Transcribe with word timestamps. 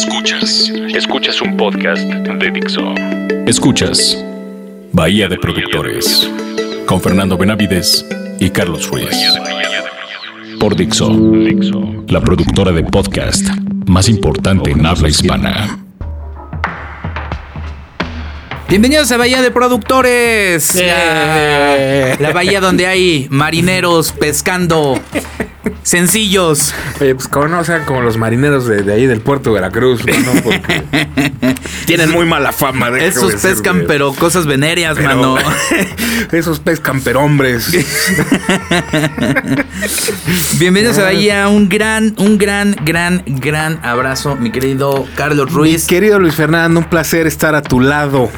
Escuchas. 0.00 0.72
Escuchas 0.94 1.42
un 1.42 1.58
podcast 1.58 2.02
de 2.08 2.50
Dixo. 2.50 2.94
Escuchas 3.46 4.16
Bahía 4.92 5.28
de 5.28 5.36
Productores 5.36 6.26
con 6.86 7.02
Fernando 7.02 7.36
Benavides 7.36 8.06
y 8.38 8.48
Carlos 8.48 8.88
Ruiz. 8.88 9.10
Por 10.58 10.74
Dixo, 10.74 11.10
la 12.08 12.22
productora 12.22 12.72
de 12.72 12.82
podcast 12.82 13.46
más 13.86 14.08
importante 14.08 14.70
en 14.70 14.86
habla 14.86 15.10
hispana. 15.10 15.89
Bienvenidos 18.70 19.10
a 19.10 19.16
Bahía 19.16 19.42
de 19.42 19.50
Productores. 19.50 20.76
La, 20.76 22.14
la 22.18 22.32
bahía 22.32 22.60
donde 22.60 22.86
hay 22.86 23.26
marineros 23.28 24.12
pescando 24.12 25.00
sencillos. 25.82 26.72
Oye, 27.00 27.16
pues 27.16 27.26
como 27.26 27.48
no 27.48 27.64
sean 27.64 27.84
como 27.84 28.00
los 28.00 28.16
marineros 28.16 28.66
de, 28.68 28.82
de 28.82 28.92
ahí 28.92 29.06
del 29.06 29.20
puerto 29.22 29.50
de 29.50 29.54
Veracruz, 29.54 30.02
¿no? 30.06 30.40
Porque 30.42 30.84
tienen 31.86 32.10
muy 32.12 32.26
mala 32.26 32.52
fama. 32.52 32.92
déjame 32.92 33.08
Esos 33.08 33.34
pescan, 33.42 33.84
pero 33.88 34.12
cosas 34.14 34.46
venéreas, 34.46 34.96
Pero- 34.96 35.08
mano. 35.16 35.36
Esos 36.32 36.60
pescan 36.60 37.00
pero 37.00 37.22
hombres. 37.22 37.72
Bienvenidos 40.60 40.96
a 40.98 41.02
Bahía. 41.02 41.48
Un 41.48 41.68
gran, 41.68 42.14
un 42.18 42.38
gran, 42.38 42.76
gran, 42.84 43.24
gran 43.26 43.80
abrazo, 43.84 44.36
mi 44.36 44.52
querido 44.52 45.08
Carlos 45.16 45.48
Mi 45.50 45.56
Ruiz. 45.56 45.86
querido 45.88 46.20
Luis 46.20 46.36
Fernando, 46.36 46.78
un 46.78 46.86
placer 46.88 47.26
estar 47.26 47.56
a 47.56 47.62
tu 47.62 47.80
lado. 47.80 48.30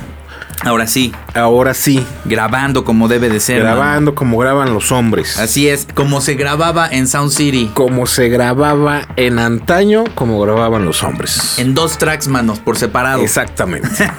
Ahora 0.65 0.87
sí, 0.87 1.13
Ahora 1.35 1.73
sí, 1.73 2.05
grabando 2.27 2.85
como 2.85 3.09
debe 3.09 3.31
de 3.31 3.41
ser. 3.41 3.61
grabando 3.63 4.15
como 4.15 4.37
graban 4.37 4.75
los 4.75 4.93
hombres. 4.93 5.39
Así 5.39 5.67
es, 5.67 5.89
como 5.95 6.21
se 6.21 6.35
grababa 6.35 6.89
en 6.91 7.09
Sound 7.09 7.31
City. 7.31 7.71
Como 7.73 8.07
se 8.07 8.29
grababa 8.29 9.09
en 9.17 9.39
antaño, 9.39 10.05
como 10.15 10.39
grababan 10.41 10.85
los 10.85 11.03
hombres. 11.03 11.59
En 11.59 11.75
dos 11.75 11.97
tracks, 11.97 12.29
manos, 12.29 12.59
por 12.59 12.77
separado. 12.77 13.23
Exactamente. 13.23 13.89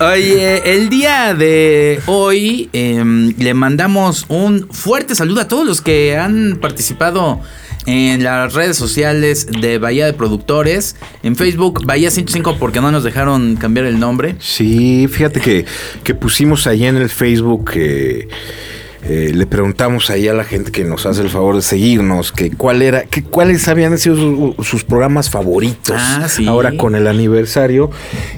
Oye, 0.00 0.76
el 0.76 0.88
día 0.88 1.34
de 1.34 2.00
hoy 2.06 2.70
em, 2.72 3.34
le 3.38 3.54
mandamos 3.54 4.26
un 4.28 4.68
fuerte 4.70 5.16
saludo 5.16 5.40
a 5.40 5.48
todos 5.48 5.66
los 5.66 5.80
que 5.80 6.16
han 6.16 6.58
participado 6.60 7.40
en 7.86 8.22
las 8.24 8.52
redes 8.52 8.76
sociales 8.76 9.46
de 9.46 9.78
Bahía 9.78 10.06
de 10.06 10.12
Productores. 10.12 10.96
En 11.22 11.36
Facebook, 11.36 11.84
Bahía 11.86 12.10
105, 12.10 12.56
porque 12.58 12.80
no 12.80 12.90
nos 12.90 13.04
dejaron 13.04 13.56
cambiar 13.56 13.86
el 13.86 13.98
nombre. 13.98 14.36
Sí, 14.40 15.08
fíjate 15.08 15.40
que, 15.40 15.64
que 16.04 16.14
pusimos 16.14 16.66
ahí 16.66 16.84
en 16.84 16.96
el 16.96 17.08
Facebook 17.08 17.70
que 17.70 18.28
eh, 19.08 19.30
le 19.32 19.46
preguntamos 19.46 20.10
ahí 20.10 20.26
a 20.26 20.34
la 20.34 20.42
gente 20.42 20.72
que 20.72 20.82
nos 20.82 21.06
hace 21.06 21.20
el 21.22 21.30
favor 21.30 21.54
de 21.54 21.62
seguirnos 21.62 22.32
que 22.32 22.50
cuál 22.50 22.82
era, 22.82 23.04
que 23.04 23.22
cuáles 23.22 23.68
habían 23.68 23.96
sido 23.98 24.16
su- 24.16 24.56
sus, 24.64 24.82
programas 24.82 25.30
favoritos 25.30 25.94
Ah, 25.96 26.26
sí. 26.28 26.44
ahora 26.48 26.76
con 26.76 26.96
el 26.96 27.06
aniversario 27.06 27.88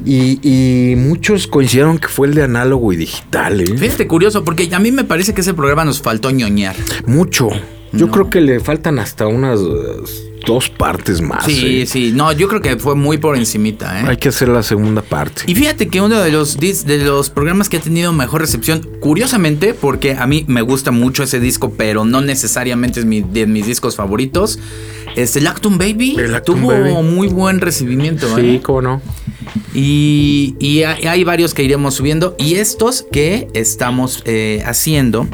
y, 0.04 0.38
y 0.42 0.94
muchos 0.96 1.46
coincidieron 1.46 1.96
que 1.98 2.08
fue 2.08 2.26
el 2.28 2.34
de 2.34 2.42
análogo 2.42 2.92
y 2.92 2.96
digital. 2.96 3.62
¿eh? 3.62 3.78
Fíjate, 3.78 4.06
curioso, 4.06 4.44
porque 4.44 4.68
a 4.70 4.78
mí 4.78 4.92
me 4.92 5.04
parece 5.04 5.32
que 5.32 5.40
ese 5.40 5.54
programa 5.54 5.86
nos 5.86 6.02
faltó 6.02 6.30
ñoñar. 6.30 6.76
Mucho. 7.06 7.48
Yo 7.92 8.06
No. 8.06 8.12
creo 8.12 8.30
que 8.30 8.40
le 8.40 8.60
faltan 8.60 8.98
hasta 8.98 9.26
unas 9.26 9.60
uh, 9.60 10.04
dos 10.46 10.68
partes 10.68 11.20
más. 11.20 11.44
Sí, 11.46 11.82
¿eh? 11.82 11.86
sí. 11.86 12.12
No, 12.14 12.32
yo 12.32 12.48
creo 12.48 12.60
que 12.60 12.76
fue 12.76 12.94
muy 12.94 13.18
por 13.18 13.36
encimita, 13.36 14.00
¿eh? 14.00 14.04
Hay 14.08 14.16
que 14.18 14.28
hacer 14.28 14.48
la 14.48 14.62
segunda 14.62 15.02
parte. 15.02 15.42
Y 15.46 15.54
fíjate 15.54 15.88
que 15.88 16.00
uno 16.00 16.20
de 16.20 16.30
los, 16.30 16.58
de 16.58 16.98
los 16.98 17.30
programas 17.30 17.68
que 17.68 17.78
ha 17.78 17.80
tenido 17.80 18.12
mejor 18.12 18.40
recepción, 18.42 18.86
curiosamente, 19.00 19.74
porque 19.74 20.12
a 20.12 20.26
mí 20.26 20.44
me 20.48 20.62
gusta 20.62 20.90
mucho 20.90 21.22
ese 21.22 21.40
disco, 21.40 21.72
pero 21.76 22.04
no 22.04 22.20
necesariamente 22.20 23.00
es 23.00 23.06
mi, 23.06 23.22
de 23.22 23.46
mis 23.46 23.66
discos 23.66 23.96
favoritos, 23.96 24.58
es 25.16 25.34
el 25.36 25.46
Actum 25.46 25.78
Baby. 25.78 26.16
El 26.18 26.34
Actum 26.34 26.60
tuvo 26.60 26.68
Baby. 26.68 26.92
muy 27.02 27.28
buen 27.28 27.60
recibimiento. 27.60 28.26
Sí, 28.36 28.56
¿eh? 28.56 28.60
cómo 28.62 28.82
no. 28.82 29.02
Y, 29.74 30.54
y 30.58 30.82
hay, 30.82 31.06
hay 31.06 31.24
varios 31.24 31.54
que 31.54 31.62
iremos 31.62 31.94
subiendo. 31.94 32.36
Y 32.38 32.54
estos 32.56 33.04
que 33.10 33.48
estamos 33.54 34.22
eh, 34.26 34.62
haciendo, 34.66 35.26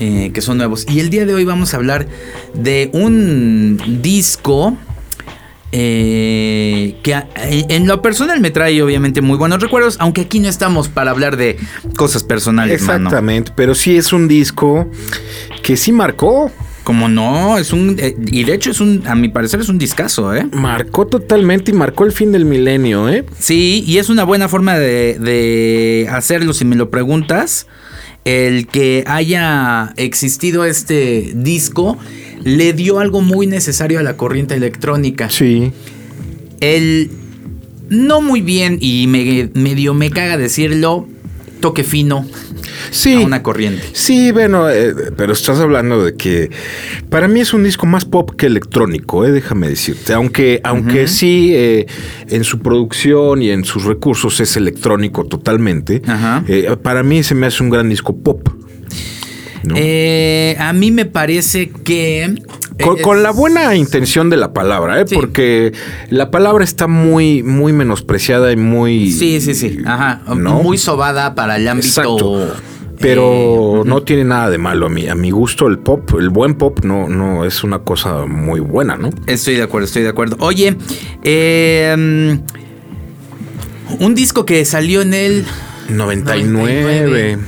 eh, 0.00 0.30
que 0.32 0.40
son 0.40 0.58
nuevos. 0.58 0.86
Y 0.88 1.00
el 1.00 1.10
día 1.10 1.26
de 1.26 1.34
hoy 1.34 1.44
vamos 1.44 1.74
a 1.74 1.76
hablar 1.78 2.06
de 2.54 2.90
un 2.92 4.00
disco. 4.02 4.76
eh, 5.70 6.96
que 7.02 7.14
a- 7.14 7.28
en 7.36 7.86
lo 7.86 8.00
personal 8.00 8.40
me 8.40 8.50
trae 8.50 8.80
obviamente 8.82 9.20
muy 9.20 9.36
buenos 9.36 9.60
recuerdos, 9.62 9.96
aunque 10.00 10.22
aquí 10.22 10.40
no 10.40 10.48
estamos 10.48 10.88
para 10.88 11.10
hablar 11.10 11.36
de 11.36 11.58
cosas 11.94 12.24
personales, 12.24 12.80
mano. 12.82 13.04
Exactamente, 13.08 13.52
pero 13.54 13.74
sí 13.74 13.94
es 13.96 14.12
un 14.14 14.28
disco 14.28 14.88
que 15.62 15.76
sí 15.76 15.92
marcó. 15.92 16.50
Como 16.84 17.06
no, 17.10 17.58
es 17.58 17.74
un 17.74 17.96
eh, 17.98 18.16
y 18.28 18.44
de 18.44 18.54
hecho 18.54 18.70
es 18.70 18.80
un 18.80 19.02
a 19.06 19.14
mi 19.14 19.28
parecer 19.28 19.60
es 19.60 19.68
un 19.68 19.76
discazo, 19.76 20.34
¿eh? 20.34 20.46
Marcó 20.52 21.06
totalmente 21.06 21.70
y 21.70 21.74
marcó 21.74 22.06
el 22.06 22.12
fin 22.12 22.32
del 22.32 22.46
milenio, 22.46 23.10
¿eh? 23.10 23.26
Sí, 23.38 23.84
y 23.86 23.98
es 23.98 24.08
una 24.08 24.24
buena 24.24 24.48
forma 24.48 24.78
de, 24.78 25.18
de 25.18 26.08
hacerlo 26.10 26.54
si 26.54 26.64
me 26.64 26.76
lo 26.76 26.88
preguntas. 26.88 27.66
El 28.28 28.66
que 28.66 29.04
haya 29.06 29.94
existido 29.96 30.66
este 30.66 31.32
disco 31.34 31.96
le 32.44 32.74
dio 32.74 32.98
algo 32.98 33.22
muy 33.22 33.46
necesario 33.46 33.98
a 33.98 34.02
la 34.02 34.18
corriente 34.18 34.54
electrónica. 34.54 35.30
Sí. 35.30 35.72
El 36.60 37.10
no 37.88 38.20
muy 38.20 38.42
bien 38.42 38.76
y 38.82 39.06
me, 39.06 39.48
medio 39.54 39.94
me 39.94 40.10
caga 40.10 40.36
decirlo, 40.36 41.08
toque 41.60 41.84
fino 41.84 42.26
Sí. 42.90 43.14
a 43.22 43.26
una 43.26 43.42
corriente. 43.42 43.82
Sí, 43.92 44.32
bueno, 44.32 44.68
eh, 44.70 44.94
pero 45.16 45.32
estás 45.32 45.58
hablando 45.58 46.04
de 46.04 46.14
que 46.14 46.50
para 47.10 47.28
mí 47.28 47.40
es 47.40 47.52
un 47.52 47.64
disco 47.64 47.86
más 47.86 48.04
pop 48.04 48.30
que 48.36 48.46
electrónico, 48.46 49.24
eh, 49.24 49.32
déjame 49.32 49.68
decirte. 49.68 50.12
Aunque, 50.14 50.60
aunque 50.64 51.06
sí, 51.06 51.52
eh, 51.54 51.86
en 52.28 52.44
su 52.44 52.60
producción 52.60 53.42
y 53.42 53.50
en 53.50 53.64
sus 53.64 53.84
recursos 53.84 54.40
es 54.40 54.56
electrónico 54.56 55.24
totalmente, 55.24 56.02
para 56.82 57.02
mí 57.02 57.22
se 57.22 57.34
me 57.34 57.46
hace 57.46 57.62
un 57.62 57.70
gran 57.70 57.88
disco 57.88 58.16
pop. 58.16 58.48
¿no? 59.64 59.74
A 59.74 60.72
mí 60.72 60.90
me 60.90 61.04
parece 61.04 61.70
que... 61.70 62.34
Con, 62.82 62.98
eh, 62.98 63.02
con 63.02 63.22
la 63.22 63.30
buena 63.30 63.74
intención 63.74 64.30
de 64.30 64.36
la 64.36 64.52
palabra, 64.52 65.00
¿eh? 65.00 65.04
Sí. 65.06 65.14
porque 65.14 65.72
la 66.10 66.30
palabra 66.30 66.64
está 66.64 66.86
muy, 66.86 67.42
muy 67.42 67.72
menospreciada 67.72 68.52
y 68.52 68.56
muy. 68.56 69.10
Sí, 69.10 69.40
sí, 69.40 69.54
sí. 69.54 69.78
Ajá. 69.84 70.22
¿no? 70.36 70.62
Muy 70.62 70.78
sobada 70.78 71.34
para 71.34 71.56
el 71.56 71.66
ámbito... 71.66 71.88
Exacto. 71.88 72.52
Pero 73.00 73.82
eh, 73.82 73.84
no 73.84 74.02
tiene 74.02 74.24
nada 74.24 74.50
de 74.50 74.58
malo 74.58 74.86
a 74.86 74.88
mí. 74.88 75.08
A 75.08 75.14
mi 75.14 75.30
gusto, 75.30 75.68
el 75.68 75.78
pop, 75.78 76.14
el 76.18 76.30
buen 76.30 76.54
pop, 76.54 76.80
no, 76.84 77.08
no 77.08 77.44
es 77.44 77.62
una 77.62 77.80
cosa 77.80 78.26
muy 78.26 78.60
buena, 78.60 78.96
¿no? 78.96 79.10
Estoy 79.26 79.54
de 79.54 79.62
acuerdo, 79.62 79.86
estoy 79.86 80.02
de 80.02 80.08
acuerdo. 80.08 80.36
Oye, 80.40 80.76
eh, 81.22 82.38
un 84.00 84.14
disco 84.14 84.44
que 84.44 84.64
salió 84.64 85.02
en 85.02 85.14
el 85.14 85.44
99. 85.88 87.38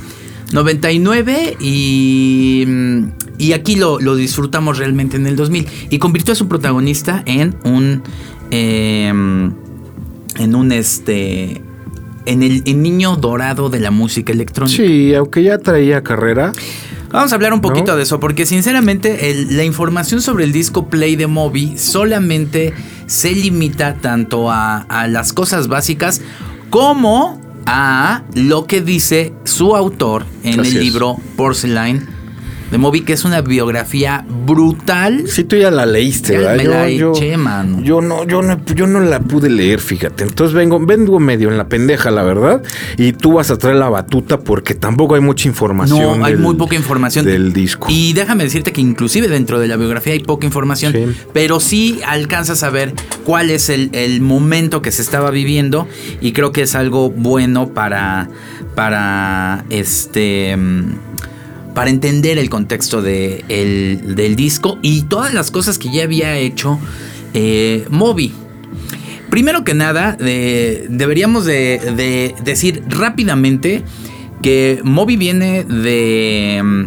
99 0.53 1.57
y, 1.59 2.63
mm, 2.67 3.03
y 3.41 3.53
aquí 3.53 3.75
lo, 3.75 3.99
lo 3.99 4.15
disfrutamos 4.15 4.77
realmente 4.77 5.17
en 5.17 5.27
el 5.27 5.35
2000 5.35 5.67
y 5.89 5.97
convirtió 5.99 6.31
a 6.33 6.35
su 6.35 6.47
protagonista 6.47 7.23
en 7.25 7.55
un 7.63 8.03
eh, 8.51 9.07
en 9.07 10.55
un 10.55 10.71
este 10.71 11.61
en 12.25 12.43
el, 12.43 12.61
el 12.65 12.81
niño 12.81 13.15
dorado 13.15 13.69
de 13.69 13.79
la 13.79 13.89
música 13.91 14.31
electrónica. 14.31 14.77
Sí, 14.77 15.13
aunque 15.15 15.43
ya 15.43 15.57
traía 15.57 16.03
carrera. 16.03 16.51
Vamos 17.11 17.31
a 17.33 17.35
hablar 17.35 17.51
un 17.51 17.59
poquito 17.61 17.91
¿No? 17.91 17.97
de 17.97 18.03
eso, 18.03 18.19
porque 18.21 18.45
sinceramente 18.45 19.31
el- 19.31 19.57
la 19.57 19.63
información 19.65 20.21
sobre 20.21 20.45
el 20.45 20.51
disco 20.53 20.87
Play 20.87 21.15
de 21.17 21.27
Moby 21.27 21.77
solamente 21.77 22.73
se 23.07 23.31
limita 23.35 23.95
tanto 23.95 24.49
a, 24.51 24.77
a 24.83 25.07
las 25.07 25.33
cosas 25.33 25.67
básicas 25.67 26.21
como 26.69 27.41
a 27.65 28.23
lo 28.33 28.65
que 28.65 28.81
dice 28.81 29.33
su 29.43 29.75
autor 29.75 30.25
en 30.43 30.59
Así 30.61 30.71
el 30.71 30.77
es. 30.77 30.83
libro 30.83 31.17
Porcelain 31.35 32.07
de 32.71 32.77
Moby, 32.77 33.01
que 33.01 33.13
es 33.13 33.25
una 33.25 33.41
biografía 33.41 34.25
brutal. 34.45 35.23
Sí, 35.27 35.43
tú 35.43 35.57
ya 35.57 35.69
la 35.71 35.85
leíste, 35.85 36.33
Ya 36.33 36.39
¿verdad? 36.39 36.55
me 36.57 36.63
la 36.63 36.87
eché, 36.87 37.37
mano. 37.37 37.81
Yo 37.83 38.01
no, 38.01 38.25
yo 38.25 38.41
no, 38.41 38.59
yo 38.73 38.87
no 38.87 38.99
la 39.01 39.19
pude 39.19 39.49
leer, 39.49 39.79
fíjate. 39.79 40.23
Entonces 40.23 40.53
vengo, 40.55 40.79
vengo 40.79 41.19
medio 41.19 41.49
en 41.51 41.57
la 41.57 41.67
pendeja, 41.67 42.11
la 42.11 42.23
verdad. 42.23 42.63
Y 42.97 43.11
tú 43.13 43.33
vas 43.33 43.51
a 43.51 43.57
traer 43.57 43.75
la 43.75 43.89
batuta 43.89 44.39
porque 44.39 44.73
tampoco 44.73 45.15
hay 45.15 45.21
mucha 45.21 45.47
información. 45.47 46.19
No, 46.19 46.25
hay 46.25 46.33
del- 46.33 46.41
muy 46.41 46.55
poca 46.55 46.75
información. 46.75 47.25
Del 47.25 47.51
disco. 47.53 47.87
Y 47.89 48.13
déjame 48.13 48.43
decirte 48.45 48.71
que 48.71 48.81
inclusive 48.81 49.27
dentro 49.27 49.59
de 49.59 49.67
la 49.67 49.75
biografía 49.75 50.13
hay 50.13 50.19
poca 50.19 50.45
información, 50.45 50.93
Sí. 50.93 51.05
pero 51.33 51.59
sí 51.59 51.99
alcanzas 52.07 52.63
a 52.63 52.69
ver 52.69 52.93
cuál 53.25 53.49
es 53.49 53.69
el, 53.69 53.89
el 53.93 54.21
momento 54.21 54.81
que 54.81 54.91
se 54.91 55.01
estaba 55.01 55.29
viviendo 55.31 55.87
y 56.21 56.31
creo 56.31 56.51
que 56.51 56.61
es 56.61 56.75
algo 56.75 57.09
bueno 57.09 57.69
para, 57.73 58.29
para 58.75 59.65
este... 59.69 60.57
Para 61.73 61.89
entender 61.89 62.37
el 62.37 62.49
contexto 62.49 63.01
de 63.01 63.45
el- 63.47 64.15
del 64.15 64.35
disco 64.35 64.77
y 64.81 65.03
todas 65.03 65.33
las 65.33 65.51
cosas 65.51 65.77
que 65.77 65.91
ya 65.91 66.03
había 66.03 66.37
hecho 66.37 66.79
eh, 67.33 67.85
Moby. 67.89 68.33
Primero 69.29 69.63
que 69.63 69.73
nada, 69.73 70.17
eh, 70.19 70.85
deberíamos 70.89 71.45
de, 71.45 71.79
de 71.95 72.35
decir 72.43 72.83
rápidamente 72.89 73.83
que 74.41 74.81
Moby 74.83 75.15
viene 75.15 75.63
de 75.63 76.59
mm, 76.61 76.85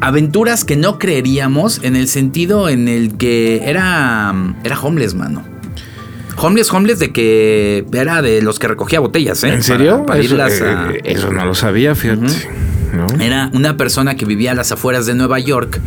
aventuras 0.00 0.64
que 0.64 0.76
no 0.76 0.98
creeríamos 0.98 1.80
en 1.82 1.96
el 1.96 2.06
sentido 2.08 2.68
en 2.68 2.86
el 2.88 3.16
que 3.16 3.62
era, 3.64 4.32
mm, 4.32 4.56
era 4.64 4.80
homeless, 4.80 5.14
mano. 5.14 5.42
Homeless, 6.36 6.72
homeless 6.72 6.98
de 7.00 7.12
que 7.12 7.84
era 7.92 8.22
de 8.22 8.40
los 8.40 8.58
que 8.58 8.68
recogía 8.68 9.00
botellas, 9.00 9.42
¿eh? 9.44 9.48
¿En 9.52 9.62
serio? 9.62 10.06
Para, 10.06 10.20
eso, 10.20 10.34
irlas 10.34 10.52
eh, 10.60 10.64
a- 10.64 10.92
eso 11.04 11.30
no 11.32 11.44
lo 11.44 11.54
sabía, 11.54 11.94
fíjate. 11.94 12.26
¿No? 12.94 13.06
Era 13.20 13.50
una 13.52 13.76
persona 13.76 14.14
que 14.16 14.24
vivía 14.24 14.52
a 14.52 14.54
las 14.54 14.72
afueras 14.72 15.06
de 15.06 15.14
Nueva 15.14 15.38
York 15.38 15.80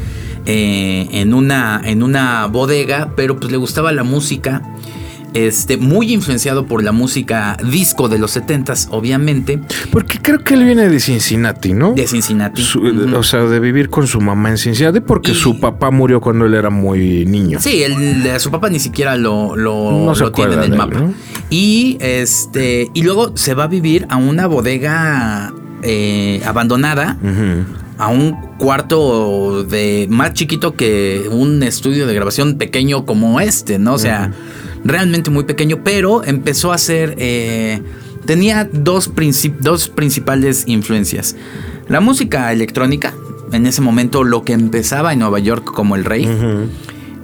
eh, 0.46 1.08
en, 1.12 1.34
una, 1.34 1.82
en 1.84 2.04
una 2.04 2.46
bodega, 2.48 3.12
pero 3.16 3.38
pues 3.40 3.52
le 3.52 3.58
gustaba 3.58 3.92
la 3.92 4.04
música. 4.04 4.62
Este, 5.36 5.78
muy 5.78 6.14
influenciado 6.14 6.68
por 6.68 6.84
la 6.84 6.92
música 6.92 7.58
disco 7.68 8.08
de 8.08 8.20
los 8.20 8.38
70s, 8.38 8.90
obviamente, 8.92 9.60
Porque 9.92 10.20
creo 10.22 10.44
que 10.44 10.54
él 10.54 10.64
viene 10.64 10.88
de 10.88 11.00
Cincinnati, 11.00 11.74
¿no? 11.74 11.94
de 11.94 12.06
Cincinnati. 12.06 12.62
Su-. 12.62 12.84
O 13.18 13.24
sea, 13.24 13.40
de 13.46 13.60
vivir 13.60 13.90
con 13.90 14.06
su 14.06 14.22
mamá 14.22 14.52
en 14.52 14.60
Cincinnati 14.60 15.00
porque 15.00 15.32
Y- 15.32 15.34
su 15.34 15.60
papá 15.60 15.90
murió 15.90 16.22
cuando 16.22 16.46
él 16.46 16.54
era 16.54 16.70
muy 16.70 17.26
niño. 17.26 17.58
Sí, 17.60 17.82
él- 17.82 18.28
su 18.40 18.52
papá 18.52 18.70
ni 18.70 18.78
siquiera 18.80 19.16
lo, 19.18 19.56
lo, 19.56 20.04
No 20.06 20.14
se 20.14 20.22
lo 20.26 20.32
tiene 20.32 20.54
en 20.54 20.60
el 20.60 20.72
él, 20.74 20.78
mapa. 20.78 21.00
¿no? 21.00 21.14
Y 21.50 21.98
este. 22.00 22.92
Y 22.94 23.02
luego 23.02 23.36
se 23.36 23.56
va 23.56 23.64
a 23.64 23.68
vivir 23.68 24.06
a 24.10 24.18
una 24.18 24.46
bodega 24.46 25.52
eh, 25.84 26.42
abandonada. 26.46 27.18
A 28.00 28.08
un 28.08 28.36
cuarto 28.58 29.64
de 29.64 30.08
más 30.10 30.34
chiquito 30.34 30.76
que 30.76 31.28
un 31.30 31.62
estudio 31.62 32.08
de 32.08 32.14
grabación 32.16 32.58
pequeño 32.58 33.06
como 33.06 33.40
este, 33.40 33.78
¿no? 33.78 33.94
O 33.94 34.00
sea, 34.00 34.32
realmente 34.84 35.30
muy 35.30 35.44
pequeño, 35.44 35.82
pero 35.84 36.24
empezó 36.24 36.74
a 36.74 36.78
ser. 36.80 37.16
eh, 37.18 37.82
tenía 38.26 38.68
dos, 38.72 39.14
princip- 39.14 39.60
dos 39.60 39.90
principales 39.90 40.64
influencias. 40.66 41.36
La 41.88 42.00
música 42.00 42.52
electrónica, 42.52 43.14
en 43.52 43.68
ese 43.68 43.82
momento 43.82 44.24
lo 44.24 44.44
que 44.44 44.54
empezaba 44.54 45.14
en 45.14 45.20
Nueva 45.20 45.40
York 45.40 45.66
como 45.66 45.96
el 45.96 46.04
rey, 46.04 46.28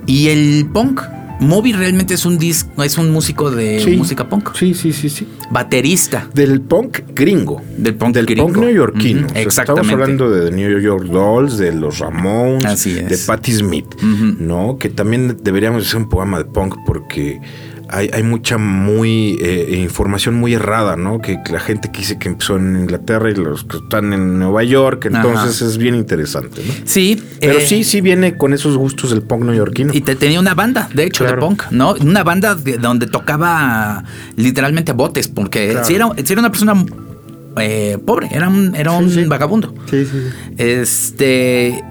y 0.05 0.27
el 0.29 0.67
punk. 0.71 1.01
Moby 1.39 1.73
realmente 1.73 2.13
es 2.13 2.25
un 2.25 2.37
disco, 2.37 2.83
es 2.83 2.97
un 2.97 3.11
músico 3.11 3.49
de 3.51 3.79
Sí. 3.79 3.95
música 3.95 4.27
punk. 4.27 4.49
Sí, 4.55 4.73
sí, 4.73 4.91
sí, 4.91 5.09
sí. 5.09 5.27
Baterista 5.51 6.27
Del 6.33 6.61
punk 6.61 6.99
gringo. 7.15 7.61
del 7.77 7.95
punk 7.95 8.13
Del 8.15 8.25
gringo. 8.25 8.47
punk 8.47 8.57
neoyorquino. 8.57 9.27
O 9.27 9.29
sea, 9.29 9.41
Exactamente. 9.41 9.87
Estamos 9.87 9.91
hablando 10.03 10.29
de 10.31 10.49
The 10.49 10.55
New 10.55 10.79
York 10.79 11.05
Dolls, 11.05 11.57
de 11.57 11.71
los 11.73 11.99
Ramones, 11.99 12.65
Así 12.65 12.97
es. 12.97 13.07
de 13.09 13.17
Patti 13.17 13.51
Smith. 13.53 13.85
¿no? 14.39 14.77
Que 14.77 14.89
también 14.89 15.37
deberíamos 15.43 15.85
hacer 15.87 15.97
un 16.01 16.09
programa 16.09 16.37
de 16.39 16.45
punk 16.45 16.75
porque 16.85 17.39
hay, 17.91 18.09
hay 18.13 18.23
mucha 18.23 18.57
muy 18.57 19.37
eh, 19.41 19.77
información 19.81 20.35
muy 20.35 20.53
errada, 20.53 20.95
¿no? 20.95 21.19
Que 21.21 21.37
la 21.51 21.59
gente 21.59 21.91
que 21.91 21.99
dice 21.99 22.17
que 22.17 22.27
empezó 22.29 22.57
en 22.57 22.75
Inglaterra 22.75 23.29
y 23.31 23.35
los 23.35 23.63
que 23.63 23.77
están 23.77 24.13
en 24.13 24.39
Nueva 24.39 24.63
York, 24.63 25.05
entonces 25.05 25.61
es 25.61 25.77
bien 25.77 25.95
interesante, 25.95 26.61
¿no? 26.65 26.73
Sí. 26.85 27.21
Pero 27.39 27.59
eh, 27.59 27.65
sí, 27.67 27.83
sí 27.83 28.01
viene 28.01 28.37
con 28.37 28.53
esos 28.53 28.77
gustos 28.77 29.09
del 29.11 29.21
punk 29.21 29.43
neoyorquino. 29.43 29.93
Y 29.93 30.01
te- 30.01 30.15
tenía 30.15 30.39
una 30.39 30.53
banda, 30.53 30.89
de 30.93 31.03
hecho, 31.05 31.23
Claro. 31.25 31.41
de 31.41 31.47
punk, 31.47 31.63
¿no? 31.71 31.93
Una 32.01 32.23
banda 32.23 32.55
de- 32.55 32.77
donde 32.77 33.07
tocaba 33.07 34.03
literalmente 34.35 34.91
botes, 34.93 35.27
porque 35.27 35.69
Claro. 35.71 35.85
si, 35.85 35.95
era, 35.95 36.09
si 36.23 36.33
era 36.33 36.39
una 36.41 36.51
persona 36.51 36.73
eh, 37.59 37.97
pobre, 38.05 38.27
era 38.31 38.47
un, 38.47 38.75
era 38.75 38.91
un 38.91 39.09
sí. 39.09 39.23
vagabundo. 39.25 39.73
Sí, 39.89 40.05
sí, 40.05 40.11
sí. 40.11 40.53
Este. 40.57 41.83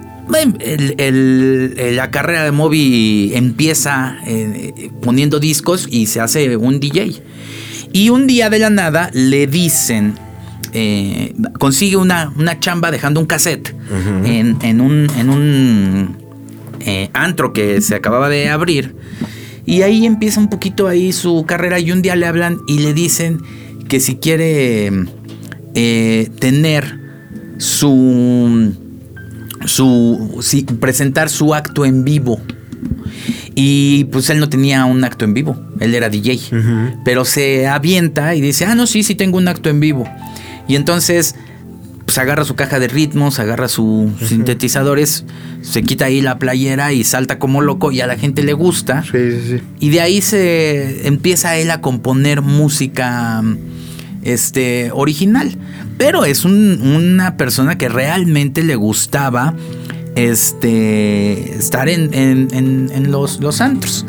El- 0.99 1.97
la 1.97 2.11
carrera 2.11 2.45
de 2.45 2.53
Moby 2.53 3.33
empieza 3.35 4.19
eh, 4.27 4.91
poniendo 5.03 5.41
discos 5.41 5.89
y 5.91 6.07
se 6.07 6.21
hace 6.21 6.57
un 6.57 6.81
DJ. 6.81 7.23
Y 7.93 8.11
un 8.11 8.27
día 8.27 8.51
de 8.51 8.59
la 8.59 8.71
nada 8.71 9.11
le 9.15 9.47
dicen. 9.47 10.15
eh, 10.75 11.33
consigue 11.59 11.97
una, 11.97 12.31
una 12.37 12.61
chamba 12.61 12.91
dejando 12.91 13.21
un 13.21 13.27
cassette 13.27 13.75
en, 14.27 14.59
en 14.61 14.81
un, 14.83 15.07
en 15.19 15.31
un 15.31 16.17
eh, 16.81 17.09
antro 17.15 17.55
que 17.55 17.81
se 17.81 17.95
acababa 17.95 18.29
de 18.29 18.51
abrir. 18.51 18.95
Y 19.65 19.81
ahí 19.83 20.05
empieza 20.05 20.41
un 20.41 20.49
poquito 20.51 20.87
ahí 20.87 21.13
su 21.13 21.45
carrera. 21.47 21.79
Y 21.81 21.91
un 21.91 22.03
día 22.03 22.17
le 22.17 22.27
hablan 22.27 22.59
y 22.69 22.81
le 22.81 22.93
dicen 22.93 23.41
que 23.89 23.99
si 23.99 24.17
quiere 24.17 24.91
eh, 25.75 26.29
tener 26.39 26.99
su 27.57 28.75
su 29.65 30.39
sí, 30.43 30.63
presentar 30.63 31.29
su 31.29 31.55
acto 31.55 31.85
en 31.85 32.05
vivo. 32.05 32.41
Y 33.55 34.05
pues 34.05 34.31
él 34.31 34.39
no 34.39 34.49
tenía 34.49 34.85
un 34.85 35.03
acto 35.03 35.25
en 35.25 35.35
vivo, 35.35 35.57
él 35.81 35.95
era 35.95 36.09
DJ. 36.09 36.39
Pero 37.05 37.25
se 37.25 37.67
avienta 37.67 38.35
y 38.35 38.41
dice, 38.41 38.67
ah, 38.67 38.75
no, 38.75 38.87
sí, 38.87 39.03
sí 39.03 39.15
tengo 39.15 39.37
un 39.37 39.49
acto 39.49 39.69
en 39.69 39.81
vivo. 39.81 40.09
Y 40.69 40.77
entonces, 40.77 41.35
pues 42.05 42.19
agarra 42.19 42.45
su 42.45 42.55
caja 42.55 42.79
de 42.79 42.87
ritmos, 42.87 43.41
agarra 43.41 43.69
sus 43.69 44.13
sintetizadores, 44.21 45.25
se 45.63 45.83
quita 45.83 46.05
ahí 46.05 46.21
la 46.21 46.39
playera 46.39 46.93
y 46.93 47.03
salta 47.03 47.39
como 47.39 47.61
loco 47.61 47.91
y 47.91 48.01
a 48.01 48.07
la 48.07 48.17
gente 48.17 48.45
le 48.45 48.53
gusta. 48.53 49.03
Sí, 49.03 49.11
sí, 49.13 49.41
sí. 49.49 49.63
Y 49.81 49.91
de 49.91 50.01
ahí 50.03 50.23
se 50.23 51.09
empieza 51.09 51.57
él 51.57 51.71
a 51.71 51.81
componer 51.81 52.43
música 52.43 53.43
este, 54.23 54.91
original. 54.93 55.57
Pero 55.99 56.25
es 56.25 56.45
un- 56.45 56.81
una 56.83 57.37
persona 57.37 57.77
que 57.79 57.89
realmente 57.89 58.63
le 58.63 58.77
gustaba 58.77 59.55
este, 60.15 61.53
estar 61.57 61.89
en, 61.89 62.13
en- 62.15 62.49
en- 62.93 63.11
los, 63.13 63.41
los 63.41 63.61
antros. 63.61 64.05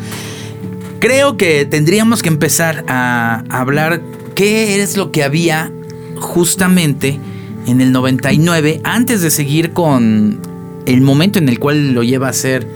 Creo 1.00 1.38
que 1.38 1.66
tendríamos 1.66 2.22
que 2.22 2.30
empezar 2.30 2.84
a 2.88 3.44
hablar 3.50 4.02
qué 4.36 4.82
es 4.82 4.98
lo 4.98 5.12
que 5.12 5.24
había 5.24 5.72
justamente 6.18 7.20
en 7.68 7.80
el 7.82 7.92
99 7.92 8.82
antes 8.84 9.22
de 9.22 9.30
seguir 9.32 9.72
con 9.72 10.40
el 10.86 11.02
momento 11.02 11.40
en 11.40 11.48
el 11.48 11.60
cual 11.60 11.94
lo 11.94 12.04
lleva 12.04 12.28
a 12.28 12.32
hacer 12.32 12.68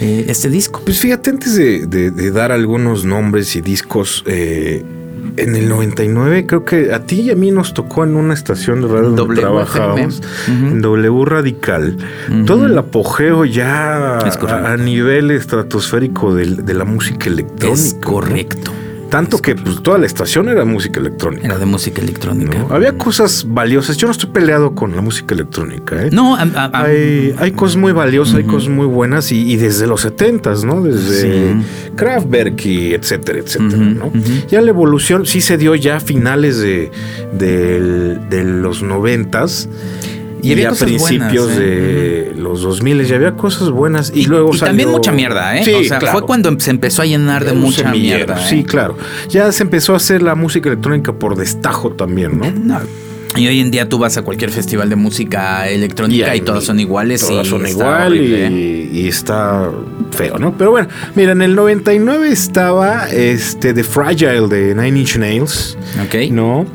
eh, 0.00 0.26
este 0.28 0.48
disco. 0.48 0.80
Pues 0.84 0.98
fíjate, 1.00 1.30
antes 1.30 1.56
de 1.56 2.30
dar 2.30 2.52
algunos 2.52 3.04
nombres 3.04 3.54
y 3.56 3.60
discos, 3.60 4.24
eh, 4.26 4.82
en 5.40 5.56
el 5.56 5.68
99 5.68 6.46
creo 6.46 6.64
que 6.64 6.92
a 6.92 7.04
ti 7.04 7.22
y 7.22 7.30
a 7.30 7.36
mí 7.36 7.50
nos 7.50 7.74
tocó 7.74 8.04
en 8.04 8.16
una 8.16 8.34
estación 8.34 8.82
de 8.82 8.88
radio 8.88 9.10
donde 9.10 9.22
W 9.22 9.40
trabajábamos, 9.40 10.22
en 10.48 10.80
W 10.80 11.24
Radical, 11.24 11.96
todo 12.46 12.66
el 12.66 12.76
apogeo 12.78 13.44
ya 13.44 14.18
correcto. 14.20 14.48
a, 14.48 14.72
a 14.72 14.76
nivel 14.76 15.30
estratosférico 15.30 16.34
de, 16.34 16.74
la 16.74 16.84
música 16.84 17.28
electrónica. 17.28 17.72
Es 17.72 17.94
¿no? 17.94 18.89
Tanto 19.10 19.38
que 19.38 19.54
pues, 19.56 19.82
toda 19.82 19.98
la 19.98 20.06
estación 20.06 20.48
era 20.48 20.64
música 20.64 21.00
electrónica. 21.00 21.46
Era 21.46 21.58
de 21.58 21.66
música 21.66 22.00
electrónica. 22.00 22.58
¿no? 22.58 22.72
Había 22.74 22.96
cosas 22.96 23.44
valiosas. 23.48 23.96
Yo 23.96 24.06
no 24.06 24.12
estoy 24.12 24.30
peleado 24.30 24.74
con 24.74 24.94
la 24.94 25.02
música 25.02 25.34
electrónica. 25.34 26.06
¿eh? 26.06 26.10
No, 26.12 26.36
a- 26.36 26.42
a- 26.54 26.82
Hay, 26.84 27.34
hay 27.38 27.50
cosas 27.52 27.76
muy 27.76 27.92
valiosas, 27.92 28.36
hay 28.36 28.44
cosas 28.44 28.68
muy 28.68 28.86
buenas 28.86 29.32
y, 29.32 29.50
y 29.52 29.56
desde 29.56 29.86
los 29.86 30.06
70s, 30.06 30.64
¿no? 30.64 30.80
Desde 30.82 31.20
Sí. 31.20 31.60
Kraftwerk 31.96 32.64
y 32.64 32.94
etcétera, 32.94 33.38
etcétera, 33.40 33.76
¿no? 33.82 34.12
Ya 34.48 34.60
la 34.60 34.70
evolución 34.70 35.26
sí 35.26 35.40
se 35.40 35.58
dio 35.58 35.74
ya 35.74 35.96
a 35.96 36.00
finales 36.00 36.58
de, 36.58 36.90
del- 37.36 38.20
de 38.30 38.44
los 38.44 38.82
90s 38.82 39.68
Y 40.42 40.48
y, 40.48 40.52
había 40.52 40.66
a 40.66 40.70
cosas 40.70 40.88
principios 40.88 41.46
buenas, 41.46 41.58
¿eh? 41.58 42.32
de 42.34 42.34
los 42.36 42.62
2000 42.62 43.04
ya 43.04 43.16
había 43.16 43.36
cosas 43.36 43.70
buenas 43.70 44.12
y, 44.14 44.20
y, 44.20 44.24
luego 44.24 44.54
y 44.54 44.58
también 44.58 44.90
mucha 44.90 45.12
mierda, 45.12 45.56
¿eh? 45.56 45.64
Sí, 45.64 45.72
o 45.72 45.84
sea, 45.84 45.98
claro. 45.98 46.18
fue 46.18 46.26
cuando 46.26 46.58
se 46.58 46.70
empezó 46.70 47.02
a 47.02 47.06
llenar 47.06 47.44
de 47.44 47.52
mucha 47.52 47.84
semillero, 47.84 48.26
mierda. 48.26 48.42
¿eh? 48.42 48.46
Sí, 48.48 48.64
claro. 48.64 48.96
Ya 49.28 49.50
se 49.52 49.62
empezó 49.62 49.94
a 49.94 49.96
hacer 49.96 50.22
la 50.22 50.34
música 50.34 50.68
electrónica 50.68 51.12
por 51.12 51.36
destajo 51.36 51.90
también, 51.92 52.38
¿no? 52.38 52.50
No. 52.50 52.80
Y 53.36 53.46
hoy 53.46 53.60
en 53.60 53.70
día 53.70 53.88
tú 53.88 53.98
vas 53.98 54.16
a 54.16 54.22
cualquier 54.22 54.50
festival 54.50 54.90
de 54.90 54.96
música 54.96 55.68
electrónica 55.68 56.26
y, 56.26 56.30
ahí 56.30 56.40
todas 56.40 56.64
son 56.64 56.80
iguales. 56.80 57.20
Todas 57.20 57.46
y 57.46 57.50
son 57.50 57.66
igual 57.66 58.14
¿eh? 58.14 58.88
y, 58.92 58.98
y 58.98 59.08
está 59.08 59.70
feo, 60.10 60.38
¿no? 60.38 60.56
Pero 60.58 60.72
bueno, 60.72 60.88
mira, 61.14 61.32
en 61.32 61.42
el 61.42 61.54
99 61.54 62.28
estaba 62.28 63.08
este 63.08 63.72
The 63.72 63.84
Fragile 63.84 64.48
de 64.48 64.74
Nine 64.74 64.98
Inch 64.98 65.16
Nails, 65.16 65.78
Ok. 66.04 66.30
¿no? 66.32 66.66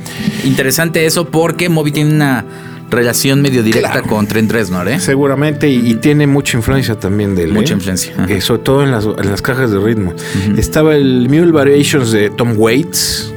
Interesante 0.46 1.06
eso 1.06 1.26
porque 1.26 1.68
Moby 1.68 1.92
tiene 1.92 2.16
una 2.16 2.46
relación 2.90 3.42
medio 3.42 3.64
directa 3.64 3.92
Claro. 3.94 4.08
con 4.08 4.28
Trent 4.28 4.52
Reznor, 4.52 4.88
¿eh? 4.88 5.00
Seguramente, 5.00 5.68
y, 5.70 5.92
y 5.92 5.96
tiene 5.96 6.28
mucha 6.28 6.58
influencia 6.58 6.96
también 7.00 7.36
de 7.36 7.44
él. 7.44 7.54
Mucha 7.54 7.74
¿eh? 7.74 7.78
influencia. 7.78 8.14
Eh, 8.30 8.42
sobre 8.42 8.62
todo 8.64 8.84
en 8.84 8.92
las, 8.92 9.06
en 9.06 9.30
las 9.30 9.42
cajas 9.42 9.72
de 9.72 9.80
ritmo. 9.80 10.14
Estaba 10.58 10.96
el 10.96 11.28
Mule 11.30 11.52
Variations 11.52 12.12
de 12.12 12.30
Tom 12.30 12.54
Waits. 12.58 13.32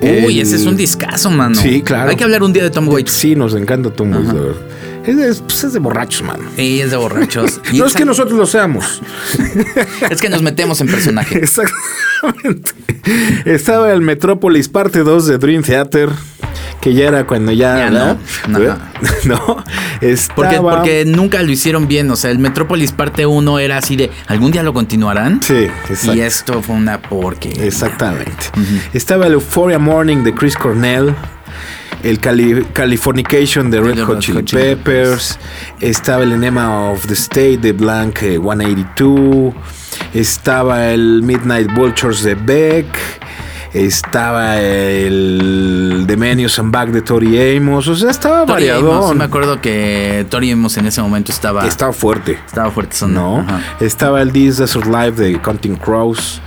Uy, 0.00 0.38
El- 0.38 0.46
ese 0.46 0.56
es 0.56 0.66
un 0.66 0.76
discazo, 0.76 1.30
mano. 1.30 1.54
Sí, 1.54 1.82
claro. 1.82 2.10
Hay 2.10 2.16
que 2.16 2.24
hablar 2.24 2.42
un 2.42 2.52
día 2.52 2.62
de 2.62 2.70
Tom 2.70 2.88
Waits. 2.88 3.10
Sí, 3.12 3.34
nos 3.34 3.54
encanta 3.54 3.90
Tom 3.90 4.12
Waits, 4.12 4.28
la 4.28 4.40
verdad. 4.40 4.56
Es 5.06 5.16
de, 5.16 5.42
pues 5.44 5.62
es 5.62 5.72
de 5.72 5.78
borrachos, 5.78 6.22
mano. 6.22 6.42
Y 6.56 6.80
es 6.80 6.90
de 6.90 6.96
borrachos. 6.96 7.60
Y 7.72 7.78
No 7.78 7.86
es 7.86 7.94
que 7.94 8.04
nosotros 8.04 8.36
lo 8.38 8.44
seamos. 8.46 9.00
es 10.10 10.20
que 10.20 10.28
nos 10.28 10.42
metemos 10.42 10.80
en 10.80 10.88
personaje. 10.88 11.38
Exactamente. 11.42 12.72
Estaba 13.44 13.92
el 13.92 14.00
Metrópolis 14.00 14.68
parte 14.68 15.00
2 15.00 15.26
de 15.26 15.38
Dream 15.38 15.62
Theater, 15.62 16.10
que 16.86 16.94
ya 16.94 17.08
era 17.08 17.26
cuando 17.26 17.50
ya... 17.50 17.76
Ya 17.78 17.90
no. 17.90 18.16
No. 18.46 18.58
No. 19.24 19.64
Estaba... 20.00 20.36
Porque, 20.36 20.56
porque 20.60 21.04
nunca 21.04 21.42
lo 21.42 21.50
hicieron 21.50 21.88
bien. 21.88 22.08
O 22.12 22.14
sea, 22.14 22.30
el 22.30 22.38
Metrópolis 22.38 22.92
parte 22.92 23.26
1 23.26 23.58
era 23.58 23.78
así 23.78 23.96
de 23.96 24.08
¿algún 24.28 24.52
día 24.52 24.62
lo 24.62 24.72
continuarán? 24.72 25.42
Sí, 25.42 25.66
exacto. 25.88 26.14
Y 26.14 26.20
esto 26.20 26.62
fue 26.62 26.76
una 26.76 27.02
porquería. 27.02 27.64
Exactamente. 27.64 28.30
Estaba 28.92 29.26
el 29.26 29.32
Euphoria 29.32 29.80
Morning 29.80 30.18
de 30.22 30.32
Chris 30.32 30.54
Cornell. 30.54 31.12
El 32.04 32.20
Cali- 32.20 32.64
Californication 32.72 33.68
de 33.68 33.80
Red 33.80 34.04
Hot 34.04 34.20
Chili 34.20 34.44
Peppers. 34.44 35.40
Estaba 35.80 36.22
el 36.22 36.30
Enema 36.34 36.92
of 36.92 37.04
the 37.08 37.14
State 37.14 37.56
de 37.58 37.72
Blank 37.72 38.22
eh, 38.22 38.38
182. 38.38 39.52
estaba 40.14 40.90
el 40.92 41.22
Midnight 41.24 41.68
Vultures 41.74 42.22
de 42.22 42.36
Beck, 42.36 42.86
estaba 43.84 44.58
el 44.60 46.04
The 46.06 46.16
Menus 46.16 46.58
and 46.58 46.72
Back 46.72 46.90
de 46.90 47.02
Tori 47.02 47.56
Amos, 47.56 47.88
o 47.88 47.94
sea, 47.94 48.10
estaba 48.10 48.44
variado. 48.44 49.14
me 49.14 49.24
acuerdo 49.24 49.60
que 49.60 50.26
Tori 50.30 50.50
Amos 50.50 50.76
en 50.76 50.86
ese 50.86 51.02
momento 51.02 51.32
estaba... 51.32 51.66
Estaba 51.66 51.92
fuerte. 51.92 52.38
Estaba 52.46 52.70
fuerte, 52.70 52.96
¿no? 53.06 53.46
Estaba 53.80 54.22
el 54.22 54.32
This 54.32 54.58
Desert 54.58 54.86
Life 54.86 55.22
de 55.22 55.40
Counting 55.40 55.76
Crows 55.76 56.40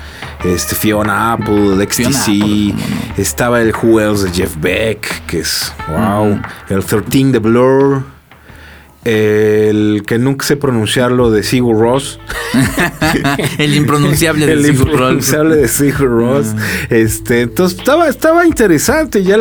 este, 0.43 0.75
Fiona 0.75 1.33
Apple, 1.33 1.74
el 1.74 1.81
XTC, 1.81 3.19
estaba 3.19 3.62
el 3.62 3.74
Who 3.74 4.00
Else 4.00 4.25
de 4.25 4.31
Jeff 4.31 4.55
Beck, 4.57 5.25
que 5.25 5.39
es 5.39 5.74
wow, 5.89 6.39
el 6.69 6.83
13 6.83 7.31
de 7.31 7.39
Blur 7.39 8.18
el 9.06 10.03
que 10.06 10.20
nunca 10.20 10.46
sé 10.46 10.58
pronunciarlo 10.58 11.32
de 11.32 11.44
Sigur 11.44 11.79
Ross. 11.79 12.20
el 13.58 13.75
impronunciable 13.75 14.46
de 14.46 14.53
el 14.53 14.65
impronunciable 14.65 15.56
de 15.56 15.68
Sigur 15.68 16.10
Ross. 16.10 16.48
Ah. 16.58 16.88
Este, 16.89 17.41
entonces 17.41 17.79
estaba, 17.79 18.10
estaba 18.10 18.46
interesante. 18.46 19.24
Ya, 19.24 19.38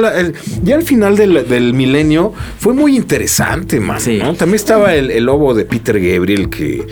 ya 0.63 0.77
al 0.77 0.85
final 0.85 1.17
del, 1.17 1.75
milenio 1.75 2.33
fue 2.59 2.75
muy 2.75 2.97
interesante, 2.97 3.81
man. 3.81 3.99
También 4.37 4.55
estaba 4.55 4.95
el, 4.95 5.25
lobo 5.25 5.55
de 5.55 5.65
Peter 5.65 6.01
Gabriel, 6.01 6.49
que, 6.49 6.87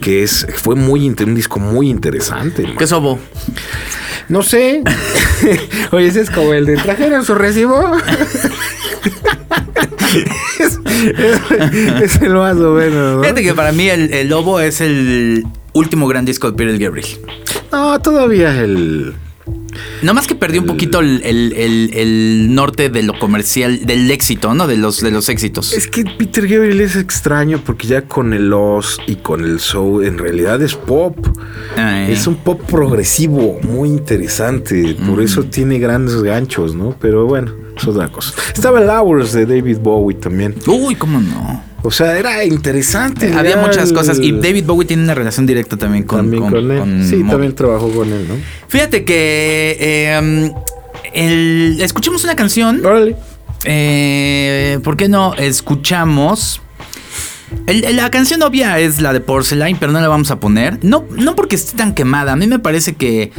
que 0.00 0.22
es, 0.22 0.46
fue 0.62 0.76
muy 0.76 1.04
un 1.24 1.34
disco 1.34 1.58
muy 1.58 1.90
interesante. 1.90 2.64
¿Qué 2.78 2.84
es 2.84 2.90
lobo? 2.92 3.18
No 4.28 4.42
sé. 4.42 4.82
Oye, 5.92 6.06
ese 6.06 6.22
es 6.22 6.30
como 6.30 6.54
el 6.54 6.66
de 6.66 6.76
trajeron 6.76 7.24
su 7.24 7.34
recibo. 7.34 7.84
es, 10.58 10.78
el 11.04 12.34
más 12.34 12.56
o 12.56 12.74
menos. 12.74 13.22
Fíjate 13.22 13.42
que 13.42 13.54
para 13.54 13.72
mí 13.72 13.88
el, 13.88 14.28
Lobo 14.28 14.60
es 14.60 14.80
el 14.80 15.44
último 15.72 16.06
gran 16.06 16.24
disco 16.24 16.50
de 16.50 16.56
Peter 16.56 16.78
Gabriel. 16.78 17.06
No, 17.72 18.00
todavía 18.00 18.60
el. 18.60 19.14
Nada 20.02 20.14
más 20.14 20.26
que 20.26 20.34
perdió 20.34 20.60
un 20.60 20.66
poquito 20.66 21.00
el, 21.00 22.54
norte 22.54 22.88
de 22.88 23.02
lo 23.02 23.18
comercial, 23.18 23.84
del 23.84 24.10
éxito, 24.10 24.54
¿no? 24.54 24.66
De 24.66 24.76
los, 24.76 25.00
de 25.00 25.10
los 25.10 25.28
éxitos. 25.28 25.72
Es 25.72 25.86
que 25.86 26.04
Peter 26.04 26.46
Gabriel 26.46 26.80
es 26.80 26.96
extraño 26.96 27.60
porque 27.64 27.86
ya 27.86 28.02
con 28.02 28.32
el 28.32 28.48
Lost 28.48 29.00
y 29.06 29.16
con 29.16 29.44
el 29.44 29.60
Soul 29.60 30.06
en 30.06 30.18
realidad 30.18 30.62
es 30.62 30.74
pop. 30.74 31.16
Es 32.08 32.26
un 32.26 32.36
pop 32.36 32.60
progresivo, 32.62 33.58
muy 33.62 33.88
interesante. 33.88 34.96
Por 35.06 35.20
eso 35.20 35.44
tiene 35.44 35.78
grandes 35.78 36.22
ganchos, 36.22 36.74
¿no? 36.74 36.96
Pero 36.98 37.26
bueno, 37.26 37.52
es 37.76 37.86
otra 37.86 38.08
cosa. 38.08 38.34
Estaba 38.52 38.80
el 38.80 38.88
Hours 38.88 39.32
de 39.32 39.46
David 39.46 39.78
Bowie 39.78 40.16
también. 40.16 40.54
Uy, 40.66 40.94
¿cómo 40.94 41.20
no? 41.20 41.62
O 41.82 41.90
sea, 41.90 42.18
era 42.18 42.42
interesante. 42.44 43.32
Había 43.34 43.58
muchas 43.58 43.92
cosas. 43.92 44.18
Y 44.18 44.32
David 44.32 44.64
Bowie 44.64 44.86
tiene 44.86 45.02
una 45.02 45.14
relación 45.14 45.44
directa 45.44 45.76
también 45.76 46.04
con, 46.04 46.32
él. 46.32 47.04
sí, 47.04 47.22
también 47.28 47.54
trabajó 47.54 47.90
con 47.90 48.10
él, 48.10 48.26
¿no? 48.26 48.34
Fíjate 48.68 49.04
que 49.04 49.76
eh, 49.78 50.52
el, 51.12 51.78
escuchemos 51.80 52.24
una 52.24 52.36
canción. 52.36 52.84
Órale. 52.84 53.16
Eh, 53.66 54.78
¿Por 54.82 54.96
qué 54.96 55.08
no 55.08 55.34
escuchamos? 55.34 56.60
la 57.66 58.10
canción 58.10 58.42
obvia 58.42 58.78
es 58.80 59.00
la 59.00 59.12
de 59.12 59.20
Porcelain, 59.20 59.76
pero 59.78 59.92
no 59.92 60.00
la 60.00 60.08
vamos 60.08 60.30
a 60.30 60.40
poner. 60.40 60.78
No, 60.82 61.04
no 61.10 61.36
porque 61.36 61.56
esté 61.56 61.76
tan 61.76 61.94
quemada. 61.94 62.32
A 62.32 62.36
mí 62.36 62.46
me 62.46 62.58
parece 62.58 62.94
que, 62.94 63.30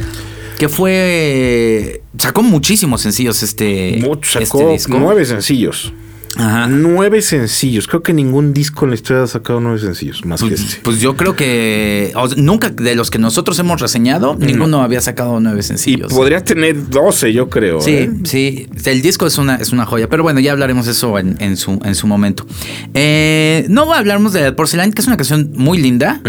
que 0.58 0.68
fue. 0.68 2.02
Sacó 2.18 2.42
muchísimos 2.42 3.02
sencillos 3.02 3.42
este. 3.42 3.98
Mucho, 4.00 4.40
sacó 4.40 4.70
este 4.70 4.92
nueve 4.92 5.24
sencillos. 5.24 5.92
Ajá. 6.36 6.66
Nueve 6.68 7.22
sencillos. 7.22 7.86
Creo 7.86 8.02
que 8.02 8.12
ningún 8.12 8.52
disco 8.52 8.84
en 8.84 8.90
la 8.90 8.94
historia 8.94 9.22
ha 9.22 9.26
sacado 9.26 9.60
nueve 9.60 9.78
sencillos, 9.78 10.24
más 10.24 10.40
pues, 10.40 10.54
que 10.54 10.66
este. 10.66 10.80
Pues 10.82 11.00
yo 11.00 11.16
creo 11.16 11.36
que 11.36 12.12
nunca 12.36 12.70
de 12.70 12.94
los 12.94 13.10
que 13.10 13.18
nosotros 13.18 13.58
hemos 13.58 13.80
reseñado, 13.80 14.36
ninguno 14.36 14.82
había 14.82 15.00
sacado 15.00 15.40
nueve 15.40 15.62
sencillos. 15.62 16.12
Y 16.12 16.14
podría 16.14 16.44
tener 16.44 16.88
doce, 16.88 17.32
yo 17.32 17.48
creo. 17.48 17.80
Sí, 17.80 17.92
¿eh? 17.92 18.10
sí. 18.24 18.68
El 18.84 19.02
disco 19.02 19.26
es 19.26 19.38
una, 19.38 19.56
es 19.56 19.72
una 19.72 19.86
joya. 19.86 20.08
Pero 20.08 20.22
bueno, 20.22 20.40
ya 20.40 20.52
hablaremos 20.52 20.86
de 20.86 20.92
eso 20.92 21.18
en, 21.18 21.56
su, 21.56 21.80
en 21.84 21.94
su 21.94 22.06
momento. 22.06 22.46
Eh, 22.94 23.66
no 23.68 23.92
hablaremos 23.92 24.32
de 24.32 24.52
Porcelain, 24.52 24.92
que 24.92 25.00
es 25.00 25.06
una 25.06 25.16
canción 25.16 25.52
muy 25.54 25.78
linda. 25.78 26.20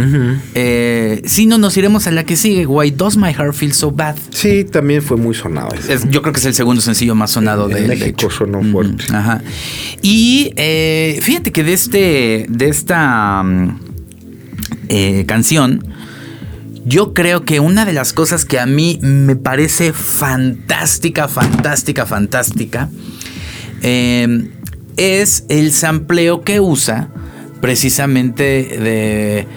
Eh, 0.56 1.22
si 1.26 1.46
no, 1.46 1.58
nos 1.58 1.76
iremos 1.78 2.08
a 2.08 2.12
la 2.12 2.24
que 2.24 2.36
sigue. 2.36 2.66
Why 2.66 2.92
Does 2.92 3.18
My 3.18 3.34
Heart 3.34 3.54
Feel 3.54 3.74
So 3.74 3.92
Bad? 3.92 4.16
Sí, 4.32 4.64
también 4.64 5.02
fue 5.02 5.18
muy 5.18 5.36
sonado. 5.36 5.70
yo 6.10 6.22
creo 6.22 6.34
que 6.34 6.40
es 6.40 6.46
el 6.46 6.54
segundo 6.54 6.82
sencillo 6.82 7.16
más 7.16 7.32
sonado 7.32 7.68
de, 7.68 7.88
México. 7.88 8.30
sonó 8.30 8.62
fuerte. 8.64 9.06
Ajá. 9.14 9.42
Y 10.02 10.54
eh, 10.56 11.20
fíjate 11.22 11.52
que 11.52 11.64
de 11.64 11.74
este. 11.74 12.46
de 12.50 12.70
esta 12.70 13.44
mm, 13.44 13.80
eh, 14.90 15.26
canción. 15.28 15.86
Yo 16.86 17.14
creo 17.14 17.44
que 17.44 17.60
una 17.60 17.84
de 17.84 17.92
las 17.92 18.14
cosas 18.14 18.46
que 18.46 18.60
a 18.60 18.66
mí 18.66 18.98
me 19.02 19.36
parece 19.36 19.92
fantástica, 19.92 21.28
fantástica, 21.28 22.06
fantástica. 22.06 22.90
Eh, 23.82 24.50
es 24.96 25.46
el 25.50 25.72
sampleo 25.74 26.44
que 26.44 26.60
usa 26.60 27.10
precisamente 27.62 28.44
de 28.44 29.48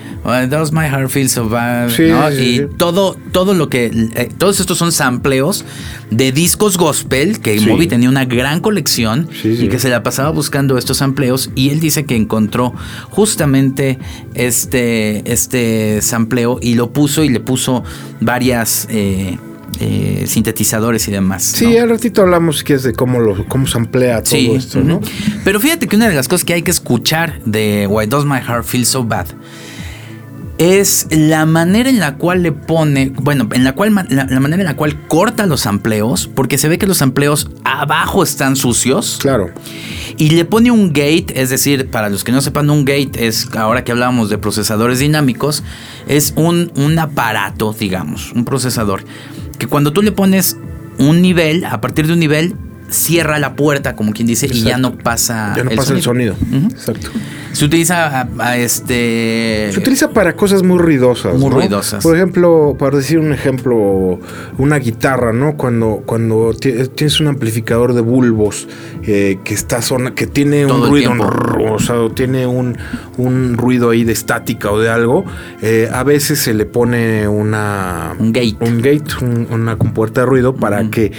Does 0.49 0.73
My 0.73 0.87
Heart 0.87 1.11
Feel 1.11 1.29
So 1.29 1.49
Bad 1.49 1.91
y 2.39 2.67
todo 2.77 3.17
todo 3.33 3.55
lo 3.55 3.69
que 3.69 3.87
eh, 3.87 4.29
todos 4.37 4.61
estos 4.61 4.79
son 4.79 4.93
sampleos 4.93 5.65
de 6.11 6.33
discos 6.33 6.77
gospel 6.77 7.41
que 7.41 7.61
Moby 7.61 7.87
tenía 7.87 8.09
una 8.09 8.25
gran 8.25 8.61
colección 8.61 9.29
y 9.45 9.69
que 9.69 9.79
se 9.79 9.89
la 9.89 10.03
pasaba 10.03 10.31
buscando 10.31 10.79
estos 10.79 10.99
sampleos 10.99 11.51
y 11.55 11.71
él 11.71 11.81
dice 11.81 12.05
que 12.05 12.17
encontró 12.17 12.75
justamente 13.11 13.99
este 14.35 15.31
este 15.31 16.03
sampleo 16.03 16.59
y 16.61 16.75
lo 16.75 16.93
puso 16.93 17.25
y 17.25 17.29
le 17.29 17.41
puso 17.41 17.85
varias 18.21 18.87
eh, 18.91 19.39
eh, 19.79 20.25
sintetizadores 20.27 21.07
y 21.09 21.13
demás. 21.13 21.43
Sí, 21.43 21.77
al 21.77 21.89
ratito 21.89 22.23
hablamos 22.23 22.65
que 22.65 22.75
es 22.75 22.83
de 22.83 22.93
cómo 22.93 23.21
lo, 23.21 23.47
cómo 23.47 23.67
se 23.67 23.79
emplea 23.79 24.23
todo 24.23 24.57
esto, 24.57 24.81
¿no? 24.81 25.01
Pero 25.45 25.61
fíjate 25.61 25.87
que 25.87 25.97
una 25.97 26.09
de 26.09 26.15
las 26.15 26.29
cosas 26.29 26.45
que 26.45 26.55
hay 26.55 26.63
que 26.63 26.71
escuchar 26.71 27.41
de 27.45 27.87
Why 27.87 28.07
Does 28.07 28.25
My 28.25 28.41
Heart 28.41 28.65
Feel 28.65 28.87
So 28.87 29.05
Bad 29.05 29.29
es 30.61 31.07
la 31.11 31.47
manera 31.47 31.89
en 31.89 32.01
la 32.01 32.17
cual 32.17 32.43
le 32.43 32.53
pone, 32.53 33.15
bueno, 33.17 33.49
en 33.53 33.65
la 33.65 33.73
cual 33.73 33.95
la, 34.11 34.41
manera 34.41 34.61
en 34.61 34.67
la 34.67 34.77
cual 34.77 35.07
corta 35.09 35.47
los 35.47 35.65
amplios, 35.65 36.29
porque 36.35 36.59
se 36.59 36.69
ve 36.69 36.77
que 36.77 36.87
los 36.87 37.01
amplios 37.01 37.49
abajo 37.65 38.23
están 38.23 38.57
sucios. 38.57 39.17
Claro. 39.23 39.49
Y 40.19 40.29
le 40.29 40.45
pone 40.45 40.71
un 40.71 40.89
gate, 40.89 41.33
es 41.35 41.49
decir, 41.49 41.89
para 41.89 42.11
los 42.11 42.25
que 42.25 42.33
no 42.33 42.43
sepan, 42.43 42.69
un 42.69 42.85
gate 42.85 43.27
es, 43.27 43.49
ahora 43.57 43.85
que 43.85 43.93
hablábamos 43.93 44.29
de 44.29 44.37
procesadores 44.37 44.99
dinámicos, 44.99 45.63
es 46.07 46.35
un, 46.37 46.71
un 46.77 46.99
aparato, 46.99 47.73
digamos, 47.73 48.31
un 48.33 48.45
procesador 48.45 49.03
que 49.61 49.69
cuando 49.69 49.93
tú 49.93 50.03
le 50.03 50.11
pones 50.11 50.57
un 50.99 51.23
nivel, 51.23 51.65
a 51.65 51.81
partir 51.81 52.09
de 52.09 52.15
un 52.15 52.19
nivel, 52.19 52.57
cierra 52.89 53.39
la 53.39 53.55
puerta, 53.55 53.95
como 53.95 54.13
quien 54.13 54.27
dice, 54.27 54.49
y 54.53 54.63
ya 54.63 54.79
no 54.79 54.99
pasa, 54.99 55.55
ya 55.57 55.63
no 55.63 55.71
pasa 55.71 55.95
el 55.95 56.03
sonido. 56.03 56.35
Exacto. 56.53 57.11
Se 57.53 57.65
utiliza 57.65 58.29
a, 58.39 58.57
este. 58.57 59.71
Se 59.73 59.79
utiliza 59.79 60.11
para 60.11 60.35
cosas 60.37 60.63
muy 60.63 60.79
ruidosas. 60.79 61.37
Muy 61.37 61.51
ruidosas. 61.51 62.03
Por 62.03 62.17
ejemplo, 62.17 62.77
para 62.79 62.97
decir 62.97 63.19
un 63.19 63.33
ejemplo, 63.33 64.21
una 64.59 64.79
guitarra, 64.79 65.33
¿no? 65.33 65.57
Cuando, 65.57 66.03
cuando 66.07 66.55
tienes 66.55 67.21
un 67.21 67.27
amplificador 67.27 67.95
de 67.95 68.01
bulbos 68.01 68.69
eh, 69.03 69.39
que 69.45 69.55
está 69.55 69.83
zona, 69.83 70.15
que 70.15 70.27
tiene 70.27 70.67
un 70.67 70.89
ruido, 70.89 71.13
o 71.73 71.79
sea, 71.79 71.97
tiene 72.15 72.47
un, 72.47 72.79
un, 73.17 73.57
ruido 73.57 73.91
ahí 73.91 74.05
de 74.05 74.13
estática 74.13 74.71
o 74.71 74.79
de 74.79 74.89
algo, 74.89 75.25
eh, 75.61 75.89
a 75.93 76.05
veces 76.05 76.39
se 76.39 76.55
le 76.55 76.67
pone 76.67 77.27
una. 77.27 78.15
Un 78.19 78.33
gate. 78.33 78.57
Un 78.61 78.79
gate, 78.79 79.25
una 79.51 79.77
compuerta 79.77 80.21
de 80.21 80.27
ruido 80.27 80.55
para 80.55 80.89
que 80.91 81.13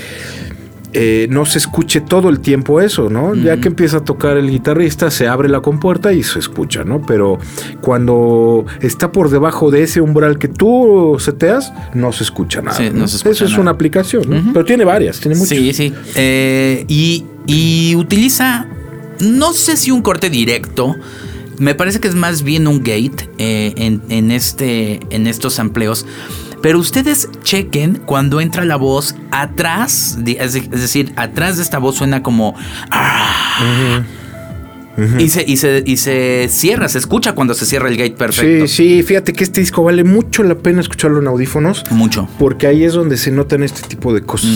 eh, 0.94 1.28
no 1.30 1.46
se 1.46 1.58
escuche 1.58 2.02
todo 2.02 2.30
el 2.30 2.42
tiempo 2.42 2.82
eso, 2.82 3.10
¿no? 3.10 3.34
Ya 3.34 3.58
que 3.58 3.70
empieza 3.70 3.98
a 3.98 4.04
tocar 4.04 4.38
el 4.38 4.50
guitarrista, 4.50 5.10
se 5.10 5.28
abre 5.28 5.48
la 5.48 5.62
compuerta 5.62 6.12
y 6.12 6.22
se 6.24 6.40
escucha, 6.40 6.84
¿no? 6.84 7.02
Pero 7.02 7.40
cuando 7.82 8.66
está 8.82 9.12
por 9.12 9.30
debajo 9.30 9.72
de 9.72 9.84
ese 9.84 10.02
umbral 10.02 10.38
que 10.38 10.50
tú 10.50 11.16
seteas, 11.20 11.74
no 11.94 12.12
se 12.12 12.24
escucha 12.24 12.62
nada. 12.62 12.82
Eso 12.84 13.46
es 13.46 13.58
una 13.58 13.72
aplicación, 13.72 14.30
¿no? 14.30 14.54
Pero 14.54 14.66
tiene 14.66 14.84
varias, 14.84 15.20
tiene 15.20 15.38
muchas. 15.38 15.58
Sí, 15.58 15.74
sí. 15.74 15.94
Eh, 16.16 16.86
y, 16.88 17.96
utiliza, 17.96 18.68
no 19.20 19.54
sé 19.54 19.78
si 19.78 19.92
un 19.92 20.02
corte 20.02 20.30
directo. 20.30 20.96
Me 21.58 21.76
parece 21.76 22.00
que 22.00 22.08
es 22.08 22.16
más 22.16 22.42
bien 22.42 22.68
un 22.68 22.80
gate 22.80 23.30
eh, 23.38 23.74
en, 23.78 24.02
en, 24.10 24.32
este, 24.32 25.00
en 25.12 25.28
estos 25.28 25.60
amplios 25.60 26.08
pero 26.62 26.80
ustedes 26.80 27.30
chequen 27.44 28.02
cuando 28.06 28.42
entra 28.42 28.66
la 28.66 28.76
voz 28.76 29.16
atrás, 29.32 30.18
es 30.26 30.54
decir, 30.70 31.14
atrás 31.16 31.58
de 31.58 31.64
esta 31.64 31.80
voz 31.80 31.96
suena 31.96 32.24
como... 32.24 32.56
Ah, 32.90 34.04
y, 35.18 35.30
se, 35.30 35.44
y, 35.48 35.58
se, 35.58 35.84
y 35.86 35.98
se 35.98 36.48
cierra, 36.50 36.90
se 36.90 36.98
escucha 36.98 37.34
cuando 37.34 37.54
se 37.54 37.66
cierra 37.66 37.90
el 37.90 37.98
gate 37.98 38.12
perfecto. 38.12 38.68
Sí, 38.68 38.98
sí, 38.98 39.04
fíjate 39.04 39.34
que 39.34 39.44
este 39.44 39.62
disco 39.62 39.84
vale 39.84 40.04
mucho 40.04 40.44
la 40.44 40.56
pena 40.56 40.82
escucharlo 40.82 41.20
en 41.20 41.28
audífonos. 41.28 41.86
Mucho. 41.92 42.28
Porque 42.38 42.68
ahí 42.68 42.84
es 42.84 42.94
donde 42.94 43.18
se 43.18 43.32
notan 43.32 43.64
este 43.64 43.88
tipo 43.88 44.14
de 44.14 44.22
cosas. 44.22 44.50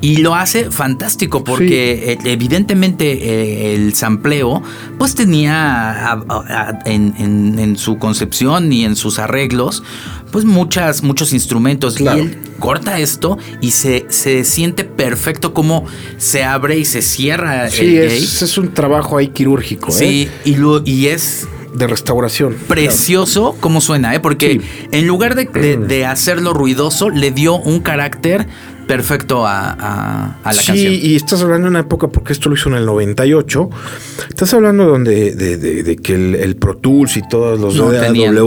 Y 0.00 0.16
lo 0.16 0.34
hace 0.34 0.70
fantástico 0.70 1.44
porque 1.44 2.12
eh, 2.12 2.18
evidentemente 2.24 3.12
eh, 3.12 3.74
el 3.74 3.94
sampleo 3.94 4.62
pues 4.98 5.14
tenía 5.14 6.18
en, 6.84 7.14
en, 7.58 7.76
su 7.76 7.98
concepción 7.98 8.72
y 8.72 8.84
en 8.84 8.96
sus 8.96 9.18
arreglos 9.18 9.82
pues 10.32 10.44
muchas, 10.44 11.02
muchos 11.04 11.32
instrumentos. 11.32 11.94
Claro. 11.94 12.18
Y 12.18 12.22
él 12.22 12.38
corta 12.58 12.98
esto 12.98 13.38
y 13.60 13.70
se, 13.72 14.06
se 14.08 14.44
siente 14.44 14.84
perfecto 14.84 15.52
como 15.54 15.84
se 16.18 16.42
abre 16.42 16.78
y 16.78 16.84
se 16.84 17.02
cierra 17.02 17.70
Sí, 17.70 17.96
el 17.98 18.06
es, 18.10 18.42
es 18.42 18.58
un 18.58 18.72
trabajo 18.74 19.18
ahí 19.18 19.28
quirúrgico. 19.28 19.90
¿eh? 19.90 19.92
Sí, 19.92 20.28
y, 20.44 20.56
lo, 20.56 20.82
y 20.84 21.06
es 21.08 21.46
De 21.74 21.86
restauración. 21.86 22.54
precioso 22.68 23.56
como 23.60 23.80
suena, 23.80 24.14
¿eh? 24.14 24.20
Porque 24.20 24.60
Sí. 24.60 24.86
en 24.92 25.06
lugar 25.06 25.34
de, 25.34 25.44
de- 25.46 25.76
de 25.76 26.06
hacerlo 26.06 26.52
ruidoso, 26.52 27.10
le 27.10 27.30
dio 27.30 27.56
un 27.56 27.80
carácter 27.80 28.46
perfecto 28.86 29.46
a, 29.46 29.70
a- 29.72 30.36
a 30.42 30.52
la 30.52 30.60
sí, 30.60 30.66
canción. 30.66 30.92
y 30.94 31.14
estás 31.16 31.42
hablando 31.42 31.66
de 31.66 31.70
una 31.70 31.80
época, 31.80 32.08
porque 32.08 32.32
esto 32.32 32.48
lo 32.48 32.54
hizo 32.54 32.68
en 32.68 32.76
el 32.76 32.86
98. 32.86 33.70
Estás 34.28 34.52
hablando 34.54 34.84
donde 34.86 35.34
de, 35.34 35.56
de- 35.56 35.82
de 35.82 35.96
que 35.96 36.14
el, 36.14 36.34
el 36.34 36.56
Pro 36.56 36.76
Tools 36.76 37.16
y 37.16 37.22
todos 37.28 37.58
los 37.60 37.74
No 37.76 37.90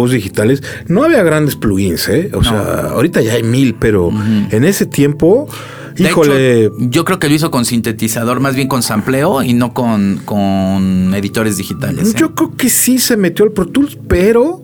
digitales, 0.08 0.62
no 0.88 1.04
había 1.04 1.24
grandes 1.24 1.56
plugins, 1.56 2.08
¿eh? 2.10 2.32
O 2.34 2.44
sea, 2.44 2.89
ahorita 2.92 3.22
ya 3.22 3.34
hay 3.34 3.44
mil, 3.44 3.75
pero 3.75 4.12
en 4.51 4.63
ese 4.63 4.86
tiempo, 4.86 5.48
De 5.96 6.04
híjole, 6.04 6.65
hecho, 6.65 6.74
yo 6.80 7.06
creo 7.06 7.20
que 7.20 7.30
lo 7.30 7.36
hizo 7.36 7.50
con 7.51 7.65
sintetizador, 7.65 8.39
más 8.39 8.56
bien 8.56 8.68
con 8.68 8.84
sampleo 8.84 9.42
y 9.44 9.54
no 9.54 9.74
con, 9.74 10.22
con 10.25 11.13
editores 11.15 11.58
digitales. 11.58 12.10
¿eh? 12.12 12.18
yo 12.18 12.36
creo 12.36 12.56
que 12.56 12.70
sí 12.70 12.98
se 13.00 13.15
metió 13.18 13.46
al 13.46 13.51
Pro 13.51 13.65
Tools, 13.68 13.98
pero 14.08 14.62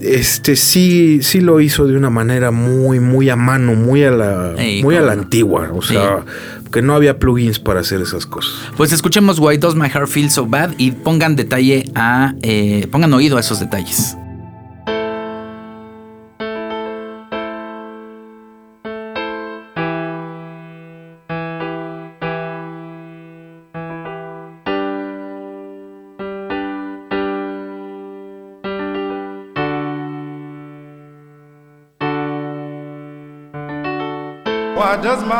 este 0.00 0.56
sí, 0.56 1.22
sí 1.22 1.40
lo 1.40 1.60
hizo 1.60 1.86
de 1.86 1.96
una 1.96 2.10
manera 2.10 2.50
muy, 2.50 3.00
muy 3.00 3.28
a 3.30 3.36
mano, 3.36 3.74
muy 3.74 4.04
a 4.04 4.10
la, 4.10 4.54
muy 4.82 4.96
a 4.96 5.00
la 5.00 5.12
antigua. 5.12 5.70
O 5.74 5.82
sea, 5.82 6.24
que 6.72 6.82
no 6.82 6.94
había 6.94 7.18
plugins 7.18 7.58
para 7.58 7.80
hacer 7.80 8.00
esas 8.00 8.26
cosas. 8.26 8.54
Pues 8.76 8.92
escuchemos 8.92 9.38
Why 9.38 9.58
Does 9.58 9.74
My 9.74 9.88
Heart 9.88 10.08
Feel 10.08 10.30
So 10.30 10.46
Bad 10.46 10.72
y 10.78 10.92
pongan 10.92 11.36
detalle 11.36 11.84
a. 11.94 12.34
eh, 12.42 12.86
pongan 12.90 13.12
oído 13.12 13.36
a 13.36 13.40
esos 13.40 13.60
detalles. 13.60 14.16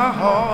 My 0.00 0.10
heart 0.12 0.49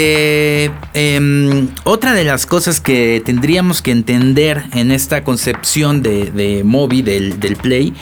Em, 0.00 1.68
otra 1.84 2.12
de 2.12 2.24
las 2.24 2.46
cosas 2.46 2.80
que 2.80 3.22
tendríamos 3.24 3.82
que 3.82 3.90
entender 3.90 4.64
en 4.74 4.90
esta 4.90 5.24
concepción 5.24 6.02
de, 6.02 6.30
de 6.30 6.62
Moby, 6.64 7.02
del 7.02 7.56
Play, 7.60 7.94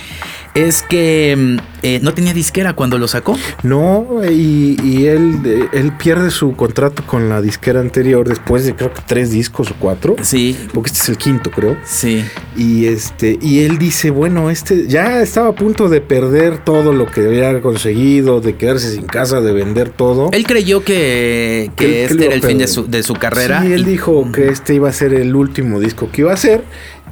es 0.56 0.82
que 0.82 1.30
em, 1.32 1.58
eh, 1.82 2.00
no 2.02 2.12
tenía 2.14 2.32
disquera 2.34 2.72
cuando 2.74 2.98
lo 2.98 3.06
sacó. 3.06 3.38
No, 3.62 4.06
y, 4.28 4.76
y 4.82 5.06
él, 5.06 5.38
eh, 5.44 5.68
él 5.72 5.92
pierde 5.92 6.30
su 6.30 6.56
contrato 6.56 7.04
con 7.06 7.28
la 7.28 7.40
disquera 7.40 7.80
anterior 7.80 8.28
después 8.28 8.64
de 8.64 8.74
creo 8.74 8.92
que 8.92 9.02
tres 9.06 9.30
discos 9.30 9.70
o 9.70 9.74
cuatro. 9.78 10.16
Sí, 10.22 10.56
Porque 10.74 10.88
este 10.88 11.00
es 11.02 11.08
el 11.10 11.18
quinto, 11.18 11.50
creo. 11.50 11.76
sí. 11.84 12.24
Y 12.56 12.86
este, 12.86 13.38
y 13.42 13.60
él 13.64 13.76
dice, 13.76 14.08
bueno, 14.10 14.48
este 14.50 14.86
ya 14.88 15.20
estaba 15.20 15.48
a 15.48 15.54
punto 15.54 15.90
de 15.90 16.00
perder 16.00 16.56
todo 16.64 16.92
lo 16.94 17.04
que 17.06 17.20
había 17.26 17.60
conseguido, 17.60 18.40
de 18.40 18.56
quedarse 18.56 18.90
sin 18.92 19.02
casa, 19.04 19.42
de 19.42 19.52
vender 19.52 19.90
todo. 19.90 20.30
Él 20.32 20.46
creyó 20.46 20.82
que, 20.82 21.70
que 21.76 22.04
este 22.06 22.24
era 22.26 22.34
el 22.34 22.42
fin 22.42 22.56
de 22.56 22.66
su, 22.66 22.86
de 22.86 23.02
su 23.02 23.12
carrera. 23.14 23.60
Sí, 23.62 23.72
él 23.72 23.82
y- 23.82 23.84
dijo 23.84 24.32
que 24.32 24.48
este 24.48 24.74
iba 24.74 24.88
a 24.88 24.92
ser 24.94 25.12
el 25.12 25.36
último 25.36 25.80
disco 25.80 26.08
que 26.10 26.22
iba 26.22 26.30
a 26.30 26.34
hacer 26.34 26.64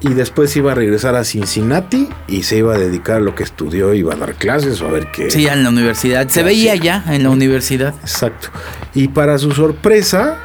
y 0.04 0.12
después 0.12 0.54
iba 0.56 0.72
a 0.72 0.74
regresar 0.74 1.16
a 1.16 1.24
Cincinnati 1.24 2.10
y 2.28 2.42
se 2.42 2.58
iba 2.58 2.74
a 2.74 2.78
dedicar 2.78 3.16
a 3.16 3.20
lo 3.20 3.34
que 3.34 3.42
estudió, 3.42 3.94
iba 3.94 4.12
a 4.12 4.16
dar 4.16 4.34
clases 4.34 4.82
o 4.82 4.86
a 4.86 4.90
ver 4.90 5.08
qué. 5.10 5.30
Sí, 5.30 5.46
en 5.46 5.62
la 5.62 5.70
universidad. 5.70 6.28
Se 6.28 6.42
veía 6.42 6.74
ya 6.76 7.02
en 7.08 7.22
la 7.22 7.30
universidad. 7.30 7.94
Exacto. 8.02 8.48
Y 8.94 9.08
para 9.08 9.38
su 9.38 9.52
sorpresa, 9.52 10.38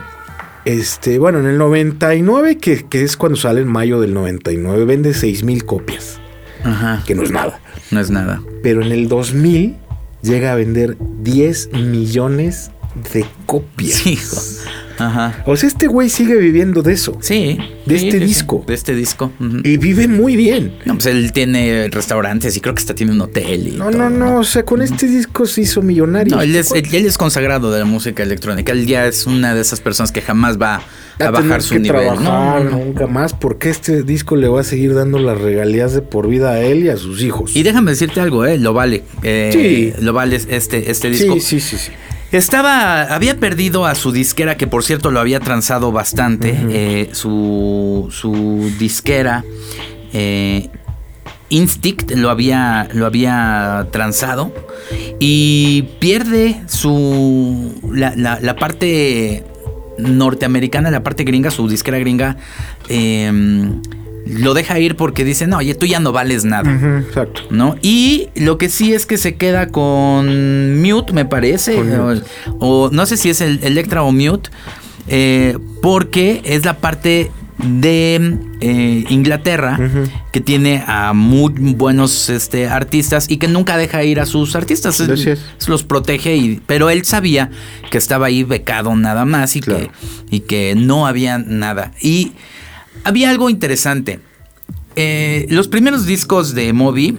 este, 0.63 1.19
bueno, 1.19 1.39
en 1.39 1.47
el 1.47 1.57
99, 1.57 2.57
que, 2.57 2.85
que 2.85 3.03
es 3.03 3.17
cuando 3.17 3.37
sale 3.37 3.59
en 3.59 3.67
mayo 3.67 3.99
del 3.99 4.13
99, 4.13 4.85
vende 4.85 5.13
6 5.13 5.43
mil 5.43 5.65
copias, 5.65 6.21
Ajá. 6.63 7.03
que 7.05 7.13
no 7.13 7.23
es 7.23 7.31
nada. 7.31 7.59
No 7.91 7.99
es 7.99 8.09
nada. 8.09 8.41
Pero 8.63 8.81
en 8.81 8.93
el 8.93 9.09
2000 9.09 9.75
llega 10.21 10.53
a 10.53 10.55
vender 10.55 10.95
10 10.99 11.73
millones 11.73 12.71
de 13.13 13.25
copias. 13.45 13.93
Sí, 13.93 14.11
hijo. 14.11 14.37
Ajá. 14.99 15.43
O 15.45 15.55
sea, 15.55 15.67
este 15.69 15.87
güey 15.87 16.09
sigue 16.09 16.35
viviendo 16.35 16.81
de 16.81 16.93
eso. 16.93 17.17
Sí. 17.21 17.57
De 17.85 17.97
sí, 17.97 18.07
este 18.07 18.19
sí, 18.19 18.25
disco. 18.25 18.63
De 18.67 18.73
este 18.73 18.93
disco. 18.93 19.31
Y 19.63 19.77
vive 19.77 20.09
muy 20.09 20.35
bien. 20.35 20.73
No, 20.85 20.95
pues 20.95 21.05
él 21.05 21.31
tiene 21.31 21.87
restaurantes 21.89 22.57
y 22.57 22.59
creo 22.59 22.75
que 22.75 22.79
hasta 22.79 22.95
tiene 22.95 23.13
un 23.13 23.21
hotel. 23.21 23.69
Y 23.69 23.71
No, 23.77 23.89
todo, 23.91 23.97
no, 23.97 24.09
no. 24.09 24.37
O 24.39 24.43
sea, 24.43 24.63
con 24.63 24.81
este 24.81 25.07
disco 25.07 25.45
se 25.45 25.61
hizo 25.61 25.81
millonario. 25.81 26.35
No, 26.35 26.41
él 26.41 26.53
es, 26.53 26.71
él, 26.73 26.83
él 26.91 27.05
es 27.05 27.17
consagrado 27.17 27.71
de 27.71 27.79
la 27.79 27.85
música 27.85 28.23
electrónica. 28.23 28.73
Él 28.73 28.85
ya 28.87 29.05
es 29.07 29.25
una 29.25 29.55
de 29.55 29.61
esas 29.61 29.79
personas 29.79 30.11
que 30.11 30.21
jamás 30.21 30.61
va 30.61 30.81
a, 31.19 31.31
bajar 31.31 31.61
su 31.61 31.75
que 31.75 31.79
nivel. 31.79 32.01
Trabajar 32.01 32.63
no, 32.65 32.69
no. 32.69 32.77
nunca 32.85 33.07
más 33.07 33.33
porque 33.33 33.69
este 33.69 34.03
disco 34.03 34.35
le 34.35 34.49
va 34.49 34.61
a 34.61 34.63
seguir 34.65 34.93
dando 34.93 35.17
las 35.19 35.39
regalías 35.39 35.93
de 35.93 36.01
por 36.01 36.27
vida 36.27 36.51
a 36.51 36.59
él 36.59 36.83
y 36.83 36.89
a 36.89 36.97
sus 36.97 37.21
hijos. 37.21 37.55
Y 37.55 37.63
déjame 37.63 37.91
decirte 37.91 38.19
algo, 38.19 38.45
¿eh? 38.45 38.57
Lo 38.57 38.73
vale. 38.73 39.03
Eh, 39.23 39.49
Sí. 39.53 39.93
Lo 40.03 40.11
vale 40.11 40.35
este, 40.35 40.91
este 40.91 41.09
disco. 41.09 41.35
sí, 41.35 41.39
sí, 41.39 41.59
sí, 41.61 41.77
sí. 41.77 41.91
Estaba, 42.31 43.03
había 43.03 43.37
perdido 43.39 43.85
a 43.85 43.95
su 43.95 44.11
disquera, 44.11 44.55
que 44.55 44.67
por 44.67 44.83
cierto 44.83 45.09
lo 45.11 45.19
había 45.19 45.39
transado 45.39 45.91
bastante. 45.91 46.55
eh, 46.69 47.09
su, 47.13 48.07
su 48.11 48.71
disquera, 48.77 49.43
eh, 50.13 50.69
Instinct, 51.51 52.11
lo 52.11 52.29
había, 52.29 52.87
lo 52.93 53.07
había 53.07 53.87
transado. 53.91 54.53
Y 55.19 55.83
pierde 55.99 56.61
su. 56.67 57.73
La, 57.91 58.13
la- 58.15 58.39
la 58.39 58.55
parte 58.55 59.43
norteamericana, 59.97 60.91
la 60.91 61.01
parte 61.01 61.23
gringa, 61.23 61.49
su 61.49 61.67
disquera 61.67 61.97
gringa. 61.97 62.37
eh, 62.89 63.71
lo 64.25 64.53
deja 64.53 64.79
ir 64.79 64.95
porque 64.95 65.23
dice: 65.23 65.47
No, 65.47 65.57
oye, 65.57 65.75
tú 65.75 65.85
ya 65.85 65.99
no 65.99 66.11
vales 66.11 66.45
nada. 66.45 66.71
Exacto. 66.99 67.41
¿no? 67.49 67.75
Y 67.81 68.29
lo 68.35 68.57
que 68.57 68.69
sí 68.69 68.93
es 68.93 69.05
que 69.05 69.17
se 69.17 69.35
queda 69.35 69.67
con 69.69 70.81
Mute, 70.81 71.13
me 71.13 71.25
parece. 71.25 71.81
O, 72.59 72.89
no 72.91 73.05
sé 73.05 73.17
si 73.17 73.29
es 73.29 73.41
el 73.41 73.59
Electra 73.63 74.03
o 74.03 74.11
Mute. 74.11 74.49
eh, 75.07 75.57
porque 75.81 76.41
es 76.45 76.65
la 76.65 76.77
parte 76.77 77.31
de 77.57 78.37
eh, 78.61 79.03
Inglaterra 79.09 79.77
que 80.31 80.39
tiene 80.39 80.81
a 80.87 81.11
muy 81.13 81.51
buenos 81.57 82.29
este, 82.29 82.67
artistas 82.67 83.29
y 83.29 83.35
que 83.37 83.47
nunca 83.49 83.75
deja 83.75 84.03
ir 84.05 84.19
a 84.21 84.25
sus 84.25 84.55
artistas. 84.55 85.01
Así 85.01 85.29
es. 85.31 85.41
Los 85.67 85.83
protege, 85.83 86.35
y, 86.37 86.61
pero 86.65 86.89
él 86.89 87.03
sabía 87.03 87.49
que 87.91 87.97
estaba 87.97 88.27
ahí 88.27 88.43
becado 88.43 88.95
nada 88.95 89.25
más 89.25 89.55
y, 89.57 89.61
Claro. 89.61 89.89
que, 90.29 90.35
y 90.35 90.39
que 90.41 90.73
no 90.77 91.05
había 91.07 91.37
nada. 91.37 91.91
Y 92.01 92.31
había 93.03 93.29
algo 93.29 93.49
interesante. 93.49 94.19
Eh, 94.95 95.45
los 95.49 95.67
primeros 95.67 96.05
discos 96.05 96.53
de 96.53 96.73
Moby, 96.73 97.17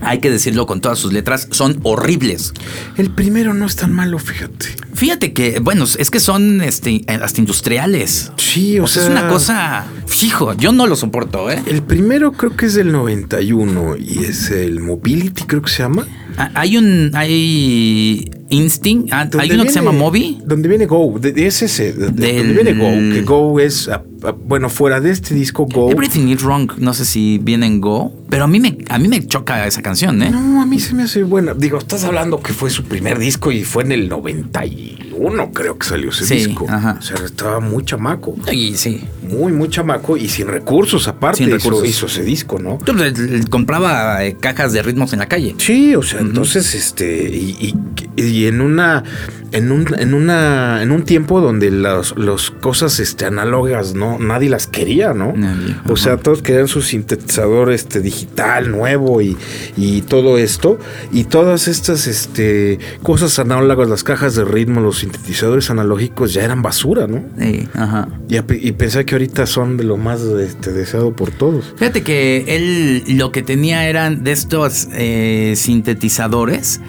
hay 0.00 0.20
que 0.20 0.30
decirlo 0.30 0.66
con 0.66 0.80
todas 0.80 0.98
sus 0.98 1.12
letras, 1.12 1.48
son 1.50 1.80
horribles. 1.82 2.52
El 2.96 3.10
primero 3.10 3.54
no 3.54 3.66
es 3.66 3.76
tan 3.76 3.92
malo, 3.92 4.18
fíjate. 4.18 4.66
Fíjate 4.94 5.32
que, 5.32 5.60
bueno, 5.60 5.84
es 5.84 6.10
que 6.10 6.20
son 6.20 6.60
este, 6.60 7.04
hasta 7.08 7.40
industriales. 7.40 8.32
Sí, 8.36 8.78
o, 8.78 8.84
O 8.84 8.86
sea, 8.86 9.02
sea, 9.02 9.12
es 9.12 9.18
una 9.18 9.28
cosa, 9.28 9.84
fijo, 10.06 10.54
yo 10.54 10.72
no 10.72 10.86
lo 10.86 10.96
soporto, 10.96 11.50
¿eh? 11.50 11.62
El 11.66 11.82
primero 11.82 12.32
creo 12.32 12.56
que 12.56 12.66
es 12.66 12.74
del 12.74 12.92
91 12.92 13.96
y 13.96 14.24
es 14.24 14.50
el 14.50 14.80
Mobility, 14.80 15.44
creo 15.44 15.62
que 15.62 15.70
se 15.70 15.82
llama. 15.82 16.06
Ah, 16.36 16.50
Hay 16.54 16.76
un, 16.76 17.10
hay 17.14 18.30
Instinct, 18.50 19.12
ah, 19.12 19.28
hay 19.38 19.50
uno 19.52 19.64
que 19.64 19.70
se 19.70 19.76
llama 19.76 19.92
Moby. 19.92 20.38
Donde 20.44 20.68
viene 20.68 20.84
Go, 20.86 21.18
de, 21.18 21.46
es 21.46 21.62
ese, 21.62 21.92
de- 21.94 22.08
de- 22.08 22.12
Del- 22.12 22.36
donde 22.38 22.62
viene 22.62 22.72
Go, 22.74 23.14
que 23.14 23.22
Go 23.22 23.60
es, 23.60 23.88
ah, 23.88 24.02
bueno, 24.46 24.68
fuera 24.68 25.00
de 25.00 25.10
este 25.10 25.34
disco 25.34 25.66
Go. 25.66 25.90
Everything 25.90 26.28
is 26.28 26.42
Wrong, 26.42 26.70
no 26.78 26.92
sé 26.92 27.04
si 27.06 27.38
viene 27.38 27.66
en 27.66 27.80
Go, 27.80 28.12
pero 28.28 28.44
a 28.44 28.46
mí 28.46 28.60
me, 28.60 28.76
a 28.90 28.98
mí 28.98 29.08
me 29.08 29.26
choca 29.26 29.66
esa 29.66 29.80
canción, 29.80 30.22
¿eh? 30.22 30.30
No, 30.30 30.60
a 30.60 30.66
mí 30.66 30.78
se 30.80 30.94
me 30.94 31.04
hace 31.04 31.22
buena. 31.22 31.54
Digo, 31.54 31.78
estás 31.78 32.04
hablando 32.04 32.40
que 32.42 32.52
fue 32.52 32.68
su 32.70 32.84
primer 32.84 33.18
disco 33.18 33.50
y 33.52 33.64
fue 33.64 33.84
en 33.84 33.92
el 33.92 34.08
91, 34.10 35.50
creo 35.52 35.78
que 35.78 35.86
salió 35.86 36.10
ese 36.10 36.26
Sí, 36.26 36.34
disco. 36.34 36.66
ajá. 36.68 36.96
O 36.98 37.02
sea, 37.02 37.16
estaba 37.24 37.60
muy 37.60 37.84
chamaco. 37.84 38.34
Y 38.52 38.74
sí. 38.74 39.00
Muy, 39.32 39.52
muy 39.52 39.68
chamaco 39.68 40.16
y 40.16 40.28
sin 40.28 40.46
recursos 40.48 41.08
aparte 41.08 41.38
Sin 41.38 41.48
hizo- 41.48 41.56
recursos. 41.56 41.88
Hizo, 41.88 42.06
ese 42.06 42.22
disco, 42.22 42.58
¿no? 42.58 42.78
Eh, 42.86 43.40
compraba 43.50 44.24
eh, 44.24 44.36
cajas 44.38 44.72
de 44.72 44.82
ritmos 44.82 45.12
en 45.12 45.20
la 45.20 45.26
calle. 45.26 45.54
Sí, 45.58 45.94
o 45.96 46.02
sea, 46.02 46.20
entonces, 46.20 46.74
este, 46.74 47.28
y, 47.28 47.56
y- 47.68 48.11
y 48.16 48.46
en 48.46 48.60
una, 48.60 49.04
en 49.52 49.72
un, 49.72 49.86
en 49.98 50.14
una, 50.14 50.82
en 50.82 50.90
un 50.90 51.02
tiempo 51.02 51.40
donde 51.40 51.70
las, 51.70 52.16
las 52.16 52.50
cosas, 52.50 53.00
este, 53.00 53.24
análogas, 53.24 53.94
no, 53.94 54.18
nadie 54.18 54.48
las 54.48 54.66
quería, 54.66 55.14
¿no? 55.14 55.32
Nadie, 55.34 55.76
O 55.88 55.96
sea, 55.96 56.16
todos 56.16 56.42
querían 56.42 56.68
su 56.68 56.82
sintetizador, 56.82 57.72
este, 57.72 58.00
digital, 58.00 58.70
nuevo 58.70 59.22
y, 59.22 59.36
y 59.76 60.02
todo 60.02 60.38
esto, 60.38 60.78
y 61.12 61.24
todas 61.24 61.68
estas, 61.68 62.06
este, 62.06 62.78
cosas 63.02 63.38
análogas, 63.38 63.88
las 63.88 64.04
cajas 64.04 64.34
de 64.34 64.44
ritmo, 64.44 64.80
los 64.80 64.98
sintetizadores 64.98 65.70
analógicos 65.70 66.32
ya 66.32 66.42
eran 66.44 66.62
basura, 66.62 67.06
¿no? 67.06 67.24
Sí, 67.38 67.68
ajá. 67.74 68.08
Y, 68.28 68.36
y 68.36 68.72
pensé 68.72 69.04
que 69.04 69.14
ahorita 69.14 69.46
son 69.46 69.76
de 69.76 69.84
lo 69.84 69.96
más, 69.96 70.20
este, 70.22 70.72
deseado 70.72 71.14
por 71.14 71.30
todos. 71.30 71.74
Fíjate 71.76 72.02
que 72.02 72.44
él 72.48 73.04
lo 73.16 73.32
que 73.32 73.42
tenía 73.42 73.88
eran 73.88 74.24
de 74.24 74.32
estos 74.32 74.88
eh, 74.92 75.54
sintetizadores, 75.56 76.80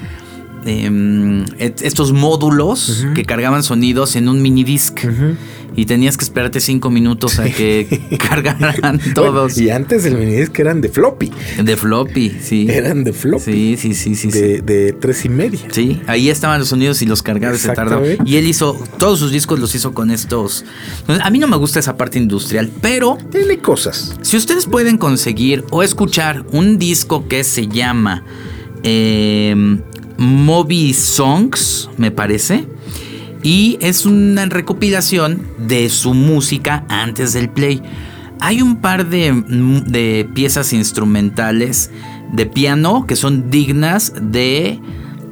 em, 0.66 1.46
estos 1.60 2.12
módulos 2.14 3.06
que 3.16 3.26
cargaban 3.26 3.64
sonidos 3.64 4.16
en 4.16 4.30
un 4.30 4.42
minidisc. 4.42 5.00
Y 5.76 5.88
tenías 5.88 6.18
que 6.18 6.24
esperarte 6.24 6.60
cinco 6.60 6.92
minutos 6.92 7.40
a 7.40 7.46
que 7.46 8.18
cargaran 8.30 9.00
todos. 9.16 9.56
Bueno, 9.56 9.68
y 9.68 9.72
antes 9.72 10.04
del 10.04 10.18
minidisc 10.18 10.58
eran 10.60 10.82
de 10.82 10.90
floppy. 10.90 11.32
De 11.64 11.76
floppy, 11.76 12.38
sí. 12.42 12.68
Eran 12.70 13.04
de 13.04 13.12
floppy. 13.12 13.76
Sí, 13.76 13.78
sí, 13.78 13.94
sí, 13.96 14.16
sí. 14.16 14.32
sí. 14.32 14.40
de, 14.62 14.94
tres 14.94 15.26
y 15.26 15.30
media. 15.30 15.60
Sí, 15.72 16.00
ahí 16.06 16.30
estaban 16.30 16.60
los 16.60 16.68
sonidos 16.70 17.02
y 17.02 17.08
los 17.08 17.24
cargaba 17.24 17.58
se 17.58 17.70
tardaba. 17.70 18.04
Y 18.24 18.36
él 18.36 18.46
hizo, 18.48 18.78
todos 19.00 19.18
sus 19.18 19.32
discos 19.32 19.60
los 19.60 19.74
hizo 19.74 19.94
con 19.94 20.12
estos. 20.12 20.64
A 21.08 21.32
mí 21.32 21.40
no 21.40 21.48
me 21.48 21.58
gusta 21.58 21.80
esa 21.80 21.98
parte 21.98 22.20
industrial, 22.20 22.70
pero 22.80 23.18
Tiene 23.32 23.58
cosas. 23.58 24.16
si 24.22 24.38
ustedes 24.38 24.68
pueden 24.68 24.98
conseguir 25.00 25.64
o 25.72 25.82
escuchar 25.82 26.46
un 26.52 26.78
disco 26.78 27.28
que 27.28 27.44
se 27.44 27.68
llama 27.68 28.24
eh, 28.84 29.80
Moby 30.18 30.94
Songs, 30.94 31.90
me 31.98 32.12
parece, 32.12 32.68
y 33.44 33.78
es 33.82 34.06
una 34.06 34.46
recopilación 34.46 35.42
de 35.58 35.90
su 35.90 36.14
música 36.14 36.86
antes 36.90 37.34
del 37.34 37.50
play. 37.50 37.82
Hay 38.40 38.62
un 38.62 38.78
par 38.78 39.10
de, 39.10 39.44
de 39.88 40.30
piezas 40.34 40.74
instrumentales 40.74 41.92
de 42.32 42.46
piano 42.46 43.06
que 43.06 43.16
son 43.16 43.50
dignas 43.50 44.14
de 44.20 44.80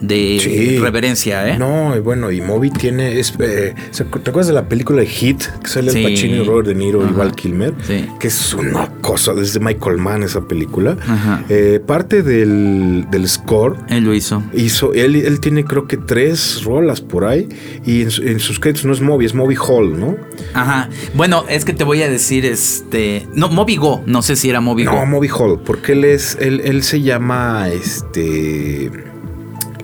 de 0.01 0.39
Sí. 0.41 0.77
reverencia, 0.79 1.47
¿eh? 1.47 1.57
No, 1.57 1.95
y 1.95 1.99
bueno, 1.99 2.31
y 2.31 2.41
Moby 2.41 2.71
tiene. 2.71 3.19
es, 3.19 3.33
eh, 3.39 3.73
¿se 3.91 4.05
acu- 4.05 4.21
¿Te 4.21 4.29
acuerdas 4.31 4.47
de 4.47 4.53
la 4.53 4.67
película 4.67 5.01
de 5.01 5.07
Hit? 5.07 5.43
Que 5.61 5.67
sale 5.67 5.91
Sí. 5.91 6.03
el 6.03 6.11
Pacino 6.11 6.35
y 6.37 6.43
Robert 6.43 6.67
De 6.67 6.75
Niro 6.75 7.07
y. 7.07 7.13
Val 7.13 7.33
Kilmer. 7.35 7.73
Sí. 7.85 8.07
Que 8.19 8.27
es 8.27 8.53
una 8.53 8.87
cosa, 9.01 9.33
desde 9.33 9.59
Michael 9.59 9.97
Mann 9.97 10.23
esa 10.23 10.41
película. 10.41 10.97
Ajá. 11.07 11.43
Eh, 11.49 11.79
parte 11.85 12.23
del, 12.23 13.05
del 13.11 13.27
score. 13.27 13.77
Él 13.89 14.03
lo 14.05 14.13
hizo. 14.13 14.43
Hizo, 14.53 14.93
él, 14.93 15.15
él 15.15 15.39
tiene 15.39 15.63
creo 15.65 15.87
que 15.87 15.97
tres 15.97 16.63
rolas 16.63 17.01
por 17.01 17.25
ahí 17.25 17.47
y 17.85 18.01
en, 18.01 18.11
su- 18.11 18.23
en 18.23 18.39
sus 18.39 18.59
créditos 18.59 18.85
no 18.85 18.93
es 18.93 19.01
Moby, 19.01 19.25
es 19.25 19.33
Moby 19.33 19.55
Hall, 19.55 19.99
¿no? 19.99 20.17
Ajá. 20.53 20.89
Bueno, 21.13 21.45
es 21.49 21.63
que 21.65 21.73
te 21.73 21.83
voy 21.83 22.01
a 22.01 22.09
decir, 22.09 22.45
este. 22.45 23.27
No, 23.35 23.49
Moby 23.49 23.75
Go. 23.75 24.01
No 24.05 24.21
sé 24.21 24.35
si 24.35 24.49
era 24.49 24.61
Moby 24.61 24.83
No, 24.85 24.91
Go. 24.93 25.05
Moby 25.05 25.27
Hall, 25.29 25.59
porque 25.63 25.91
él 25.93 26.05
es, 26.05 26.37
él, 26.39 26.61
él 26.63 26.81
se 26.83 27.01
llama, 27.01 27.67
este, 27.69 28.89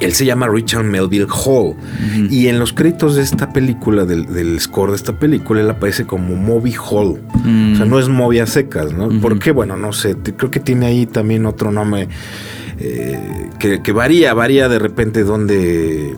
él 0.01 0.13
se 0.13 0.25
llama 0.25 0.47
Richard 0.47 0.83
Melville 0.83 1.27
Hall. 1.29 1.75
Y 2.29 2.47
en 2.47 2.59
los 2.59 2.73
créditos 2.73 3.15
de 3.15 3.23
esta 3.23 3.51
película, 3.51 4.05
del, 4.05 4.25
del 4.25 4.59
score 4.59 4.91
de 4.91 4.95
esta 4.97 5.17
película, 5.17 5.61
él 5.61 5.69
aparece 5.69 6.05
como 6.05 6.35
Moby 6.35 6.73
Hall. 6.73 7.21
Mm. 7.43 7.73
O 7.73 7.75
sea, 7.77 7.85
no 7.85 7.99
es 7.99 8.09
Moby 8.09 8.39
a 8.39 8.47
secas, 8.47 8.93
¿no? 8.93 9.09
¿Por 9.21 9.39
qué? 9.39 9.51
Bueno, 9.51 9.77
no 9.77 9.93
sé, 9.93 10.15
creo 10.15 10.51
que 10.51 10.59
tiene 10.59 10.85
ahí 10.87 11.05
también 11.05 11.45
otro 11.45 11.71
nombre 11.71 12.07
eh, 12.79 13.49
que, 13.59 13.81
que 13.81 13.91
varía, 13.91 14.33
varía 14.33 14.69
de 14.69 14.79
repente 14.79 15.23
donde... 15.23 16.15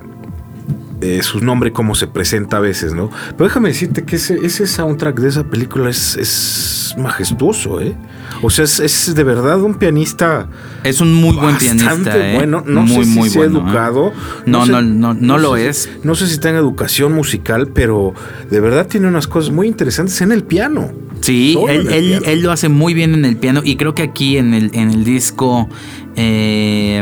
eh, 1.01 1.21
su 1.23 1.39
nombre 1.39 1.71
como 1.71 1.95
se 1.95 2.07
presenta 2.07 2.57
a 2.57 2.59
veces, 2.59 2.93
¿no? 2.93 3.09
Pero 3.38 3.45
déjame 3.45 3.69
decirte 3.69 4.03
que 4.03 4.17
ese, 4.17 4.38
ese 4.43 4.67
soundtrack 4.67 5.19
de 5.19 5.29
esa 5.29 5.43
película 5.45 5.89
es, 5.89 6.17
es 6.17 6.95
majestuoso, 6.97 7.79
¿eh? 7.81 7.95
O 8.41 8.49
sea, 8.49 8.63
es, 8.65 8.79
es 8.79 9.15
de 9.15 9.23
verdad 9.23 9.62
un 9.62 9.75
pianista 9.75 10.47
Es 10.83 11.01
un 11.01 11.13
muy 11.13 11.35
buen 11.35 11.57
pianista. 11.57 12.15
¿eh? 12.17 12.35
bueno. 12.35 12.63
No 12.65 12.81
muy, 12.83 13.03
sé 13.05 13.12
si 13.12 13.17
muy 13.19 13.29
sea 13.29 13.41
bueno, 13.41 13.59
¿eh? 13.59 13.63
educado. 13.63 14.13
No, 14.45 14.65
sé- 14.65 14.71
no, 14.71 14.81
no, 14.81 15.13
no 15.13 15.38
lo 15.38 15.55
sé 15.55 15.67
es. 15.69 15.89
no 16.03 16.15
sé 16.15 16.27
si 16.27 16.38
tenga 16.39 16.57
educación 16.59 17.13
musical, 17.13 17.67
pero 17.73 18.13
de 18.49 18.59
verdad 18.59 18.88
tiene 18.88 19.07
unas 19.07 19.27
cosas 19.27 19.51
muy 19.51 19.67
interesantes 19.67 20.19
en 20.21 20.31
el 20.31 20.43
piano. 20.43 20.91
Sí, 21.21 21.57
él, 21.67 21.81
en 21.81 21.88
el 21.88 21.93
él- 21.93 22.07
piano. 22.09 22.25
él 22.27 22.41
lo 22.43 22.51
hace 22.51 22.69
muy 22.69 22.93
bien 22.93 23.13
en 23.13 23.25
el 23.25 23.35
piano 23.35 23.62
y 23.63 23.75
creo 23.75 23.93
que 23.93 24.03
aquí 24.03 24.38
en 24.38 24.53
el, 24.53 24.69
en 24.73 24.89
el 24.91 25.03
disco 25.03 25.67
eh, 26.15 27.01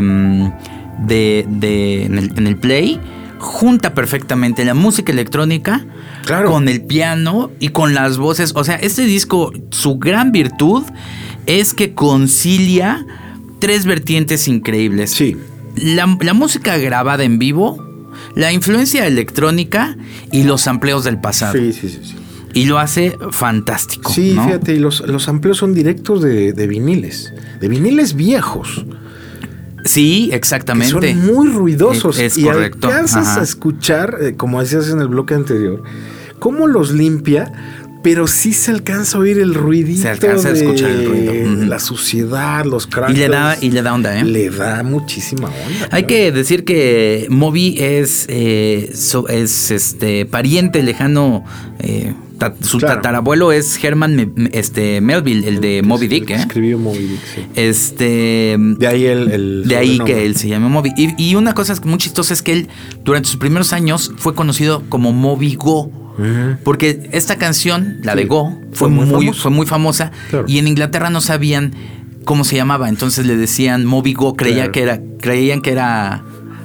de, 1.06 1.46
de- 1.50 2.06
en, 2.06 2.18
el, 2.18 2.32
en 2.38 2.48
el 2.48 2.56
play 2.58 3.00
junta 3.40 3.94
perfectamente 3.94 4.66
la 4.66 4.74
música 4.74 5.12
electrónica 5.12 5.86
Claro. 6.26 6.52
con 6.52 6.68
el 6.68 6.82
piano 6.82 7.52
y 7.60 7.70
con 7.70 7.94
las 7.94 8.18
voces. 8.18 8.52
O 8.56 8.64
sea, 8.64 8.76
este 8.76 9.04
disco, 9.06 9.52
su 9.72 9.98
gran 9.98 10.32
virtud 10.32 10.84
es 11.46 11.74
que 11.74 11.94
concilia 11.94 13.06
tres 13.60 13.86
vertientes 13.86 14.48
increíbles. 14.48 15.12
Sí. 15.12 15.38
La, 15.76 16.18
la 16.22 16.34
música 16.34 16.78
grabada 16.78 17.24
en 17.24 17.40
vivo, 17.40 18.12
la 18.36 18.52
influencia 18.52 19.06
electrónica 19.08 19.96
y 20.32 20.44
los 20.44 20.68
amplios 20.68 21.04
del 21.04 21.20
pasado. 21.22 21.54
Sí, 21.54 21.72
sí, 21.74 21.90
sí. 21.90 22.00
Sí, 22.04 22.16
Y 22.54 22.66
lo 22.66 22.80
hace 22.80 23.16
fantástico. 23.32 24.12
Sí, 24.12 24.34
¿no? 24.34 24.46
fíjate, 24.46 24.74
y 24.74 24.80
los, 24.80 25.02
los 25.08 25.28
amplios 25.30 25.58
son 25.58 25.74
directos 25.74 26.22
de, 26.22 26.52
de 26.54 26.68
viniles. 26.68 27.34
De 27.62 27.68
viniles 27.68 28.16
viejos. 28.16 28.86
Sí, 29.88 30.28
Que 30.30 30.36
exactamente. 30.36 31.14
son 31.14 31.26
muy 31.26 31.50
ruidosos. 31.50 32.18
Es- 32.20 32.34
es 32.34 32.38
y 32.38 32.44
correcto, 32.44 32.88
alcanzas 32.88 33.28
ajá. 33.28 33.40
a 33.42 33.44
escuchar, 33.44 34.18
eh, 34.22 34.34
como 34.36 34.60
decías 34.62 34.90
en 34.90 35.00
el 35.02 35.08
bloque 35.08 35.34
anterior, 35.34 35.82
cómo 36.40 36.68
los 36.68 36.92
limpia, 36.92 37.52
pero 38.04 38.28
sí 38.28 38.54
se 38.54 38.72
alcanza 38.72 39.18
a 39.18 39.22
oír 39.22 39.38
el 39.40 39.54
ruidito. 39.54 40.04
Se 40.04 40.10
alcanza 40.10 40.50
a 40.50 40.54
de 40.54 40.60
escuchar 40.60 40.92
el 40.92 41.06
ruido. 41.10 41.66
La 41.66 41.80
suciedad, 41.80 42.64
los 42.64 42.86
Y 42.86 42.90
crackles. 42.90 43.18
le 43.20 43.28
da, 43.28 43.58
y 43.60 43.72
le 43.72 43.82
da 43.82 43.94
onda, 43.94 44.18
¿eh? 44.20 44.24
Le 44.24 44.50
da 44.50 44.84
muchísima 44.84 45.48
onda. 45.48 45.88
Hay 45.92 46.04
claro. 46.04 46.08
que 46.08 46.32
decir 46.32 46.64
que 46.64 47.26
Moby 47.30 47.76
es, 47.80 48.26
eh, 48.30 48.92
so- 48.94 49.28
es 49.28 49.72
este 49.72 50.26
pariente 50.26 50.84
lejano. 50.84 51.44
eh, 51.80 52.14
ta- 52.38 52.54
su 52.62 52.78
Claro. 52.78 52.96
tatarabuelo 52.96 53.52
es 53.52 53.84
Herman 53.84 54.50
este, 54.54 55.02
Melville, 55.02 55.48
el 55.48 55.60
de 55.62 55.82
Moby 55.84 56.08
Dick, 56.08 56.30
¿eh? 56.30 56.36
Escribió 56.36 56.78
Moby 56.80 57.00
Dick, 57.00 57.20
sí. 57.36 57.46
Este. 57.56 58.56
De 58.58 58.88
ahí 58.88 59.06
el. 59.06 59.32
el 59.32 59.64
De 59.68 59.76
ahí 59.78 60.00
que 60.00 60.26
él 60.26 60.36
se 60.36 60.48
llama 60.48 60.70
Moby. 60.70 60.92
Y, 60.98 61.14
y 61.22 61.36
una 61.36 61.54
cosa 61.54 61.76
muy 61.84 61.98
chistosa 61.98 62.34
es 62.34 62.42
que 62.42 62.54
él, 62.54 62.68
durante 63.04 63.28
sus 63.30 63.38
primeros 63.38 63.74
años, 63.74 64.12
fue 64.18 64.34
conocido 64.36 64.84
como 64.90 65.12
Moby 65.14 65.56
Go. 65.56 65.92
Porque 66.64 67.10
esta 67.12 67.36
canción, 67.38 67.98
la 68.02 68.14
Sí, 68.14 68.20
de 68.20 68.26
Go, 68.26 68.50
fue 68.72 68.90
fue, 68.90 68.90
muy 68.90 69.34
fue 69.34 69.52
muy 69.52 69.68
famosa. 69.68 70.12
Claro. 70.32 70.46
Y 70.48 70.58
en 70.58 70.68
Inglaterra 70.68 71.12
no 71.12 71.22
sabían 71.22 71.74
cómo 72.26 72.44
se 72.44 72.56
llamaba. 72.56 72.90
Entonces 72.90 73.26
le 73.28 73.38
decían 73.38 73.86
Moby 73.86 74.14
Go, 74.14 74.36
creía 74.36 74.56
Claro. 74.56 74.72
que 74.72 74.82
era, 74.82 75.00
creían 75.22 75.62
que 75.62 75.72
era 75.72 76.24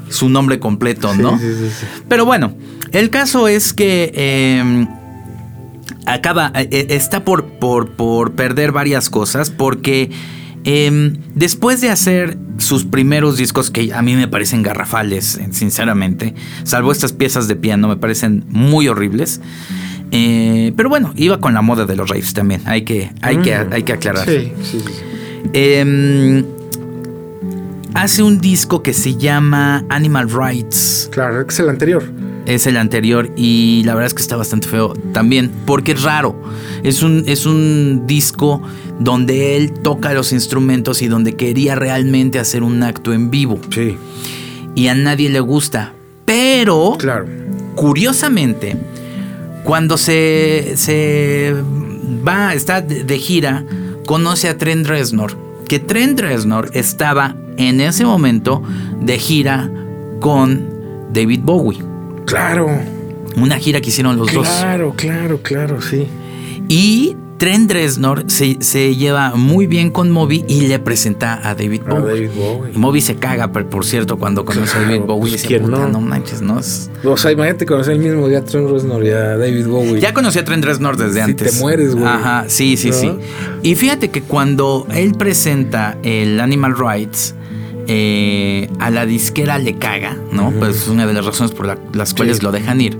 su 0.08 0.30
nombre 0.30 0.58
completo, 0.58 1.14
¿no? 1.14 1.38
Sí, 1.38 1.44
sí, 1.46 1.54
sí, 1.68 1.70
sí. 1.80 1.86
Pero 2.08 2.24
bueno, 2.24 2.54
el 2.92 3.10
caso 3.10 3.46
es 3.46 3.74
que 3.74 4.10
eh, 4.14 4.86
acaba, 6.06 6.52
eh, 6.54 6.86
está 6.90 7.24
por, 7.24 7.44
por, 7.58 7.90
por 7.90 8.32
perder 8.32 8.72
varias 8.72 9.08
cosas 9.10 9.50
porque 9.50 10.10
eh, 10.64 11.12
después 11.34 11.80
de 11.80 11.90
hacer 11.90 12.38
sus 12.58 12.84
primeros 12.84 13.36
discos 13.36 13.70
que 13.70 13.92
a 13.92 14.02
mí 14.02 14.14
me 14.14 14.28
parecen 14.28 14.62
garrafales, 14.62 15.36
eh, 15.38 15.48
sinceramente, 15.52 16.34
salvo 16.64 16.92
estas 16.92 17.12
piezas 17.12 17.48
de 17.48 17.56
piano, 17.56 17.88
me 17.88 17.96
parecen 17.96 18.44
muy 18.48 18.88
horribles. 18.88 19.40
eh, 20.12 20.72
pero 20.76 20.88
bueno, 20.88 21.12
iba 21.16 21.40
con 21.40 21.54
la 21.54 21.62
moda 21.62 21.86
de 21.86 21.96
los 21.96 22.08
raves 22.10 22.32
también, 22.34 22.60
hay 22.66 22.82
que, 22.82 23.10
hay 23.22 23.38
que, 23.38 23.56
Mm. 23.58 23.72
hay 23.72 23.82
que 23.82 23.92
aclarar. 23.94 24.28
Sí, 24.28 24.52
sí, 24.62 24.80
sí. 24.80 24.92
Eh, 25.54 26.44
hace 27.94 28.22
un 28.22 28.40
disco 28.40 28.82
que 28.82 28.92
se 28.92 29.16
llama 29.16 29.84
Animal 29.88 30.30
Rights. 30.30 31.08
Claro, 31.10 31.40
es 31.48 31.58
el 31.58 31.68
anterior. 31.68 32.04
Es 32.46 32.66
el 32.66 32.76
anterior 32.76 33.30
y 33.36 33.82
la 33.84 33.94
verdad 33.94 34.08
es 34.08 34.14
que 34.14 34.22
está 34.22 34.36
bastante 34.36 34.66
feo 34.68 34.94
también 35.12 35.50
porque 35.64 35.92
es 35.92 36.02
raro. 36.02 36.40
Es 36.82 37.02
un, 37.02 37.24
es 37.26 37.46
un 37.46 38.06
disco 38.06 38.60
donde 38.98 39.56
él 39.56 39.72
toca 39.72 40.12
los 40.12 40.32
instrumentos 40.32 41.02
y 41.02 41.08
donde 41.08 41.34
quería 41.34 41.74
realmente 41.74 42.38
hacer 42.38 42.62
un 42.62 42.82
acto 42.82 43.12
en 43.12 43.30
vivo 43.30 43.58
Sí, 43.70 43.96
y 44.74 44.88
a 44.88 44.94
nadie 44.94 45.28
le 45.30 45.40
gusta. 45.40 45.92
Pero, 46.24 46.96
claro. 46.98 47.26
curiosamente, 47.74 48.76
cuando 49.64 49.96
se, 49.96 50.72
se 50.76 51.54
va, 52.26 52.54
está 52.54 52.80
de, 52.80 53.18
gira, 53.18 53.64
conoce 54.06 54.48
a 54.48 54.58
Trent 54.58 54.86
Reznor. 54.86 55.36
Que 55.68 55.78
Trent 55.78 56.20
Reznor 56.20 56.70
estaba 56.74 57.36
en 57.56 57.80
ese 57.80 58.04
momento 58.04 58.62
de 59.00 59.18
gira 59.18 59.70
con 60.20 60.68
David 61.12 61.40
Bowie. 61.42 61.91
Claro. 62.26 62.68
Una 63.36 63.56
gira 63.58 63.80
que 63.80 63.88
hicieron 63.90 64.16
los 64.16 64.32
dos. 64.32 64.46
Claro, 64.48 64.92
claro, 64.96 65.40
claro, 65.42 65.80
sí. 65.80 66.06
Y 66.68 67.16
Trent 67.38 67.72
Reznor 67.72 68.24
se, 68.28 68.58
se 68.60 68.94
lleva 68.94 69.34
muy 69.34 69.66
bien 69.66 69.90
con 69.90 70.10
Moby 70.12 70.44
y 70.46 70.68
le 70.68 70.78
presenta 70.78 71.40
a 71.48 71.54
David 71.56 71.80
A 71.86 71.94
Bowie. 71.94 72.06
David 72.28 72.30
Bowie. 72.36 72.72
Y 72.74 72.78
Moby 72.78 73.00
se 73.00 73.16
caga, 73.16 73.50
por, 73.50 73.66
por 73.66 73.84
cierto, 73.84 74.16
cuando 74.16 74.44
conoce 74.44 74.76
a 74.78 74.82
David 74.82 75.00
Bowie. 75.00 75.20
pues, 75.20 75.32
dice, 75.32 75.46
¿quién 75.48 75.62
"Puta, 75.62 75.78
no?" 75.78 75.88
no 75.88 76.00
manches, 76.00 76.40
¿no? 76.40 76.60
Es- 76.60 76.88
O 77.04 77.16
sea, 77.16 77.32
imagínate 77.32 77.66
conocer 77.66 77.94
el 77.94 77.98
mismo 77.98 78.28
día 78.28 78.38
a 78.38 78.44
Trent 78.44 78.70
Reznor 78.70 79.04
y 79.04 79.10
a 79.10 79.36
David 79.36 79.66
Bowie. 79.66 80.00
Ya 80.00 80.14
conocí 80.14 80.38
a 80.38 80.44
Trent 80.44 80.64
Reznor 80.64 80.96
desde 80.96 81.14
Si 81.14 81.20
antes. 81.20 81.52
te 81.54 81.58
mueres, 81.60 81.94
güey. 81.94 82.06
Ajá, 82.06 82.44
sí, 82.46 82.76
sí, 82.76 82.90
¿No? 82.90 82.94
sí. 82.94 83.10
Y 83.62 83.74
fíjate 83.74 84.10
que 84.10 84.22
cuando 84.22 84.86
él 84.94 85.14
presenta 85.14 85.98
el 86.04 86.38
Animal 86.38 86.76
Rights, 86.78 87.34
eh, 87.94 88.70
a 88.78 88.90
la 88.90 89.04
disquera 89.04 89.58
le 89.58 89.76
caga, 89.76 90.16
¿no? 90.32 90.50
Pues 90.52 90.76
es 90.76 90.88
una 90.88 91.06
de 91.06 91.12
las 91.12 91.26
razones 91.26 91.52
por 91.52 91.66
la- 91.66 91.78
las 91.92 92.14
cuales 92.14 92.42
lo 92.42 92.50
dejan 92.50 92.80
ir. 92.80 92.96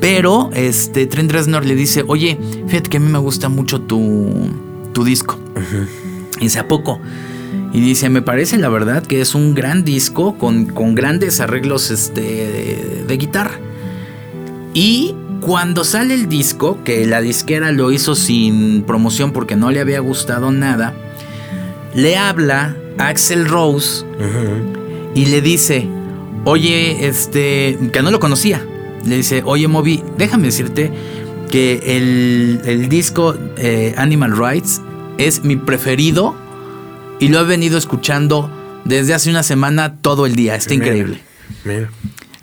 Pero 0.00 0.50
este 0.52 1.06
Trent 1.06 1.30
Reznor 1.32 1.64
le 1.64 1.74
dice, 1.74 2.04
oye, 2.06 2.36
fíjate 2.66 2.90
que 2.90 2.98
a 2.98 3.00
mí 3.00 3.08
me 3.10 3.18
gusta 3.18 3.48
mucho 3.48 3.80
tu, 3.80 4.50
tu 4.92 5.02
disco. 5.04 5.38
Y 6.38 6.44
dice, 6.44 6.58
¿a 6.58 6.68
poco? 6.68 7.00
Y 7.72 7.80
dice, 7.80 8.10
me 8.10 8.20
parece 8.20 8.58
la 8.58 8.68
verdad 8.68 9.02
que 9.06 9.20
es 9.22 9.34
un 9.34 9.54
gran 9.54 9.82
disco 9.84 10.36
con, 10.36 10.66
con 10.66 10.94
grandes 10.94 11.40
arreglos 11.40 11.90
este, 11.90 12.20
de, 12.20 13.04
de 13.08 13.16
guitarra. 13.16 13.58
Y 14.74 15.14
cuando 15.40 15.84
sale 15.84 16.14
el 16.14 16.28
disco, 16.28 16.78
que 16.84 17.06
la 17.06 17.20
disquera 17.22 17.72
lo 17.72 17.90
hizo 17.92 18.14
sin 18.14 18.82
promoción 18.82 19.32
porque 19.32 19.56
no 19.56 19.70
le 19.70 19.80
había 19.80 20.00
gustado 20.00 20.50
nada, 20.52 20.94
le 21.94 22.16
habla 22.16 22.76
a 22.98 23.08
Axel 23.08 23.48
Rose 23.48 24.04
y 25.14 25.26
le 25.26 25.40
dice, 25.40 25.86
oye, 26.44 27.06
este, 27.06 27.78
que 27.92 28.02
no 28.02 28.10
lo 28.10 28.20
conocía. 28.20 28.64
Le 29.04 29.16
dice, 29.16 29.42
oye, 29.44 29.68
Moby, 29.68 30.02
déjame 30.16 30.44
decirte 30.44 30.92
que 31.50 31.96
el, 31.96 32.60
el 32.64 32.88
disco 32.88 33.36
eh, 33.58 33.94
Animal 33.96 34.36
Rights 34.36 34.80
es 35.18 35.44
mi 35.44 35.56
preferido 35.56 36.34
y 37.20 37.28
lo 37.28 37.40
he 37.40 37.44
venido 37.44 37.78
escuchando 37.78 38.50
desde 38.84 39.14
hace 39.14 39.30
una 39.30 39.42
semana 39.42 39.96
todo 39.96 40.26
el 40.26 40.34
día. 40.34 40.54
Está 40.54 40.74
Mira, 40.74 40.86
increíble. 40.86 41.20
Mira. 41.64 41.90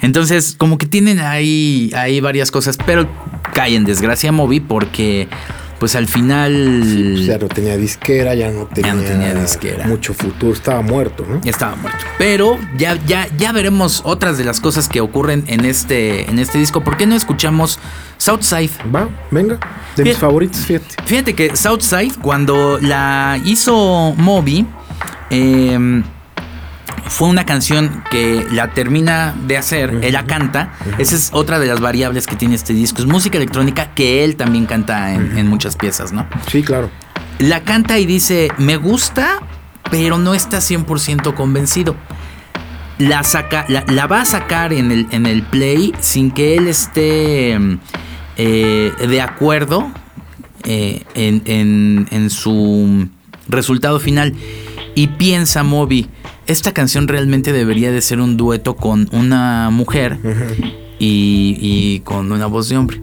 Entonces, 0.01 0.55
como 0.57 0.77
que 0.77 0.85
tienen 0.85 1.19
ahí, 1.19 1.91
ahí 1.95 2.21
varias 2.21 2.51
cosas, 2.51 2.77
pero 2.85 3.09
cae 3.53 3.75
en 3.75 3.83
desgracia 3.83 4.31
Moby 4.31 4.59
porque 4.61 5.27
pues 5.79 5.95
al 5.95 6.07
final 6.07 6.79
Pues 7.13 7.25
ya 7.25 7.37
no 7.37 7.47
tenía 7.47 7.77
disquera, 7.77 8.35
ya 8.35 8.51
no 8.51 8.65
tenía, 8.65 8.93
no 8.93 9.01
tenía 9.01 9.33
disquera. 9.33 9.87
mucho 9.87 10.13
futuro, 10.13 10.53
estaba 10.53 10.81
muerto, 10.81 11.25
¿no? 11.27 11.41
ya 11.41 11.51
estaba 11.51 11.75
muerto. 11.75 11.99
Pero 12.17 12.57
ya, 12.77 12.97
ya, 13.07 13.27
ya 13.37 13.51
veremos 13.51 14.01
otras 14.05 14.37
de 14.37 14.43
las 14.43 14.59
cosas 14.59 14.87
que 14.89 15.01
ocurren 15.01 15.43
en 15.47 15.65
este, 15.65 16.29
en 16.29 16.37
este 16.39 16.57
disco. 16.57 16.81
¿Por 16.83 16.97
qué 16.97 17.05
no 17.07 17.15
escuchamos 17.15 17.79
Southside? 18.17 18.71
Va, 18.93 19.07
venga, 19.31 19.57
de 19.95 20.03
mis 20.03 20.17
favoritos, 20.17 20.59
fíjate. 20.61 20.87
Fíjate 21.05 21.33
que 21.33 21.55
Southside, 21.55 22.13
cuando 22.21 22.77
la 22.81 23.39
hizo 23.45 24.13
Moby, 24.17 24.65
eh, 25.29 26.03
fue 27.09 27.27
una 27.27 27.45
canción 27.45 28.03
que 28.11 28.45
la 28.51 28.69
termina 28.69 29.35
de 29.45 29.57
hacer, 29.57 29.99
él 30.01 30.13
la 30.13 30.25
canta. 30.25 30.73
Esa 30.97 31.15
es 31.15 31.31
otra 31.33 31.59
de 31.59 31.67
las 31.67 31.79
variables 31.81 32.25
que 32.27 32.35
tiene 32.35 32.55
este 32.55 32.73
disco. 32.73 32.99
Es 33.01 33.07
música 33.07 33.37
electrónica 33.37 33.93
que 33.93 34.23
él 34.23 34.35
también 34.35 34.65
canta 34.65 35.13
en, 35.13 35.37
en 35.37 35.47
muchas 35.47 35.75
piezas, 35.75 36.11
¿no? 36.13 36.25
Sí, 36.49 36.61
claro. 36.63 36.89
La 37.39 37.63
canta 37.63 37.97
y 37.99 38.05
dice, 38.05 38.49
me 38.57 38.77
gusta, 38.77 39.39
pero 39.91 40.17
no 40.17 40.33
está 40.33 40.59
100% 40.59 41.33
convencido. 41.33 41.95
La, 42.99 43.23
saca, 43.23 43.65
la, 43.69 43.83
la 43.87 44.07
va 44.07 44.21
a 44.21 44.25
sacar 44.25 44.71
en 44.73 44.91
el, 44.91 45.07
en 45.11 45.25
el 45.25 45.41
play 45.43 45.93
sin 46.01 46.31
que 46.31 46.55
él 46.57 46.67
esté 46.67 47.57
eh, 48.37 48.91
de 49.07 49.21
acuerdo 49.21 49.89
eh, 50.63 51.03
en, 51.15 51.41
en- 51.45 52.07
en 52.11 52.29
su 52.29 53.07
resultado 53.47 53.99
final. 53.99 54.35
Y 54.95 55.07
piensa 55.07 55.63
Moby, 55.63 56.09
esta 56.49 56.73
canción 56.73 57.07
realmente 57.07 57.53
debería 57.53 57.91
de 57.91 58.01
ser 58.01 58.19
un 58.19 58.35
dueto 58.37 58.75
con 58.75 59.07
una 59.11 59.69
mujer 59.69 60.17
y, 60.99 61.57
y 61.61 61.99
con 62.01 62.31
una 62.31 62.47
voz 62.47 62.69
de 62.69 62.77
hombre. 62.77 63.01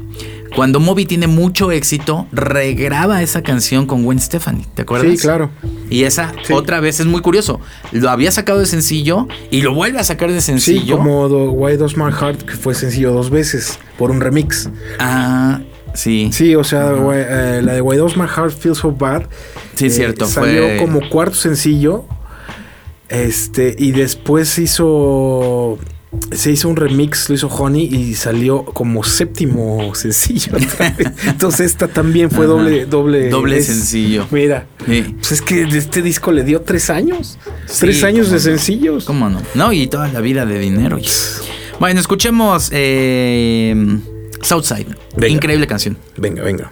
Cuando 0.55 0.81
Moby 0.81 1.05
tiene 1.05 1.27
mucho 1.27 1.71
éxito, 1.71 2.27
regraba 2.33 3.21
esa 3.23 3.43
canción 3.43 3.87
con 3.87 4.05
Gwen 4.05 4.19
Stefani, 4.19 4.65
¿te 4.75 4.83
acuerdas? 4.83 5.11
Sí, 5.13 5.19
claro. 5.19 5.51
Y 5.91 6.05
esa 6.05 6.33
Sí. 6.45 6.53
otra 6.55 6.81
vez 6.81 6.99
es 6.99 7.07
muy 7.07 7.21
curioso. 7.21 7.61
Lo 7.93 8.09
había 8.11 8.31
sacado 8.31 8.59
de 8.61 8.67
sencillo 8.67 9.29
y 9.51 9.61
lo 9.63 9.75
vuelve 9.75 9.99
a 9.99 10.05
sacar 10.05 10.33
de 10.33 10.41
Sí, 10.41 10.47
sencillo. 10.47 10.97
como 10.97 11.29
The 11.29 11.35
Why 11.49 11.77
Does 11.77 11.97
My 11.99 12.11
Heart, 12.11 12.43
que 12.43 12.55
fue 12.55 12.75
sencillo 12.75 13.13
dos 13.13 13.29
veces 13.29 13.79
por 13.99 14.11
un 14.11 14.21
remix. 14.21 14.71
Ah, 14.99 15.61
sí. 15.93 16.31
Sí, 16.33 16.55
o 16.55 16.65
sea, 16.65 16.93
eh, 17.15 17.61
la 17.63 17.75
de 17.75 17.81
Why 17.83 17.99
Does 17.99 18.17
My 18.17 18.27
Heart 18.27 18.53
Feel 18.59 18.75
So 18.75 18.93
Bad. 18.93 19.25
Sí, 19.75 19.87
eh, 19.87 19.91
cierto, 19.91 20.27
Salió 20.27 20.63
fue- 20.63 20.79
como 20.79 21.07
cuarto 21.11 21.37
sencillo. 21.37 22.07
Este, 23.09 23.75
y 23.79 23.93
después 23.93 24.59
hizo. 24.59 25.79
Se 26.33 26.51
hizo 26.51 26.69
un 26.71 26.77
remix, 26.77 27.29
lo 27.29 27.35
hizo 27.35 27.49
Honey 27.49 27.85
y 27.85 28.15
salió 28.15 28.65
como 28.65 29.05
séptimo 29.05 29.95
sencillo. 29.95 30.53
Entonces 31.27 31.67
esta 31.67 31.89
también 31.89 32.31
fue 32.31 32.47
Ajá. 32.47 32.55
doble, 32.55 32.87
doble. 32.87 33.29
Doble 33.29 33.59
es- 33.59 33.67
sencillo. 33.67 34.27
Mira, 34.31 34.67
Sí. 34.87 35.03
pues 35.19 35.33
es 35.33 35.43
que 35.43 35.63
este 35.65 36.01
disco 36.03 36.33
le 36.33 36.43
dio 36.43 36.63
tres 36.63 36.89
años. 36.89 37.39
Sí, 37.67 37.81
tres 37.81 38.03
años 38.03 38.29
de 38.29 38.35
no. 38.37 38.41
sencillos. 38.41 39.05
¿Cómo 39.05 39.29
no? 39.29 39.43
No, 39.55 39.73
y 39.73 39.89
toda 39.89 40.09
la 40.09 40.21
vida 40.21 40.47
de 40.47 40.59
dinero. 40.59 40.99
Bueno, 41.81 42.01
escuchemos 42.01 42.71
eh, 42.73 43.75
Southside. 44.41 44.87
Venga. 45.17 45.29
Increíble 45.29 45.67
canción. 45.67 45.99
Venga, 46.17 46.43
venga. 46.43 46.71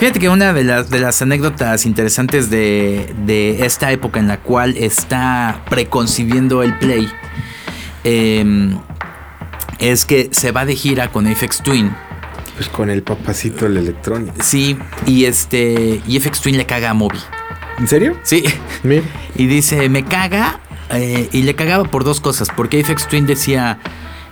Fíjate 0.00 0.18
que 0.18 0.30
una 0.30 0.54
de 0.54 0.64
las, 0.64 0.88
de 0.88 0.98
las 0.98 1.20
anécdotas 1.20 1.84
interesantes 1.84 2.48
de, 2.48 3.14
de 3.26 3.66
esta 3.66 3.92
época 3.92 4.18
en 4.18 4.28
la 4.28 4.40
cual 4.40 4.74
está 4.78 5.62
preconcibiendo 5.68 6.62
el 6.62 6.78
Play 6.78 7.06
eh, 8.04 8.74
es 9.78 10.06
que 10.06 10.30
se 10.32 10.52
va 10.52 10.64
de 10.64 10.74
gira 10.74 11.12
con 11.12 11.26
Apex 11.26 11.62
Twin. 11.62 11.90
Pues 12.56 12.70
con 12.70 12.88
el 12.88 13.02
papacito 13.02 13.66
el 13.66 13.76
electrónico. 13.76 14.34
Sí, 14.42 14.78
y 15.06 15.26
este. 15.26 16.00
Y 16.06 16.18
FX 16.18 16.40
Twin 16.40 16.56
le 16.56 16.64
caga 16.64 16.90
a 16.90 16.94
Moby. 16.94 17.18
¿En 17.78 17.86
serio? 17.86 18.16
Sí. 18.22 18.44
Mira. 18.82 19.02
Y 19.34 19.46
dice, 19.48 19.86
me 19.90 20.04
caga. 20.04 20.60
eh, 20.90 21.28
y 21.30 21.42
le 21.42 21.54
cagaba 21.54 21.84
por 21.84 22.04
dos 22.04 22.20
cosas. 22.20 22.48
Porque 22.56 22.82
FX 22.82 23.06
Twin 23.06 23.26
decía. 23.26 23.78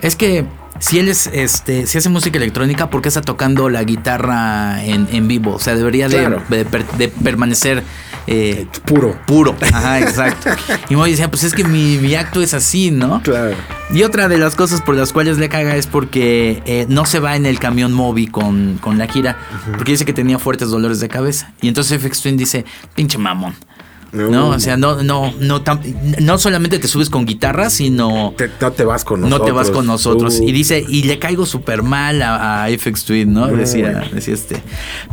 Es 0.00 0.16
que 0.16 0.44
si 0.78 0.98
él 0.98 1.08
es 1.08 1.28
este. 1.32 1.86
Si 1.86 1.98
hace 1.98 2.08
música 2.08 2.36
electrónica, 2.38 2.90
¿por 2.90 3.02
qué 3.02 3.08
está 3.08 3.20
tocando 3.22 3.68
la 3.68 3.82
guitarra 3.84 4.84
en, 4.84 5.08
en 5.12 5.28
vivo? 5.28 5.54
O 5.54 5.58
sea, 5.58 5.74
debería 5.74 6.08
de, 6.08 6.18
Claro. 6.18 6.42
de 6.48 6.64
per- 6.64 6.86
de 6.92 7.08
permanecer. 7.08 7.82
eh, 8.26 8.66
Puro. 8.84 9.18
puro. 9.26 9.56
Ajá, 9.72 10.00
exacto. 10.00 10.50
Y 10.90 10.96
Moby 10.96 11.12
decía, 11.12 11.30
pues 11.30 11.44
es 11.44 11.54
que 11.54 11.64
mi, 11.64 11.96
mi 11.98 12.14
acto 12.14 12.42
es 12.42 12.52
así, 12.54 12.90
¿no? 12.90 13.22
Claro. 13.22 13.54
Y 13.90 14.02
otra 14.02 14.28
de 14.28 14.36
las 14.36 14.54
cosas 14.54 14.82
por 14.82 14.94
las 14.96 15.12
cuales 15.14 15.38
le 15.38 15.48
caga 15.48 15.74
es 15.76 15.86
porque 15.86 16.62
eh, 16.66 16.84
no 16.90 17.06
se 17.06 17.20
va 17.20 17.36
en 17.36 17.46
el 17.46 17.58
camión 17.58 17.92
Moby 17.94 18.26
con, 18.26 18.76
con 18.82 18.98
la 18.98 19.06
gira, 19.06 19.38
porque 19.76 19.92
dice 19.92 20.04
que 20.04 20.12
tenía 20.12 20.38
fuertes 20.38 20.68
dolores 20.68 21.00
de 21.00 21.08
cabeza. 21.08 21.52
Y 21.62 21.68
entonces 21.68 22.00
FX 22.02 22.20
Twin 22.20 22.36
dice, 22.36 22.66
pinche 22.94 23.16
mamón. 23.16 23.54
No. 24.12 24.28
No, 24.30 24.48
o 24.50 24.58
sea, 24.60 24.76
no, 24.76 25.02
no, 25.02 25.32
no, 25.38 25.62
tam- 25.64 25.80
no 26.20 26.38
solamente 26.38 26.78
te 26.78 26.88
subes 26.88 27.10
con 27.10 27.26
guitarra, 27.26 27.68
sino 27.68 28.32
Te- 28.36 28.50
no 28.60 28.72
te 28.72 28.84
vas 28.84 29.04
con 29.04 29.20
no 29.20 29.28
nosotros. 29.28 29.46
te 29.46 29.52
vas 29.52 29.70
con 29.70 29.86
nosotros. 29.86 30.38
Uh, 30.40 30.48
Y 30.48 30.52
dice, 30.52 30.84
y 30.88 31.02
le 31.02 31.18
caigo 31.18 31.44
súper 31.44 31.82
mal 31.82 32.22
a, 32.22 32.64
a 32.64 32.68
FX 32.70 33.04
Twin, 33.04 33.32
¿no? 33.34 33.46
Decía, 33.48 34.08
decía 34.12 34.34
este. 34.34 34.62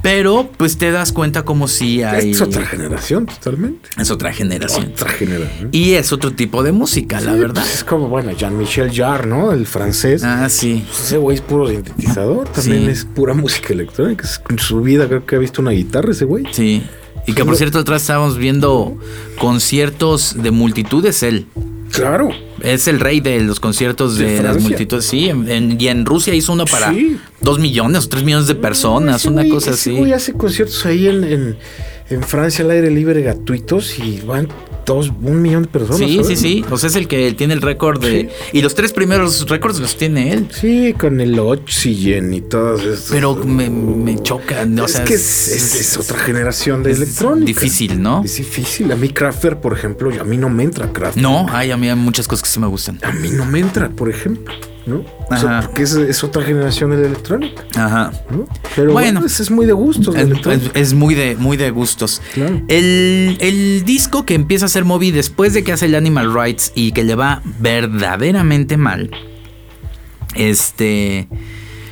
Pero, 0.02 0.50
pues 0.58 0.78
te 0.78 0.92
das 0.92 1.12
cuenta 1.12 1.44
como 1.44 1.68
si 1.68 2.04
hay. 2.04 2.32
Es 2.32 2.42
otra 2.42 2.66
generación, 2.66 3.26
totalmente. 3.26 3.90
es 4.00 4.12
otra 4.12 4.32
generación. 4.34 4.92
Otra 4.94 5.10
generación. 5.10 5.70
Y 5.72 5.94
es 5.94 6.12
otro 6.14 6.32
tipo 6.32 6.64
de 6.64 6.72
música, 6.72 7.20
la 7.22 7.34
verdad. 7.34 7.64
pues 7.64 7.76
es 7.76 7.84
como, 7.84 8.08
bueno, 8.08 8.32
Jean-Michel 8.32 8.92
Jarre, 8.94 9.28
¿no? 9.28 9.52
El 9.52 9.66
francés. 9.66 10.24
Ah, 10.24 10.48
sí. 10.50 10.84
Pues 10.88 11.00
ese 11.06 11.18
güey 11.18 11.36
es 11.36 11.42
puro 11.42 11.68
sintetizador. 11.70 12.48
También 12.50 12.86
Sí. 12.86 12.90
es 12.92 13.06
pura 13.06 13.34
música 13.34 13.74
electrónica. 13.74 14.28
En 14.50 14.60
su 14.60 14.82
vida 14.82 15.08
creo 15.08 15.26
que 15.26 15.36
ha 15.36 15.40
visto 15.40 15.62
una 15.62 15.72
guitarra 15.72 16.12
ese 16.12 16.26
güey. 16.26 16.46
Sí. 16.52 16.84
Y 17.28 17.34
que 17.34 17.44
por 17.46 17.56
cierto, 17.56 17.80
atrás 17.80 18.02
estábamos 18.04 18.38
viendo 18.38 18.98
conciertos 19.40 20.36
de 20.42 20.52
multitudes. 20.52 21.24
Él 21.24 21.46
Claro. 21.92 22.30
es 22.62 22.88
el 22.88 23.00
rey 23.00 23.20
de 23.22 23.40
los 23.42 23.60
conciertos 23.60 24.18
De 24.18 24.26
de, 24.38 24.44
las 24.44 24.62
multitudes. 24.62 25.06
Sí, 25.06 25.30
en- 25.30 25.50
en- 25.50 25.80
y 25.82 25.88
en 25.88 26.06
Rusia 26.06 26.34
hizo 26.34 26.52
uno 26.54 26.66
para 26.66 26.92
Sí. 26.94 27.18
dos 27.42 27.60
millones 27.60 28.06
o 28.06 28.10
tres 28.10 28.24
millones 28.24 28.48
de 28.48 28.56
personas, 28.56 29.26
una 29.26 29.48
cosa 29.48 29.72
así. 29.72 29.96
hace 30.12 30.34
conciertos 30.34 30.86
ahí 30.86 31.08
en, 31.08 31.24
en, 31.24 31.58
en 32.10 32.24
Francia 32.24 32.66
al 32.66 32.72
aire 32.72 32.90
libre 32.92 33.22
gratuitos 33.22 33.98
y 34.00 34.20
van 34.22 34.48
dos, 34.86 35.12
un 35.22 35.42
millón 35.42 35.64
de 35.64 35.70
personas. 35.70 35.98
Sí, 36.00 36.16
¿sabes? 36.22 36.28
sí, 36.28 36.36
sí. 36.36 36.66
O 36.70 36.78
sea, 36.78 36.90
es 36.90 36.96
el 36.96 37.08
que 37.08 37.34
tiene 37.34 37.54
el 37.54 37.62
récord 37.62 38.02
de. 38.02 38.30
Y 38.54 38.62
los 38.62 38.76
tres 38.76 38.94
primeros 38.94 39.48
récords 39.50 39.80
los 39.80 39.98
tiene 39.98 40.34
él. 40.34 40.48
Sí, 40.52 40.94
con 40.98 41.20
el 41.22 41.38
Oxygen 41.40 42.34
y 42.34 42.42
todas 42.42 42.82
estas. 42.82 43.10
Pero 43.12 43.36
me, 43.36 43.70
me 43.70 44.22
choca. 44.22 44.66
O 44.82 44.86
es 44.86 44.92
sea, 44.92 45.04
que 45.04 45.16
es, 45.16 45.48
es- 45.50 45.76
es 45.76 45.98
otra 45.98 46.20
generación 46.20 46.84
de 46.84 46.92
es 46.92 46.98
electrónica. 46.98 47.46
difícil, 47.48 48.02
¿no? 48.02 48.24
Es 48.24 48.36
difícil. 48.38 48.92
A 48.92 48.96
mí 48.96 49.10
Crafter, 49.10 49.60
por 49.60 49.74
ejemplo, 49.74 50.12
a 50.20 50.24
mí 50.24 50.38
no 50.38 50.50
me 50.50 50.64
entra 50.64 50.92
Crafter. 50.94 51.22
No, 51.22 51.46
hay 51.50 51.72
a 51.72 51.78
mí 51.78 51.90
hay 51.90 51.96
muchas 51.96 52.28
cosas 52.28 52.44
que 52.44 52.50
sí 52.50 52.60
me 52.60 52.68
gustan. 52.68 53.00
A 53.04 53.12
mí 53.12 53.30
no 53.32 53.46
me 53.46 53.60
entra, 53.60 53.90
por 53.90 54.10
ejemplo. 54.10 54.54
¿No? 54.86 55.04
O 55.32 55.36
sea, 55.38 55.62
porque 55.62 55.82
es, 55.82 55.94
es 55.96 56.24
otra 56.24 56.44
generación 56.44 56.92
de 56.92 56.98
la 56.98 57.08
electrónica. 57.08 57.64
Ajá. 57.76 58.12
¿no? 58.30 58.48
Pero 58.76 58.92
Bueno. 58.94 59.20
bueno, 59.22 59.26
es, 59.26 59.40
es 59.40 59.50
muy 59.50 59.66
de 59.66 59.74
gustos. 59.74 60.16
Es, 60.16 60.30
es- 60.76 60.94
muy 60.94 61.16
de 61.16 61.36
muy 61.36 61.58
de 61.58 61.72
gustos. 61.72 62.22
Claro. 62.36 62.62
El, 62.68 63.38
el 63.42 63.84
disco 63.84 64.26
que 64.26 64.36
empieza 64.36 64.66
a 64.66 64.68
hacer 64.68 64.86
Moby 64.86 65.10
después 65.12 65.54
de 65.56 65.64
que 65.64 65.72
hace 65.74 65.88
el 65.88 65.96
Animal 65.96 66.32
Rights 66.34 66.72
y 66.76 66.92
que 66.92 67.04
le 67.04 67.16
va 67.16 67.42
verdaderamente 67.60 68.78
mal. 68.78 69.10
Este. 70.36 71.28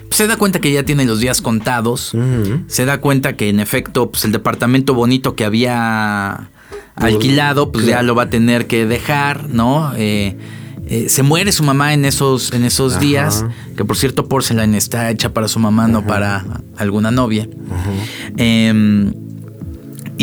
pues, 0.04 0.18
se 0.18 0.28
da 0.28 0.38
cuenta 0.38 0.60
que 0.60 0.72
ya 0.72 0.84
tiene 0.84 1.06
los 1.06 1.20
días 1.20 1.42
contados. 1.42 2.14
Se 2.68 2.86
da 2.86 3.00
cuenta 3.00 3.36
que 3.36 3.50
en 3.50 3.60
efecto, 3.60 4.12
pues 4.12 4.26
el 4.26 4.32
departamento 4.32 4.94
bonito 4.94 5.36
que 5.36 5.46
había 5.46 6.50
alquilado, 6.96 7.72
pues 7.72 7.86
ya 7.86 8.04
lo 8.04 8.14
va 8.16 8.24
a 8.24 8.30
tener 8.30 8.68
que 8.68 8.86
dejar, 8.86 9.50
¿no? 9.50 9.94
Eh, 9.98 10.38
eh, 10.88 11.08
se 11.10 11.24
muere 11.24 11.52
su 11.52 11.64
mamá 11.64 11.94
en 11.94 12.06
esos, 12.06 12.54
en 12.54 12.64
esos 12.66 12.94
Ajá. 12.94 13.02
días, 13.02 13.46
que 13.76 13.86
por 13.86 13.98
cierto 13.98 14.28
Porcelain 14.28 14.76
está 14.76 15.10
hecha 15.10 15.34
para 15.34 15.48
su 15.48 15.60
mamá, 15.60 15.88
no 15.88 16.06
para 16.06 16.46
alguna 16.78 17.12
novia. 17.12 17.48
Em, 18.38 19.14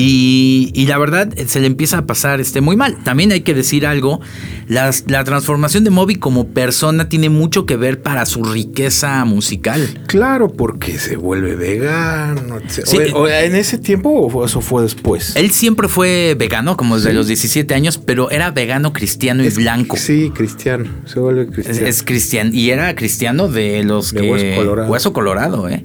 y, 0.03 0.71
y 0.75 0.87
la 0.87 0.99
verdad 0.99 1.33
eh, 1.37 1.45
se 1.47 1.61
le 1.61 1.67
empieza 1.67 1.99
a 1.99 2.07
pasar 2.07 2.41
este, 2.41 2.61
muy 2.61 2.77
mal. 2.77 2.97
También 3.05 3.33
hay 3.33 3.43
que 3.43 3.55
decir 3.55 3.87
algo, 3.87 4.21
las- 4.69 5.05
la 5.09 5.25
transformación 5.25 5.85
de 5.85 5.91
Moby 5.91 6.17
como 6.17 6.49
persona 6.49 7.09
tiene 7.09 7.29
mucho 7.29 7.67
que 7.67 7.77
ver 7.77 8.01
para 8.03 8.25
su 8.27 8.43
riqueza 8.45 9.25
musical. 9.25 9.87
Claro, 10.07 10.49
porque 10.49 10.99
se 10.99 11.17
vuelve 11.17 11.55
vegano. 11.57 12.59
Sí. 12.69 12.83
O- 13.15 13.21
o 13.21 13.29
en 13.29 13.55
ese 13.55 13.79
tiempo 13.79 14.09
o 14.11 14.45
eso 14.45 14.61
fue 14.61 14.83
después. 14.83 15.35
Él 15.37 15.51
siempre 15.51 15.89
fue 15.89 16.35
vegano, 16.39 16.77
como 16.77 16.97
desde 16.97 17.13
los 17.13 17.27
17 17.27 17.75
años, 17.75 17.99
pero 17.99 18.31
era 18.31 18.51
vegano 18.51 18.93
cristiano 18.93 19.45
y 19.45 19.49
Es- 19.49 19.57
blanco. 19.57 19.97
Sí, 19.97 20.31
cristiano. 20.35 20.85
Se 21.05 21.21
vuelve 21.21 21.43
Es, 21.43 21.51
cristiano. 21.51 21.87
es 21.87 22.03
cristiano. 22.03 22.51
Y 22.53 22.71
era 22.71 22.95
cristiano 22.95 23.49
de 23.49 23.83
los 23.85 24.13
De 24.13 24.21
que. 24.23 24.31
hueso 24.31 24.57
colorado. 24.57 24.91
Hueso 24.91 25.13
colorado, 25.13 25.69
¿eh? 25.69 25.85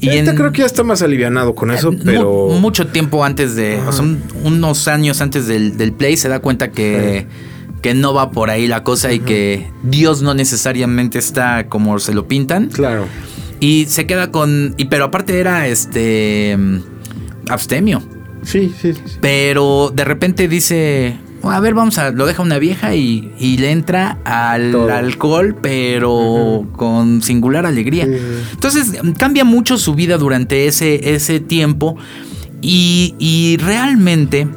Y 0.00 0.08
Ahorita 0.10 0.30
en- 0.30 0.36
creo 0.36 0.52
que 0.52 0.60
ya 0.60 0.66
está 0.66 0.84
más 0.84 1.02
alivianado 1.02 1.54
con 1.54 1.70
eso, 1.70 1.90
mu- 1.92 1.98
pero. 2.04 2.48
mucho 2.60 2.86
tiempo 2.88 3.24
antes 3.24 3.56
de. 3.56 3.80
O 3.86 3.92
sea, 3.92 4.02
un- 4.04 4.22
unos 4.44 4.86
años 4.88 5.20
antes 5.20 5.46
del, 5.46 5.76
del 5.76 5.92
play 5.92 6.16
se 6.16 6.28
da 6.28 6.40
cuenta 6.40 6.70
que. 6.70 7.26
Que 7.82 7.94
no 7.94 8.12
va 8.12 8.32
por 8.32 8.50
ahí 8.50 8.66
la 8.66 8.82
cosa 8.82 9.12
y 9.12 9.20
que 9.20 9.70
Dios 9.84 10.20
no 10.20 10.34
necesariamente 10.34 11.18
está 11.20 11.68
como 11.68 11.98
se 12.00 12.12
lo 12.12 12.26
pintan. 12.26 12.68
Claro. 12.70 13.06
Y 13.60 13.86
se 13.86 14.04
queda 14.06 14.32
con. 14.32 14.74
Y 14.76 14.86
pero 14.86 15.04
aparte 15.04 15.38
era 15.38 15.68
este. 15.68 16.56
abstemio. 17.48 18.02
Sí, 18.42 18.72
sí, 18.80 18.94
sí. 18.94 19.00
Pero 19.20 19.92
de 19.94 20.04
repente 20.04 20.48
dice, 20.48 21.16
a 21.42 21.60
ver, 21.60 21.74
vamos 21.74 21.98
a, 21.98 22.10
lo 22.10 22.26
deja 22.26 22.42
una 22.42 22.58
vieja 22.58 22.94
y, 22.94 23.32
y 23.38 23.58
le 23.58 23.70
entra 23.70 24.18
al 24.24 24.72
Todo. 24.72 24.92
alcohol, 24.92 25.56
pero 25.60 26.66
con 26.76 27.22
singular 27.22 27.64
alegría. 27.66 28.06
Entonces 28.52 28.92
cambia 29.16 29.44
mucho 29.44 29.78
su 29.78 29.94
vida 29.94 30.18
durante 30.18 30.66
ese, 30.66 31.14
ese 31.14 31.40
tiempo 31.40 31.96
y, 32.60 33.14
y 33.18 33.56
realmente 33.58 34.48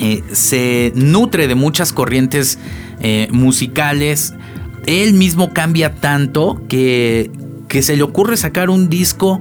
eh, 0.00 0.22
se 0.32 0.92
nutre 0.94 1.48
de 1.48 1.54
muchas 1.54 1.92
corrientes 1.92 2.58
eh, 3.00 3.28
musicales. 3.32 4.34
Él 4.86 5.14
mismo 5.14 5.52
cambia 5.54 5.94
tanto 5.94 6.60
que, 6.68 7.30
que 7.68 7.82
se 7.82 7.96
le 7.96 8.02
ocurre 8.02 8.36
sacar 8.36 8.70
un 8.70 8.88
disco. 8.88 9.40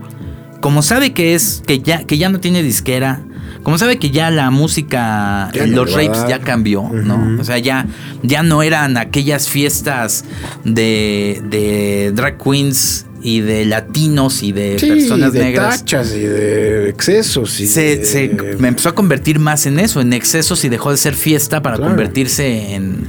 Como 0.61 0.81
sabe 0.81 1.11
que 1.11 1.35
es 1.35 1.61
que 1.67 1.79
ya, 1.79 2.05
que 2.05 2.17
ya 2.17 2.29
no 2.29 2.39
tiene 2.39 2.63
disquera, 2.63 3.21
como 3.63 3.77
sabe 3.77 3.97
que 3.97 4.11
ya 4.11 4.29
la 4.29 4.49
música, 4.51 5.49
Ya 5.53 5.63
eh, 5.63 5.67
no 5.67 5.85
los 5.85 5.93
a 5.95 5.97
rapes 5.97 6.25
ya 6.27 6.39
cambió, 6.39 6.83
¿no? 6.91 7.37
O 7.39 7.43
sea, 7.43 7.57
ya, 7.57 7.87
ya 8.21 8.43
no 8.43 8.61
eran 8.61 8.97
aquellas 8.97 9.49
fiestas 9.49 10.25
de, 10.65 11.41
de 11.49 12.11
drag 12.13 12.37
queens 12.37 13.05
y 13.21 13.39
de 13.39 13.65
latinos 13.65 14.43
y 14.43 14.51
de 14.51 14.77
Sí, 14.79 14.87
personas 14.87 15.31
de 15.31 15.39
negras 15.39 15.79
tachas 15.79 16.13
y 16.13 16.19
de 16.19 16.89
excesos. 16.89 17.57
Y 17.61 17.67
se, 17.67 17.97
de- 17.97 18.05
se- 18.05 18.29
me 18.59 18.67
empezó 18.67 18.89
a 18.89 18.95
convertir 18.95 19.39
más 19.39 19.65
en 19.65 19.79
eso, 19.79 20.01
en 20.01 20.11
excesos 20.11 20.63
y 20.65 20.69
dejó 20.69 20.91
de 20.91 20.97
ser 20.97 21.13
fiesta 21.15 21.61
para 21.61 21.77
Claro. 21.77 21.91
convertirse 21.91 22.73
en, 22.75 23.07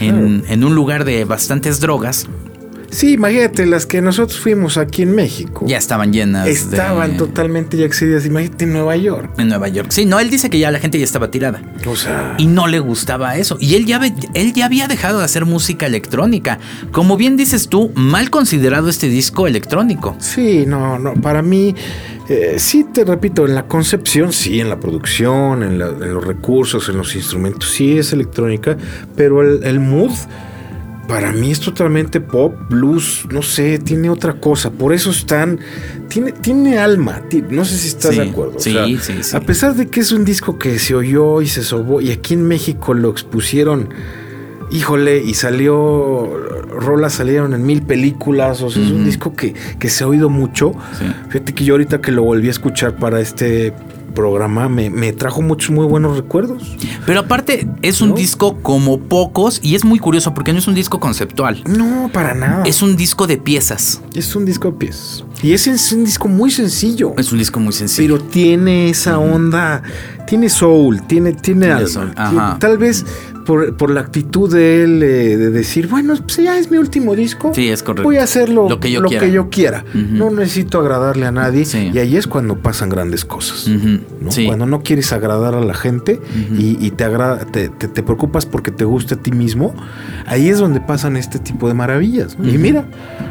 en, 0.00 0.44
en 0.48 0.64
un 0.64 0.74
lugar 0.76 1.04
de 1.04 1.24
bastantes 1.24 1.80
drogas. 1.80 2.28
Sí, 2.92 3.14
imagínate, 3.14 3.64
las 3.64 3.86
que 3.86 4.02
nosotros 4.02 4.38
fuimos 4.38 4.76
aquí 4.76 5.00
en 5.02 5.14
México. 5.14 5.64
Ya 5.66 5.78
estaban 5.78 6.12
llenas. 6.12 6.44
de- 6.44 6.52
Estaban 6.52 7.16
totalmente 7.16 7.78
ya 7.78 7.86
excedidas. 7.86 8.26
Imagínate 8.26 8.64
en 8.64 8.74
Nueva 8.74 8.96
York. 8.96 9.30
En 9.38 9.48
Nueva 9.48 9.68
York. 9.68 9.88
Sí, 9.90 10.04
no, 10.04 10.20
él 10.20 10.28
dice 10.28 10.50
que 10.50 10.58
ya 10.58 10.70
la 10.70 10.78
gente 10.78 10.98
ya 10.98 11.04
estaba 11.04 11.30
tirada. 11.30 11.62
O 11.86 11.96
sea. 11.96 12.34
Y 12.36 12.46
no 12.46 12.66
le 12.66 12.80
gustaba 12.80 13.36
eso. 13.38 13.56
Y 13.58 13.76
él 13.76 13.86
ya, 13.86 13.98
ve- 13.98 14.12
él 14.34 14.52
ya 14.52 14.66
había 14.66 14.88
dejado 14.88 15.20
de 15.20 15.24
hacer 15.24 15.46
música 15.46 15.86
electrónica. 15.86 16.58
Como 16.90 17.16
bien 17.16 17.38
dices 17.38 17.68
tú, 17.68 17.90
mal 17.94 18.28
considerado 18.28 18.90
este 18.90 19.08
disco 19.08 19.46
electrónico. 19.46 20.14
Sí, 20.20 20.64
no, 20.66 20.98
no, 20.98 21.14
para 21.14 21.40
mí, 21.40 21.74
eh, 22.28 22.56
sí 22.58 22.84
te 22.92 23.04
repito, 23.04 23.46
en 23.46 23.54
la 23.54 23.62
concepción, 23.68 24.34
sí, 24.34 24.60
en 24.60 24.68
la 24.68 24.78
producción, 24.78 25.62
en, 25.62 25.78
la- 25.78 25.88
en 25.88 26.12
los 26.12 26.26
recursos, 26.26 26.90
en 26.90 26.98
los 26.98 27.16
instrumentos, 27.16 27.70
sí 27.70 27.96
es 27.96 28.12
electrónica, 28.12 28.76
pero 29.16 29.40
el, 29.40 29.64
el 29.64 29.80
mood 29.80 30.12
para 31.08 31.32
mí 31.32 31.50
es 31.50 31.60
totalmente 31.60 32.20
pop, 32.20 32.54
blues, 32.70 33.26
no 33.30 33.42
sé, 33.42 33.78
tiene 33.78 34.08
otra 34.08 34.34
cosa, 34.34 34.70
por 34.70 34.92
eso 34.92 35.10
están, 35.10 35.58
tiene, 36.08 36.32
tiene 36.32 36.78
alma, 36.78 37.22
no 37.50 37.64
sé 37.64 37.76
si 37.76 37.88
estás 37.88 38.12
Sí, 38.14 38.20
de 38.20 38.30
acuerdo. 38.30 38.56
o 38.56 38.60
sí, 38.60 38.72
sea, 38.72 38.86
sí, 38.86 39.22
sí. 39.22 39.36
A 39.36 39.40
pesar 39.40 39.74
de 39.74 39.88
que 39.88 40.00
es 40.00 40.12
un 40.12 40.24
disco 40.24 40.58
que 40.58 40.78
se 40.78 40.94
oyó 40.94 41.42
y 41.42 41.48
se 41.48 41.62
sobó, 41.62 42.00
y 42.00 42.10
aquí 42.12 42.34
en 42.34 42.46
México 42.46 42.94
lo 42.94 43.10
expusieron 43.10 43.88
híjole, 44.70 45.22
y 45.22 45.34
salió, 45.34 46.34
rolas 46.74 47.12
salieron 47.12 47.52
en 47.52 47.66
mil 47.66 47.82
películas, 47.82 48.62
o 48.62 48.70
sea, 48.70 48.82
es 48.82 48.90
un 48.90 49.04
disco 49.04 49.34
que, 49.34 49.52
que 49.78 49.90
se 49.90 50.02
ha 50.02 50.06
oído 50.06 50.30
mucho. 50.30 50.72
Sí. 50.98 51.04
Fíjate 51.28 51.52
que 51.54 51.64
yo 51.64 51.74
ahorita 51.74 52.00
que 52.00 52.10
lo 52.10 52.22
volví 52.22 52.48
a 52.48 52.52
escuchar 52.52 52.96
para 52.96 53.20
este 53.20 53.74
programa, 54.12 54.68
me, 54.68 54.90
me 54.90 55.12
trajo 55.12 55.42
muchos 55.42 55.70
muy 55.70 55.86
buenos 55.86 56.16
recuerdos. 56.16 56.76
Pero 57.06 57.20
aparte, 57.20 57.68
es 57.82 58.00
un 58.00 58.10
¿No? 58.10 58.14
disco 58.14 58.58
como 58.62 58.98
pocos 59.00 59.60
y 59.62 59.74
es 59.74 59.84
muy 59.84 59.98
curioso 59.98 60.34
porque 60.34 60.52
no 60.52 60.58
es 60.58 60.68
un 60.68 60.74
disco 60.74 61.00
conceptual. 61.00 61.62
No, 61.66 62.10
para 62.12 62.34
nada. 62.34 62.64
Es 62.64 62.82
un 62.82 62.96
disco 62.96 63.26
de 63.26 63.38
piezas. 63.38 64.00
Es 64.14 64.34
un 64.36 64.44
disco 64.44 64.70
de 64.70 64.78
pies. 64.78 65.24
Y 65.42 65.52
es, 65.52 65.66
es 65.66 65.92
un 65.92 66.04
disco 66.04 66.28
muy 66.28 66.50
sencillo. 66.50 67.14
Es 67.18 67.32
un 67.32 67.38
disco 67.38 67.58
muy 67.60 67.72
sencillo. 67.72 68.16
Pero 68.18 68.28
tiene 68.30 68.90
esa 68.90 69.18
onda, 69.18 69.82
tiene 70.26 70.48
soul, 70.48 71.02
tiene, 71.06 71.32
tiene, 71.32 71.66
Tiene 71.66 71.72
alma. 71.74 71.88
soul, 71.88 72.14
Tiene- 72.14 72.58
tal 72.60 72.78
vez 72.78 73.04
por, 73.44 73.76
por 73.76 73.90
la 73.90 74.00
actitud 74.00 74.52
de 74.52 74.84
él 74.84 75.02
eh, 75.02 75.36
de 75.36 75.50
decir, 75.50 75.88
bueno, 75.88 76.14
pues 76.16 76.36
ya 76.36 76.58
es 76.58 76.70
mi 76.70 76.78
último 76.78 77.14
disco. 77.14 77.52
Sí, 77.54 77.68
es 77.68 77.82
correcto. 77.82 78.02
Voy 78.04 78.16
a 78.16 78.22
hacerlo 78.24 78.68
Lo 78.68 78.80
que 78.80 78.90
yo 78.90 79.02
quiera. 79.04 79.46
quiera. 79.50 79.84
Ujú. 79.94 80.00
No 80.14 80.30
necesito 80.30 80.80
agradarle 80.80 81.26
a 81.26 81.32
nadie. 81.32 81.64
Sí. 81.64 81.90
Y 81.92 81.98
ahí 81.98 82.16
es 82.16 82.26
cuando 82.26 82.58
pasan 82.58 82.88
grandes 82.88 83.24
cosas. 83.24 83.68
Ujú, 83.68 83.98
¿no? 84.20 84.30
sí. 84.30 84.46
Cuando 84.46 84.66
no 84.66 84.82
quieres 84.82 85.12
agradar 85.12 85.54
a 85.54 85.60
la 85.60 85.74
gente 85.74 86.20
y, 86.58 86.76
y 86.84 86.90
te, 86.90 87.04
agrada, 87.04 87.44
te, 87.46 87.68
te- 87.68 87.88
te 87.88 88.02
preocupas 88.02 88.46
porque 88.46 88.70
te 88.70 88.84
guste 88.84 89.14
a 89.14 89.16
ti 89.18 89.32
mismo, 89.32 89.74
ahí 90.26 90.48
es 90.48 90.58
donde 90.58 90.80
pasan 90.80 91.16
este 91.16 91.38
tipo 91.38 91.68
de 91.68 91.74
maravillas. 91.74 92.38
¿no? 92.38 92.48
Y 92.48 92.58
mira, 92.58 92.84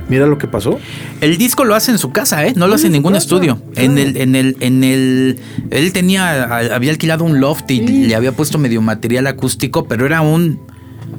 mira 0.09 0.25
lo 0.27 0.37
que 0.37 0.47
pasó. 0.47 0.79
El 1.21 1.37
disco 1.37 1.63
lo 1.65 1.75
hace 1.75 1.91
en 1.91 1.97
su 1.97 2.11
casa, 2.11 2.45
¿eh? 2.45 2.53
No 2.55 2.67
lo 2.67 2.75
hace 2.75 2.87
en 2.87 2.93
ningún 2.93 3.13
casa, 3.13 3.23
estudio. 3.23 3.61
En 3.75 3.97
el, 3.97 4.17
en 4.17 4.35
el, 4.35 4.57
en 4.59 4.83
el, 4.83 5.39
él 5.69 5.93
tenía, 5.93 6.43
había 6.75 6.91
alquilado 6.91 7.23
un 7.23 7.39
loft 7.39 7.69
y 7.71 7.81
Sí. 7.81 8.05
le 8.07 8.15
había 8.15 8.31
puesto 8.31 8.57
medio 8.57 8.81
material 8.81 9.27
acústico, 9.27 9.85
pero 9.87 10.00
era 10.05 10.21
un, 10.21 10.59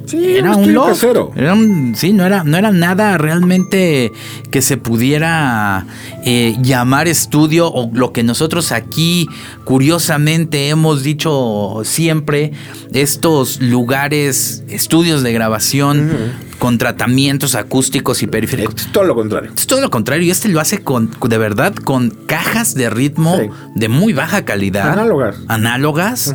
Sí, 0.07 0.37
era 0.37 0.57
un 0.57 0.73
loft. 0.73 0.89
casero. 0.89 1.33
Era 1.37 1.53
un, 1.55 1.95
sí, 1.97 2.13
no 2.13 2.25
era, 2.25 2.45
no 2.45 2.57
era 2.57 2.71
nada 2.73 3.19
realmente 3.19 4.11
que 4.51 4.63
se 4.63 4.77
pudiera 4.77 5.87
eh, 6.25 6.57
llamar 6.63 7.09
estudio 7.09 7.69
o 7.71 7.91
lo 7.93 8.13
que 8.13 8.23
nosotros 8.23 8.73
aquí 8.73 9.29
curiosamente 9.65 10.69
hemos 10.71 11.03
dicho 11.03 11.83
siempre, 11.85 12.53
estos 12.93 13.61
lugares, 13.61 14.65
estudios 14.69 15.23
de 15.23 15.33
grabación 15.33 16.11
con 16.59 16.79
tratamientos 16.79 17.55
acústicos 17.55 18.23
y 18.23 18.27
periféricos. 18.29 18.75
Es 18.77 18.93
todo 18.93 19.05
lo 19.05 19.15
contrario. 19.15 19.51
Es 19.57 19.67
todo 19.67 19.81
lo 19.81 19.91
contrario, 19.91 20.25
y 20.27 20.31
este 20.31 20.49
lo 20.49 20.61
hace 20.61 20.79
con, 20.83 21.11
de 21.29 21.39
verdad, 21.39 21.75
con 21.75 22.11
cajas 22.27 22.75
de 22.75 22.89
ritmo 22.91 23.37
Sí. 23.39 23.49
de 23.75 23.89
muy 23.89 24.13
baja 24.13 24.45
calidad. 24.45 24.91
Análogas. 24.93 25.37
Análogas. 25.49 26.35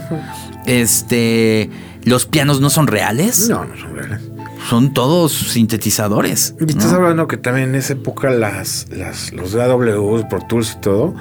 Este. 0.65 1.69
Los 2.07 2.25
pianos 2.25 2.61
no 2.61 2.69
son 2.69 2.87
reales. 2.87 3.49
No, 3.49 3.65
no 3.65 3.75
son 3.77 3.95
reales. 3.95 4.21
Son 4.69 4.93
todos 4.93 5.31
sintetizadores. 5.33 6.55
Y 6.59 6.63
estás 6.69 6.91
¿no? 6.91 6.97
hablando 6.97 7.27
que 7.27 7.37
también 7.37 7.69
en 7.69 7.75
esa 7.75 7.93
época 7.93 8.29
las, 8.29 8.87
las, 8.89 9.31
los 9.33 9.51
DAW, 9.53 10.27
Pro 10.29 10.41
Tools 10.47 10.75
y 10.77 10.81
todo, 10.81 11.15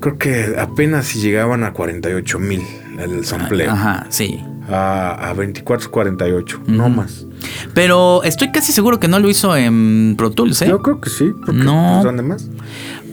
creo 0.00 0.18
que 0.18 0.56
apenas 0.58 1.06
si 1.06 1.20
llegaban 1.20 1.64
a 1.64 1.72
48 1.72 2.38
mil 2.38 2.62
el 2.98 3.24
sampleo. 3.24 3.70
Ajá, 3.72 4.06
sí. 4.10 4.40
A, 4.68 5.28
a 5.30 5.32
24, 5.34 5.90
48, 5.90 6.62
no 6.66 6.88
más. 6.88 7.24
Pero 7.72 8.24
estoy 8.24 8.50
casi 8.50 8.72
seguro 8.72 8.98
que 8.98 9.06
no 9.08 9.18
lo 9.20 9.28
hizo 9.30 9.56
en 9.56 10.14
Pro 10.18 10.30
Tools, 10.32 10.60
¿eh? 10.62 10.68
Yo 10.68 10.82
creo 10.82 11.00
que 11.00 11.08
sí, 11.10 11.30
porque 11.44 11.62
No. 11.62 11.90
pues, 11.94 12.04
¿dónde 12.04 12.22
más? 12.22 12.48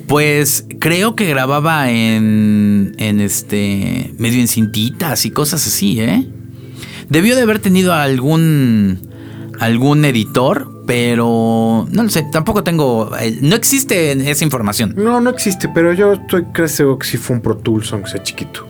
Pues 0.07 0.65
creo 0.79 1.15
que 1.15 1.25
grababa 1.27 1.89
en, 1.91 2.95
en 2.97 3.19
este 3.19 4.13
medio 4.17 4.41
en 4.41 4.47
cintitas 4.47 5.25
y 5.25 5.31
cosas 5.31 5.65
así, 5.67 6.01
¿eh? 6.01 6.27
Debió 7.09 7.35
de 7.35 7.41
haber 7.43 7.59
tenido 7.59 7.93
algún 7.93 8.99
algún 9.59 10.03
editor, 10.03 10.83
pero 10.87 11.87
no 11.91 12.03
lo 12.03 12.09
sé, 12.09 12.23
tampoco 12.31 12.63
tengo 12.63 13.11
el- 13.21 13.47
no 13.47 13.55
existe 13.55 14.11
esa 14.29 14.43
información. 14.43 14.93
No, 14.97 15.21
no 15.21 15.29
existe, 15.29 15.69
pero 15.69 15.93
yo 15.93 16.13
estoy 16.13 16.45
casi 16.53 16.77
seguro 16.77 16.97
que 16.99 17.07
sí 17.07 17.17
fue 17.17 17.35
un 17.35 17.41
Pro 17.41 17.55
Tools, 17.57 17.93
aunque 17.93 18.09
sea 18.09 18.23
chiquito. 18.23 18.67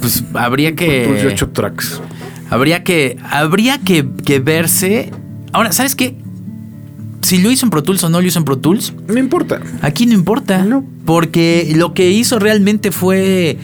Pues 0.00 0.22
habría 0.34 0.74
Pro 0.76 0.86
Tools 0.86 1.22
de 1.22 1.28
que 1.28 1.32
8 1.34 1.48
tracks. 1.50 2.00
habría 2.50 2.84
que 2.84 3.16
habría 3.30 3.78
que, 3.78 4.06
que 4.24 4.38
verse. 4.38 5.10
Ahora, 5.52 5.72
¿sabes 5.72 5.96
qué? 5.96 6.14
Si 7.22 7.38
lo 7.38 7.50
hizo 7.50 7.66
en 7.66 7.70
Pro 7.70 7.82
Tools 7.82 8.04
o 8.04 8.10
no 8.10 8.20
lo 8.20 8.26
hizo 8.28 8.38
en 8.38 8.44
Pro 8.44 8.58
Tools, 8.58 8.92
No 9.08 9.18
importa. 9.18 9.60
Aquí 9.82 10.06
no 10.06 10.12
importa. 10.14 10.64
No. 10.64 10.84
Porque 11.04 11.72
lo 11.74 11.94
que 11.94 12.10
hizo 12.10 12.38
realmente 12.38 12.92
fue 12.92 13.58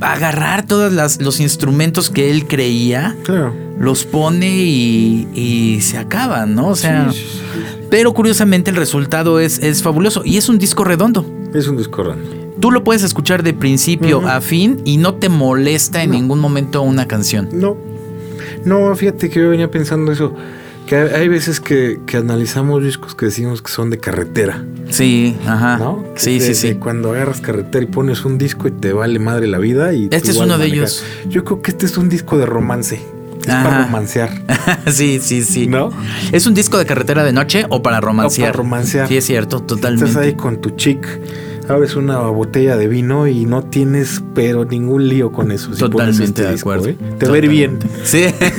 agarrar 0.00 0.66
todos 0.66 1.18
los 1.20 1.40
instrumentos 1.40 2.10
que 2.10 2.30
él 2.30 2.46
creía, 2.46 3.16
Claro. 3.24 3.54
los 3.78 4.04
pone 4.04 4.58
y, 4.64 5.28
y 5.34 5.80
se 5.82 5.98
acaban, 5.98 6.54
¿no? 6.54 6.68
O 6.68 6.76
sea. 6.76 7.10
Sí, 7.12 7.18
sí, 7.18 7.26
sí. 7.32 7.40
Pero 7.90 8.14
curiosamente 8.14 8.70
el 8.70 8.76
resultado 8.76 9.40
es, 9.40 9.58
es 9.58 9.82
fabuloso. 9.82 10.22
Y 10.24 10.36
es 10.36 10.48
un 10.48 10.58
disco 10.58 10.84
redondo. 10.84 11.26
Es 11.54 11.66
un 11.66 11.76
disco 11.76 12.04
random. 12.04 12.38
Tú 12.60 12.70
lo 12.70 12.84
puedes 12.84 13.02
escuchar 13.02 13.42
de 13.42 13.52
principio 13.52 14.28
a 14.28 14.40
fin 14.40 14.80
y 14.84 14.96
no 14.98 15.14
te 15.14 15.28
molesta 15.28 16.02
en 16.02 16.10
ningún 16.12 16.38
momento 16.38 16.82
una 16.82 17.08
canción. 17.08 17.48
No. 17.52 17.76
No, 18.64 18.94
fíjate 18.94 19.28
que 19.30 19.40
yo 19.40 19.48
venía 19.50 19.70
pensando 19.70 20.12
eso. 20.12 20.34
Que 20.90 20.96
hay 20.96 21.28
veces 21.28 21.60
que, 21.60 22.00
que 22.04 22.16
analizamos 22.16 22.82
discos 22.82 23.14
que 23.14 23.26
decimos 23.26 23.62
que 23.62 23.70
son 23.70 23.90
de 23.90 23.98
carretera. 23.98 24.64
Sí, 24.88 25.36
ajá. 25.46 25.76
¿no? 25.78 26.04
Sí, 26.16 26.40
De- 26.40 26.46
sí, 26.46 26.54
sí. 26.56 26.74
cuando 26.74 27.12
agarras 27.12 27.40
carretera 27.40 27.84
y 27.84 27.86
pones 27.86 28.24
un 28.24 28.38
disco 28.38 28.66
y 28.66 28.72
te 28.72 28.92
vale 28.92 29.20
madre 29.20 29.46
la 29.46 29.58
vida. 29.58 29.92
Y 29.92 30.08
Este 30.10 30.32
es 30.32 30.36
uno 30.38 30.58
de 30.58 30.66
ellos. 30.66 31.04
Yo 31.28 31.44
creo 31.44 31.62
que 31.62 31.70
este 31.70 31.86
es 31.86 31.96
un 31.96 32.08
disco 32.08 32.38
de 32.38 32.46
romance. 32.46 33.00
Es 33.40 33.48
Ajá. 33.48 33.62
para 33.68 33.84
romancear. 33.84 34.30
sí, 34.90 35.20
sí, 35.22 35.44
sí. 35.44 35.68
¿No? 35.68 35.90
¿Es 36.32 36.48
un 36.48 36.54
disco 36.54 36.76
de 36.76 36.86
carretera 36.86 37.22
de 37.22 37.32
noche 37.32 37.66
o 37.68 37.82
para 37.84 38.00
romancear? 38.00 38.48
O 38.48 38.52
para 38.54 38.62
romancear. 38.64 39.06
Sí, 39.06 39.16
es 39.16 39.24
cierto, 39.24 39.60
totalmente. 39.62 40.06
Estás 40.10 40.24
ahí 40.24 40.34
con 40.34 40.60
tu 40.60 40.70
chick, 40.70 41.06
abres 41.70 41.96
una 41.96 42.18
botella 42.20 42.76
de 42.76 42.88
vino 42.88 43.26
y 43.26 43.44
no 43.46 43.62
tienes 43.64 44.22
pero 44.34 44.64
ningún 44.64 45.08
lío 45.08 45.32
con 45.32 45.50
eso. 45.52 45.74
si 45.74 45.80
pones 45.80 45.90
Totalmente 45.90 46.24
este 46.24 46.42
de 46.44 46.52
disco, 46.52 46.72
acuerdo. 46.72 46.90
¿eh? 46.90 46.96
Te 47.18 47.26
va 47.28 47.34
a 47.34 47.38
ir 47.38 47.48
bien. 47.48 47.78
Sí. 48.04 48.24
Te 48.40 48.50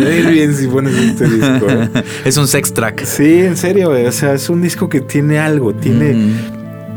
va 0.00 0.06
a 0.06 0.14
ir 0.14 0.26
bien 0.30 0.54
si 0.54 0.66
pones 0.66 0.94
este 0.94 1.24
disco. 1.28 1.66
¿eh? 1.68 1.88
es 2.24 2.36
un 2.36 2.48
sex 2.48 2.72
track. 2.72 3.04
Sí, 3.04 3.40
en 3.40 3.56
serio, 3.56 3.90
o 3.90 4.12
sea, 4.12 4.34
es 4.34 4.48
un 4.48 4.62
disco 4.62 4.88
que 4.88 5.00
tiene 5.00 5.38
algo, 5.38 5.74
tiene, 5.74 6.16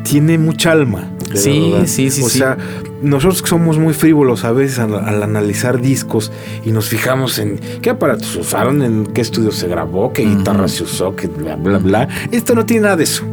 tiene 0.04 0.38
mucha 0.38 0.72
alma. 0.72 1.10
Sí, 1.34 1.72
verdad. 1.72 1.88
sí, 1.88 2.10
sí, 2.10 2.22
O 2.24 2.30
sí. 2.30 2.40
sea, 2.40 2.58
nosotros 3.02 3.44
somos 3.46 3.78
muy 3.78 3.94
frívolos 3.94 4.46
a 4.46 4.54
veces 4.54 4.80
al, 4.80 4.96
al 4.96 5.22
analizar 5.24 5.82
discos 5.82 6.32
y 6.66 6.72
nos 6.72 6.88
fijamos 6.88 7.38
en 7.38 7.60
qué 7.82 7.90
aparatos 7.90 8.34
usaron, 8.38 8.82
en 8.82 9.06
qué 9.08 9.22
estudio 9.22 9.52
se 9.52 9.68
grabó, 9.68 10.14
qué 10.14 10.24
guitarra 10.24 10.68
se 10.70 10.84
usó, 10.84 11.16
qué 11.16 11.28
bla, 11.28 11.58
bla, 11.58 11.80
bla. 11.80 12.08
Esto 12.32 12.56
no 12.56 12.66
tiene 12.66 12.84
nada 12.84 12.96
de 12.96 13.04
eso, 13.04 13.26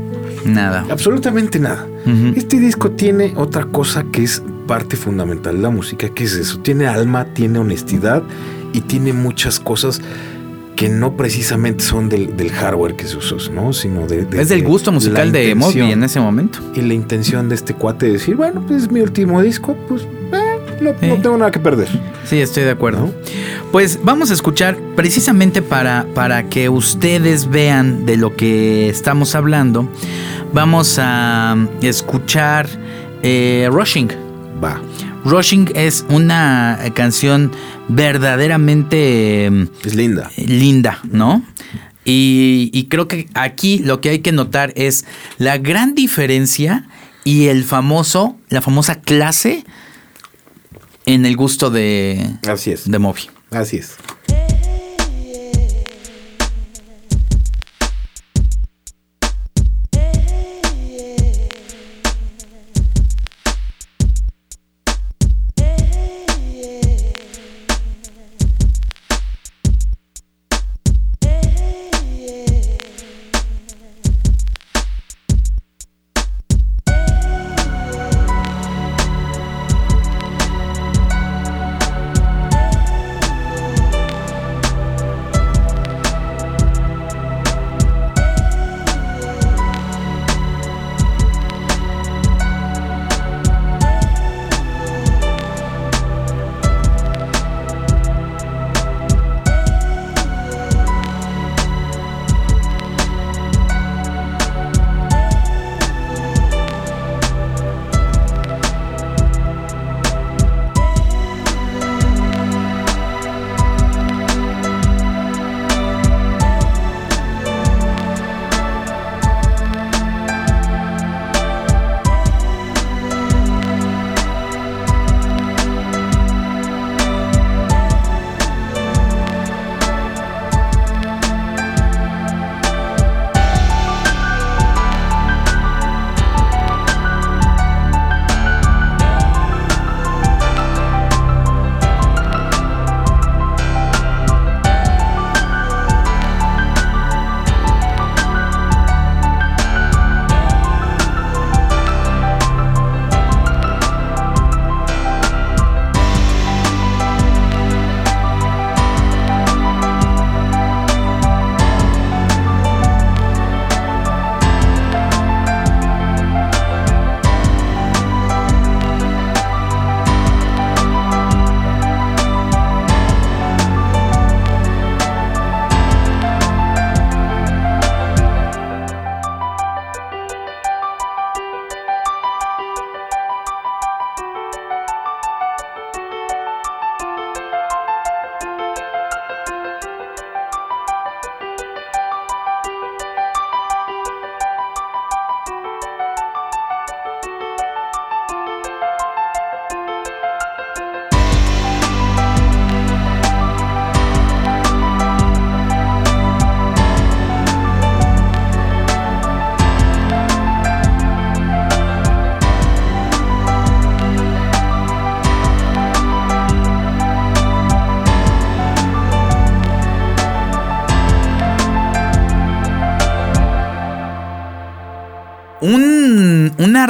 Nada. 0.44 0.84
absolutamente 0.90 1.58
nada. 1.58 1.86
Este 2.36 2.58
disco 2.60 2.90
tiene 2.90 3.32
otra 3.36 3.64
cosa 3.64 4.04
que 4.04 4.22
es 4.22 4.42
parte 4.66 4.96
fundamental 4.96 5.56
de 5.56 5.62
la 5.62 5.70
música, 5.70 6.08
que 6.08 6.24
es 6.24 6.34
eso, 6.34 6.58
tiene 6.58 6.86
alma, 6.86 7.26
tiene 7.34 7.58
honestidad 7.58 8.22
y 8.72 8.80
tiene 8.82 9.12
muchas 9.12 9.58
cosas 9.60 10.00
que 10.76 10.88
no 10.88 11.16
precisamente 11.16 11.84
son 11.84 12.08
del, 12.08 12.36
del 12.36 12.50
hardware 12.50 12.96
que 12.96 13.06
se 13.06 13.16
usó, 13.16 13.36
¿no? 13.52 13.72
Sino 13.72 14.06
de, 14.08 14.24
de- 14.24 14.42
Es 14.42 14.48
del 14.48 14.60
de 14.62 14.66
gusto 14.66 14.90
musical 14.90 15.30
de 15.30 15.54
Moby 15.54 15.92
en 15.92 16.02
ese 16.02 16.18
momento. 16.18 16.58
Y 16.74 16.80
la 16.82 16.94
intención 16.94 17.48
de 17.48 17.54
este 17.54 17.74
cuate 17.74 18.06
de 18.06 18.12
decir, 18.14 18.34
bueno, 18.34 18.60
pues 18.66 18.82
es 18.84 18.90
mi 18.90 19.00
último 19.00 19.40
disco, 19.40 19.76
pues 19.88 20.02
no, 20.80 20.92
no 20.92 21.20
tengo 21.22 21.36
nada 21.36 21.50
que 21.50 21.60
perder. 21.60 21.88
Sí, 22.24 22.40
estoy 22.40 22.64
de 22.64 22.70
acuerdo. 22.70 23.06
¿No? 23.06 23.12
Pues 23.72 23.98
vamos 24.02 24.30
a 24.30 24.34
escuchar 24.34 24.76
precisamente 24.96 25.62
para, 25.62 26.06
para 26.14 26.48
que 26.48 26.68
ustedes 26.68 27.48
vean 27.50 28.06
de 28.06 28.16
lo 28.16 28.36
que 28.36 28.88
estamos 28.88 29.34
hablando. 29.34 29.88
Vamos 30.52 30.98
a 31.00 31.56
escuchar 31.82 32.68
eh, 33.22 33.68
Rushing. 33.70 34.08
Va. 34.62 34.80
Rushing 35.24 35.70
es 35.74 36.04
una 36.08 36.78
canción 36.94 37.50
verdaderamente 37.88 39.46
eh, 39.46 39.66
Es 39.84 39.94
linda. 39.94 40.30
linda, 40.36 41.00
¿no? 41.10 41.42
Y, 42.04 42.70
y 42.72 42.84
creo 42.84 43.08
que 43.08 43.28
aquí 43.34 43.78
lo 43.78 44.00
que 44.00 44.10
hay 44.10 44.18
que 44.18 44.32
notar 44.32 44.72
es 44.76 45.06
la 45.38 45.56
gran 45.58 45.94
diferencia 45.94 46.86
y 47.24 47.46
el 47.46 47.64
famoso, 47.64 48.36
la 48.50 48.60
famosa 48.60 49.00
clase 49.00 49.64
en 51.06 51.26
el 51.26 51.36
gusto 51.36 51.70
de, 51.70 52.30
Así 52.48 52.70
es. 52.72 52.90
de 52.90 52.98
Moby. 52.98 53.22
Así 53.50 53.76
es. 53.78 53.96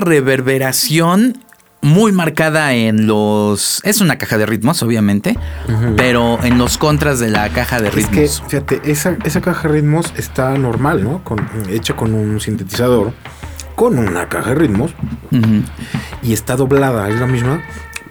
Reverberación 0.04 1.38
muy 1.82 2.12
marcada 2.12 2.72
en 2.72 3.06
los... 3.06 3.80
Es 3.84 4.00
una 4.00 4.16
caja 4.16 4.38
de 4.38 4.46
ritmos, 4.46 4.82
obviamente, 4.82 5.36
pero 5.98 6.42
en 6.42 6.56
los 6.56 6.78
contras 6.78 7.18
de 7.20 7.28
la 7.28 7.50
caja 7.50 7.78
de 7.80 7.88
Es 7.88 7.94
que, 7.94 8.00
ritmos. 8.22 8.42
fíjate, 8.48 8.80
esa, 8.84 9.16
esa 9.24 9.40
caja 9.42 9.68
de 9.68 9.74
ritmos 9.74 10.12
está 10.16 10.56
normal, 10.56 11.04
¿no? 11.04 11.22
Con, 11.24 11.46
hecha 11.68 11.94
con 11.94 12.14
un 12.14 12.40
sintetizador, 12.40 13.12
con 13.74 13.98
una 13.98 14.28
caja 14.30 14.50
de 14.50 14.54
ritmos, 14.54 14.94
y 16.22 16.32
está 16.32 16.56
doblada, 16.56 17.10
es 17.10 17.20
la 17.20 17.26
misma, 17.26 17.62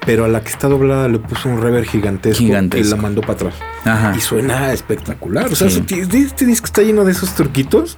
pero 0.06 0.26
a 0.26 0.28
la 0.28 0.42
que 0.42 0.50
está 0.50 0.68
doblada 0.68 1.08
le 1.08 1.18
puso 1.18 1.50
un 1.50 1.60
reverb 1.60 1.86
gigantesco, 1.86 2.44
Gigantesco. 2.44 2.86
y 2.88 2.90
la 2.92 2.96
mandó 3.02 3.22
para 3.22 3.34
atrás. 3.34 3.56
Ajá. 3.86 4.14
Y 4.18 4.22
suena 4.22 4.72
espectacular. 4.72 5.48
O 5.52 5.56
sea, 5.56 5.70
Sí. 5.70 5.84
este, 5.90 6.46
disco 6.46 6.66
está 6.66 6.82
lleno 6.82 7.04
de 7.04 7.12
esos 7.12 7.36
truquitos 7.36 7.98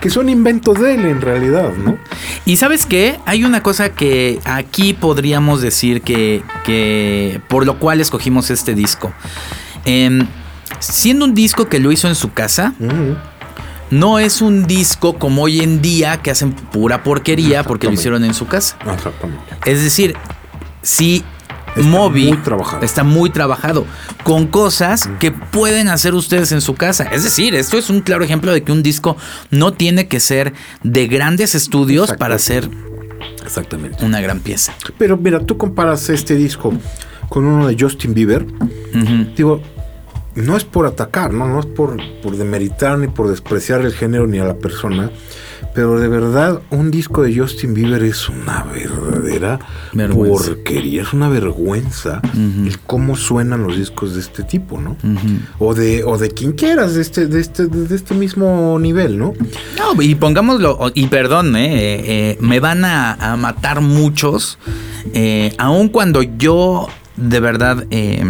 que 0.00 0.10
son 0.10 0.28
inventos 0.28 0.80
de 0.80 0.94
él 0.94 1.04
en 1.06 1.20
realidad, 1.20 1.72
¿no? 1.74 1.96
Y 2.44 2.56
sabes 2.56 2.84
qué? 2.86 3.18
Hay 3.26 3.44
una 3.44 3.62
cosa 3.62 3.90
que 3.90 4.40
aquí 4.44 4.92
podríamos 4.92 5.60
decir 5.62 6.02
que, 6.02 6.42
que 6.64 7.40
por 7.48 7.64
lo 7.66 7.78
cual 7.78 8.00
escogimos 8.00 8.50
este 8.50 8.74
disco. 8.74 9.12
Em, 9.84 10.26
siendo 10.80 11.24
un 11.24 11.34
disco 11.34 11.68
que 11.68 11.78
lo 11.78 11.92
hizo 11.92 12.08
en 12.08 12.14
su 12.14 12.32
casa, 12.32 12.74
no 13.90 14.18
es 14.18 14.42
un 14.42 14.66
disco 14.66 15.18
como 15.18 15.42
hoy 15.42 15.60
en 15.60 15.80
día 15.80 16.16
que 16.22 16.30
hacen 16.30 16.52
pura 16.52 17.02
porquería 17.02 17.62
porque 17.62 17.86
lo 17.86 17.92
hicieron 17.92 18.24
en 18.24 18.34
su 18.34 18.46
casa. 18.46 18.76
Exactamente. 18.92 19.44
Es 19.66 19.82
decir, 19.82 20.16
si 20.82 21.22
Está 21.76 21.88
Moby 21.90 22.28
muy 22.28 22.36
trabajado. 22.38 22.84
está 22.84 23.04
muy 23.04 23.30
trabajado 23.30 23.86
con 24.22 24.46
cosas 24.46 25.08
que 25.18 25.32
pueden 25.32 25.88
hacer 25.88 26.14
ustedes 26.14 26.52
en 26.52 26.60
su 26.60 26.74
casa. 26.74 27.04
Es 27.04 27.24
decir, 27.24 27.54
esto 27.54 27.76
es 27.78 27.90
un 27.90 28.00
claro 28.00 28.24
ejemplo 28.24 28.52
de 28.52 28.62
que 28.62 28.72
un 28.72 28.82
disco 28.82 29.16
no 29.50 29.72
tiene 29.72 30.06
que 30.06 30.20
ser 30.20 30.52
de 30.82 31.06
grandes 31.08 31.54
estudios 31.54 32.12
para 32.12 32.36
hacer 32.36 32.68
Exactamente. 33.44 34.04
una 34.04 34.20
gran 34.20 34.40
pieza. 34.40 34.72
Pero 34.98 35.16
mira, 35.16 35.40
tú 35.40 35.56
comparas 35.56 36.08
este 36.08 36.34
disco 36.36 36.72
con 37.28 37.44
uno 37.44 37.66
de 37.66 37.76
Justin 37.78 38.14
Bieber. 38.14 38.46
Digo, 39.36 39.60
no 40.36 40.56
es 40.56 40.64
por 40.64 40.86
atacar, 40.86 41.32
¿no? 41.32 41.46
No 41.48 41.60
es 41.60 41.66
por, 41.66 41.96
por 42.22 42.36
demeritar 42.36 42.98
ni 42.98 43.08
por 43.08 43.28
despreciar 43.28 43.80
el 43.82 43.92
género 43.92 44.26
ni 44.26 44.38
a 44.38 44.44
la 44.44 44.54
persona. 44.54 45.10
Pero 45.74 45.98
de 45.98 46.06
verdad, 46.06 46.62
un 46.70 46.90
disco 46.92 47.22
de 47.22 47.36
Justin 47.36 47.74
Bieber 47.74 48.02
es 48.04 48.28
una 48.28 48.62
verdadera 48.62 49.58
Vergüenza. 49.92 50.46
porquería, 50.46 51.02
es 51.02 51.12
una 51.12 51.28
vergüenza 51.28 52.22
el 52.34 52.78
cómo 52.80 53.16
suenan 53.16 53.64
los 53.64 53.76
discos 53.76 54.14
de 54.14 54.20
este 54.20 54.44
tipo, 54.44 54.80
¿no? 54.80 54.96
O 55.58 55.74
de, 55.74 56.04
o 56.04 56.16
de 56.16 56.30
quien 56.30 56.52
quieras, 56.52 56.94
de 56.94 57.02
este, 57.02 57.26
de 57.26 57.40
este, 57.40 57.66
de 57.66 57.94
este 57.94 58.14
mismo 58.14 58.78
nivel, 58.78 59.18
¿no? 59.18 59.32
No, 59.76 60.00
y 60.00 60.14
pongámoslo, 60.14 60.92
y 60.94 61.08
perdón, 61.08 61.56
eh, 61.56 61.72
eh, 61.74 62.38
me 62.40 62.60
van 62.60 62.84
a, 62.84 63.14
a 63.14 63.36
matar 63.36 63.80
muchos, 63.80 64.58
eh, 65.12 65.52
aun 65.58 65.88
cuando 65.88 66.22
yo 66.22 66.86
de 67.16 67.40
verdad 67.40 67.84
eh, 67.90 68.22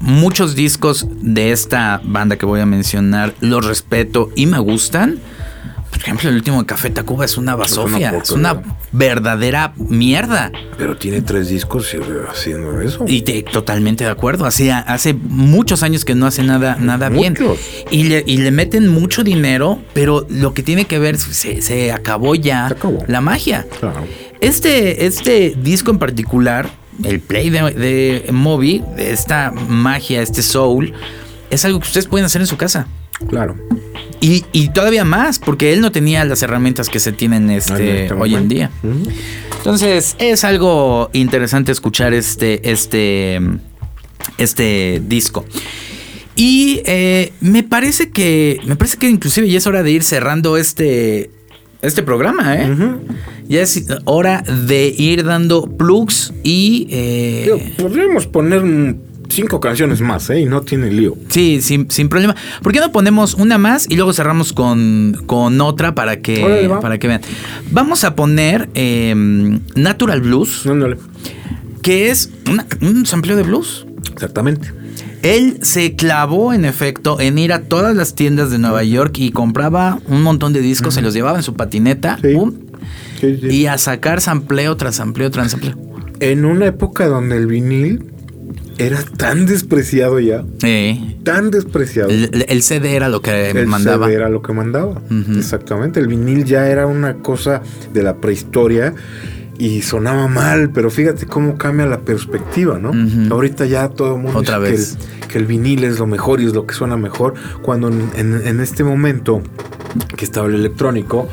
muchos 0.00 0.54
discos 0.54 1.06
de 1.20 1.52
esta 1.52 2.00
banda 2.04 2.36
que 2.36 2.46
voy 2.46 2.60
a 2.60 2.66
mencionar 2.66 3.34
los 3.40 3.66
respeto 3.66 4.30
y 4.36 4.46
me 4.46 4.58
gustan. 4.58 5.18
Por 5.94 6.02
ejemplo, 6.02 6.28
el 6.28 6.36
último 6.36 6.60
de 6.60 6.66
Café 6.66 6.90
Tacuba 6.90 7.24
es 7.24 7.36
una 7.38 7.54
basofia, 7.54 8.18
es 8.22 8.30
una, 8.30 8.60
verdadera 8.92 9.72
mierda. 9.76 10.52
Pero 10.76 10.96
tiene 10.96 11.22
tres 11.22 11.48
discos 11.48 11.94
y- 11.94 11.98
haciendo 12.30 12.80
eso. 12.80 13.04
Y 13.08 13.22
te- 13.22 13.42
totalmente 13.42 14.04
de 14.04 14.10
acuerdo. 14.10 14.44
Hacía, 14.44 14.78
hace 14.80 15.14
muchos 15.14 15.82
años 15.82 16.04
que 16.04 16.14
no 16.14 16.26
hace 16.26 16.42
nada, 16.42 16.76
nada 16.80 17.08
bien. 17.08 17.36
Y 17.90 18.04
le, 18.04 18.22
y 18.26 18.36
le 18.38 18.50
meten 18.50 18.88
mucho 18.88 19.24
dinero, 19.24 19.80
pero 19.94 20.26
lo 20.28 20.52
que 20.52 20.62
tiene 20.62 20.84
que 20.84 20.98
ver, 20.98 21.16
se, 21.16 21.62
se 21.62 21.90
acabó 21.92 22.34
ya 22.34 22.68
Se 22.68 22.74
acabó. 22.74 23.04
la 23.06 23.20
magia. 23.20 23.66
Claro. 23.80 24.04
Este, 24.40 25.06
este 25.06 25.54
disco 25.56 25.90
en 25.90 25.98
particular, 25.98 26.70
el 27.02 27.20
play 27.20 27.50
de, 27.50 27.60
de 27.72 28.32
Moby, 28.32 28.82
esta 28.98 29.50
magia, 29.52 30.20
este 30.22 30.42
soul, 30.42 30.92
es 31.50 31.64
algo 31.64 31.80
que 31.80 31.86
ustedes 31.86 32.06
pueden 32.06 32.26
hacer 32.26 32.40
en 32.42 32.46
su 32.46 32.56
casa. 32.56 32.86
Claro. 33.28 33.56
Y, 34.20 34.44
y 34.52 34.70
todavía 34.70 35.04
más, 35.04 35.38
porque 35.38 35.72
él 35.72 35.80
no 35.80 35.92
tenía 35.92 36.24
las 36.24 36.42
herramientas 36.42 36.88
que 36.88 36.98
se 37.00 37.12
tienen 37.12 37.50
este, 37.50 38.12
hoy 38.12 38.34
en 38.34 38.48
día. 38.48 38.70
Entonces, 39.58 40.16
es 40.18 40.44
algo 40.44 41.10
interesante 41.12 41.72
escuchar 41.72 42.14
este, 42.14 42.70
este, 42.70 43.40
este 44.38 45.02
disco. 45.06 45.44
Y 46.36 46.80
eh, 46.84 47.32
me 47.40 47.62
parece 47.62 48.10
que. 48.10 48.58
Me 48.66 48.76
parece 48.76 48.96
que 48.98 49.08
inclusive 49.08 49.48
ya 49.48 49.58
es 49.58 49.66
hora 49.66 49.82
de 49.82 49.90
ir 49.92 50.02
cerrando 50.02 50.56
este. 50.56 51.30
Este 51.80 52.02
programa, 52.02 52.56
¿eh? 52.56 52.74
Ya 53.46 53.60
es 53.60 53.84
hora 54.06 54.42
de 54.42 54.94
ir 54.96 55.22
dando 55.22 55.66
plugs 55.66 56.32
y. 56.42 56.88
eh, 56.90 57.74
podríamos 57.76 58.26
poner 58.26 58.62
mm, 58.64 59.00
cinco 59.28 59.60
canciones 59.60 60.00
más, 60.00 60.28
¿eh? 60.30 60.40
Y 60.40 60.44
no 60.46 60.62
tiene 60.62 60.90
lío. 60.90 61.16
Sí, 61.28 61.60
sin, 61.62 61.90
sin 61.90 62.08
problema. 62.08 62.34
¿Por 62.62 62.72
qué 62.72 62.80
no 62.80 62.92
ponemos 62.92 63.34
una 63.34 63.58
más 63.58 63.86
y 63.88 63.96
luego 63.96 64.12
cerramos 64.12 64.52
con, 64.52 65.22
con 65.26 65.60
otra 65.60 65.94
para 65.94 66.20
que, 66.20 66.42
Órale, 66.44 66.68
para 66.80 66.98
que 66.98 67.08
vean? 67.08 67.20
Vamos 67.70 68.04
a 68.04 68.14
poner 68.14 68.68
eh, 68.74 69.14
Natural 69.76 70.20
Blues, 70.20 70.66
Ándale. 70.66 70.96
que 71.82 72.10
es 72.10 72.30
una- 72.50 72.66
un 72.80 73.06
sampleo 73.06 73.36
de 73.36 73.42
blues. 73.42 73.86
Exactamente. 74.12 74.72
Él 75.22 75.58
se 75.62 75.96
clavó, 75.96 76.52
en 76.52 76.64
efecto, 76.66 77.18
en 77.18 77.38
ir 77.38 77.52
a 77.54 77.62
todas 77.62 77.96
las 77.96 78.14
tiendas 78.14 78.50
de 78.50 78.58
Nueva 78.58 78.84
York 78.84 79.16
y 79.18 79.30
compraba 79.30 79.98
un 80.06 80.22
montón 80.22 80.52
de 80.52 80.60
discos, 80.60 80.94
se 80.94 81.00
los 81.02 81.14
llevaba 81.14 81.38
en 81.38 81.42
su 81.42 81.54
patineta 81.54 82.18
Sí, 82.20 82.36
sí. 83.40 83.46
y 83.48 83.66
a 83.66 83.78
sacar 83.78 84.20
sampleo 84.20 84.76
tras 84.76 84.96
sampleo 84.96 85.30
tras 85.30 85.50
sampleo. 85.52 85.74
En 86.20 86.44
una 86.44 86.66
época 86.66 87.06
donde 87.08 87.38
el 87.38 87.46
vinil 87.46 88.04
era 88.78 88.98
tan 89.16 89.46
despreciado 89.46 90.18
ya, 90.20 90.44
Sí. 90.58 91.16
tan 91.22 91.50
despreciado. 91.50 92.10
El, 92.10 92.44
el 92.48 92.62
CD 92.62 92.96
era 92.96 93.08
lo 93.08 93.20
que 93.22 93.50
el 93.50 93.66
mandaba. 93.66 94.06
CD 94.06 94.16
era 94.16 94.28
lo 94.28 94.42
que 94.42 94.52
mandaba. 94.52 95.00
Exactamente. 95.36 96.00
El 96.00 96.08
vinil 96.08 96.44
ya 96.44 96.68
era 96.68 96.86
una 96.86 97.14
cosa 97.16 97.62
de 97.92 98.02
la 98.02 98.16
prehistoria 98.16 98.94
y 99.56 99.82
sonaba 99.82 100.26
mal, 100.26 100.70
pero 100.70 100.90
fíjate 100.90 101.26
cómo 101.26 101.56
cambia 101.56 101.86
la 101.86 102.00
perspectiva, 102.00 102.78
¿no? 102.78 102.92
Ahorita 103.32 103.66
ya 103.66 103.88
todo 103.88 104.16
el 104.16 104.22
mundo 104.22 104.40
Otra 104.40 104.58
dice 104.58 104.70
vez. 104.72 104.96
Que, 104.96 105.22
el, 105.24 105.28
que 105.28 105.38
el 105.38 105.46
vinil 105.46 105.84
es 105.84 105.98
lo 106.00 106.06
mejor 106.06 106.40
y 106.40 106.46
es 106.46 106.54
lo 106.54 106.66
que 106.66 106.74
suena 106.74 106.96
mejor, 106.96 107.34
cuando 107.62 107.88
en, 107.88 108.10
en- 108.16 108.46
en 108.46 108.60
este 108.60 108.82
momento 108.82 109.42
que 110.16 110.24
estaba 110.24 110.48
el 110.48 110.54
electrónico, 110.56 111.28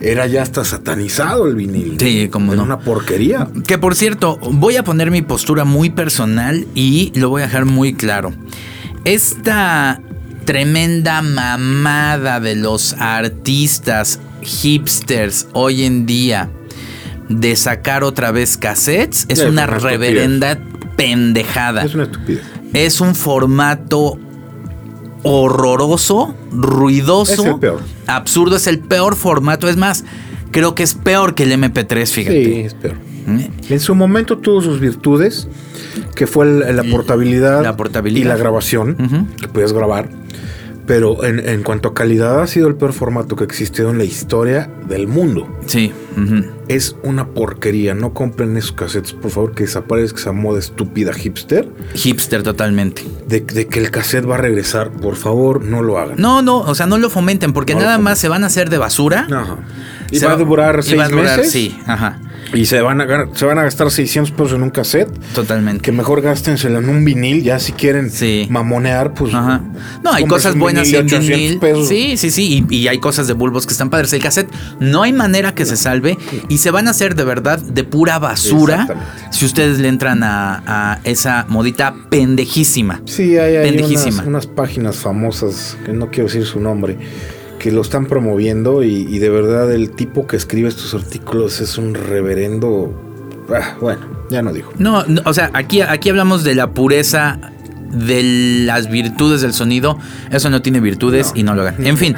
era 0.00 0.26
ya 0.26 0.42
hasta 0.42 0.64
satanizado 0.64 1.46
el 1.46 1.54
vinil. 1.54 1.96
Sí, 2.00 2.28
cómo 2.30 2.52
Era 2.52 2.60
no. 2.60 2.64
una 2.66 2.78
porquería. 2.78 3.48
Que 3.66 3.78
por 3.78 3.94
cierto, 3.94 4.38
voy 4.52 4.76
a 4.76 4.84
poner 4.84 5.10
mi 5.10 5.22
postura 5.22 5.64
muy 5.64 5.90
personal 5.90 6.66
y 6.74 7.12
lo 7.16 7.30
voy 7.30 7.42
a 7.42 7.46
dejar 7.46 7.64
muy 7.64 7.94
claro. 7.94 8.32
Esta 9.04 10.00
tremenda 10.44 11.22
mamada 11.22 12.40
de 12.40 12.54
los 12.56 12.94
artistas 12.98 14.20
hipsters 14.42 15.48
hoy 15.52 15.84
en 15.84 16.06
día 16.06 16.50
de 17.28 17.56
sacar 17.56 18.04
otra 18.04 18.30
vez 18.30 18.56
cassettes 18.56 19.26
es 19.28 19.38
Es 19.40 19.44
una 19.46 19.50
una 19.50 19.62
estupidez. 19.64 19.90
reverenda 19.90 20.58
pendejada. 20.96 21.84
Es 21.84 21.94
una 21.94 22.04
estupidez. 22.04 22.42
Es 22.72 23.00
un 23.00 23.14
formato 23.14 24.18
horroroso, 25.22 26.34
ruidoso, 26.52 27.32
Es 27.32 27.38
el 27.44 27.58
peor. 27.58 27.80
absurdo, 28.06 28.56
es 28.56 28.66
el 28.66 28.78
peor 28.80 29.16
formato. 29.16 29.68
Es 29.68 29.76
más, 29.76 30.04
creo 30.50 30.74
que 30.74 30.82
es 30.82 30.94
peor 30.94 31.34
que 31.34 31.44
el 31.44 31.52
MP3, 31.52 32.06
fíjate. 32.10 32.44
Sí, 32.44 32.60
es 32.60 32.74
peor. 32.74 32.96
¿Eh? 33.28 33.50
En 33.68 33.80
su 33.80 33.94
momento 33.94 34.38
tuvo 34.38 34.62
sus 34.62 34.80
virtudes, 34.80 35.48
que 36.14 36.26
fue 36.26 36.46
la 36.46 36.82
portabilidad, 36.84 37.62
La 37.62 37.76
portabilidad. 37.76 38.24
y 38.24 38.28
la 38.28 38.36
grabación, 38.36 38.96
que 39.40 39.48
podías 39.48 39.72
grabar. 39.72 40.08
Pero 40.88 41.22
en, 41.22 41.38
en 41.46 41.62
cuanto 41.62 41.90
a 41.90 41.94
calidad, 41.94 42.40
ha 42.42 42.46
sido 42.48 42.66
el 42.66 42.74
peor 42.74 42.92
formato 42.94 43.36
que 43.36 43.44
ha 43.44 43.46
existido 43.46 43.90
en 43.90 43.98
la 43.98 44.04
historia 44.04 44.68
del 44.88 45.06
mundo. 45.06 45.46
Sí. 45.66 45.92
ujú. 46.16 46.46
Es 46.66 46.96
una 47.02 47.28
porquería. 47.28 47.94
No 47.94 48.12
compren 48.14 48.56
esos 48.56 48.72
cassettes, 48.72 49.12
por 49.12 49.30
favor, 49.30 49.54
que 49.54 49.64
desaparezca 49.64 50.18
esa 50.18 50.32
moda 50.32 50.58
estúpida 50.58 51.12
hipster 51.12 51.68
Hipster 51.94 52.42
totalmente. 52.42 53.04
de, 53.26 53.40
de 53.40 53.66
que 53.68 53.78
el 53.80 53.90
cassette 53.90 54.28
va 54.28 54.34
a 54.36 54.38
regresar. 54.38 54.90
Por 54.90 55.16
favor, 55.16 55.62
no 55.64 55.82
lo 55.82 55.98
hagan. 55.98 56.16
No, 56.18 56.40
no, 56.42 56.58
o 56.58 56.74
sea, 56.74 56.86
no 56.86 56.96
lo 56.98 57.10
fomenten 57.10 57.52
porque 57.52 57.74
No 57.74 57.80
nada 57.82 57.98
más 57.98 58.18
se 58.18 58.28
van 58.28 58.42
a 58.44 58.46
hacer 58.48 58.70
de 58.70 58.78
basura. 58.78 59.26
Ajá. 59.30 59.58
Y 60.10 60.18
Se 60.18 60.26
va 60.26 60.32
a 60.32 60.36
durar 60.36 60.82
seis 60.82 60.98
va 60.98 61.04
a 61.04 61.08
durar, 61.10 61.36
meses. 61.38 61.52
Sí, 61.52 61.78
ajá, 61.86 62.18
Y 62.54 62.64
se 62.66 62.80
van, 62.80 63.00
a, 63.00 63.28
se 63.34 63.44
van 63.44 63.58
a 63.58 63.62
gastar 63.64 63.90
600 63.90 64.30
pesos 64.32 64.52
en 64.54 64.62
un 64.62 64.70
cassette. 64.70 65.10
totalmente. 65.34 65.82
Que 65.82 65.92
mejor 65.92 66.22
gástenselo 66.22 66.78
en 66.78 66.88
un 66.88 67.04
vinil, 67.04 67.42
ya 67.42 67.58
si 67.58 67.72
quieren 67.72 68.10
Sí. 68.10 68.46
mamonear, 68.50 69.12
pues. 69.14 69.34
Ajá. 69.34 69.60
No, 70.02 70.12
hay 70.12 70.24
cosas 70.24 70.56
buenas 70.56 70.86
en 70.88 70.92
de 70.92 70.98
800 71.16 71.28
vinil. 71.28 71.58
pesos. 71.58 71.88
Sí, 71.88 72.16
sí, 72.16 72.30
sí. 72.30 72.64
Y, 72.70 72.74
y 72.76 72.88
hay 72.88 72.98
cosas 72.98 73.26
de 73.26 73.34
bulbos 73.34 73.66
que 73.66 73.72
están 73.72 73.90
padres. 73.90 74.12
El 74.12 74.22
cassette 74.22 74.50
no 74.80 75.02
hay 75.02 75.12
manera 75.12 75.54
que 75.54 75.66
se 75.66 75.76
salve. 75.76 76.16
Y 76.48 76.58
se 76.58 76.70
van 76.70 76.88
a 76.88 76.92
hacer 76.92 77.14
de 77.14 77.24
verdad 77.24 77.58
de 77.58 77.84
pura 77.84 78.18
basura. 78.18 78.86
Si 79.30 79.44
ustedes 79.44 79.78
le 79.78 79.88
entran 79.88 80.22
a, 80.22 80.62
a 80.66 81.00
esa 81.04 81.44
modita 81.48 81.94
pendejísima. 82.10 83.02
Sí, 83.04 83.36
hay, 83.36 83.56
hay 83.56 83.68
Pendejísima. 83.70 84.16
unas, 84.22 84.26
unas 84.26 84.46
páginas 84.46 84.96
famosas, 84.96 85.76
que 85.84 85.92
no 85.92 86.08
quiero 86.10 86.24
decir 86.28 86.44
su 86.46 86.60
nombre, 86.60 86.96
que 87.58 87.70
lo 87.72 87.82
están 87.82 88.06
promoviendo 88.06 88.82
y, 88.82 89.06
y 89.08 89.18
de 89.18 89.30
verdad 89.30 89.72
el 89.72 89.90
tipo 89.90 90.26
que 90.26 90.36
escribe 90.36 90.68
estos 90.68 90.94
artículos 90.94 91.60
es 91.60 91.78
un 91.78 91.94
reverendo... 91.94 93.04
Ah, 93.54 93.76
bueno, 93.80 94.00
ya 94.30 94.42
no 94.42 94.52
digo. 94.52 94.72
No, 94.78 95.04
no, 95.06 95.22
o 95.24 95.32
sea, 95.32 95.50
aquí, 95.54 95.80
aquí 95.80 96.10
hablamos 96.10 96.44
de 96.44 96.54
la 96.54 96.70
pureza 96.70 97.38
de 97.90 98.22
las 98.66 98.90
virtudes 98.90 99.40
del 99.40 99.54
sonido. 99.54 99.98
Eso 100.30 100.50
no 100.50 100.60
tiene 100.60 100.80
virtudes 100.80 101.32
y 101.34 101.42
no 101.42 101.54
lo 101.54 101.62
hagan. 101.62 101.86
En 101.86 101.96
fin, 101.96 102.14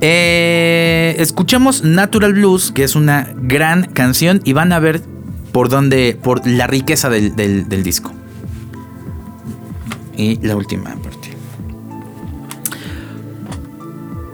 eh, 0.00 1.14
escuchamos 1.18 1.84
Natural 1.84 2.32
Blues, 2.32 2.72
que 2.72 2.82
es 2.82 2.96
una 2.96 3.28
gran 3.36 3.84
canción, 3.84 4.40
y 4.44 4.52
van 4.52 4.72
a 4.72 4.80
ver 4.80 5.00
por 5.52 5.68
dónde, 5.68 6.18
por 6.20 6.44
la 6.46 6.66
riqueza 6.66 7.08
del, 7.08 7.36
del- 7.36 7.68
del 7.68 7.84
disco. 7.84 8.12
Y 10.16 10.44
la 10.46 10.56
última 10.56 10.94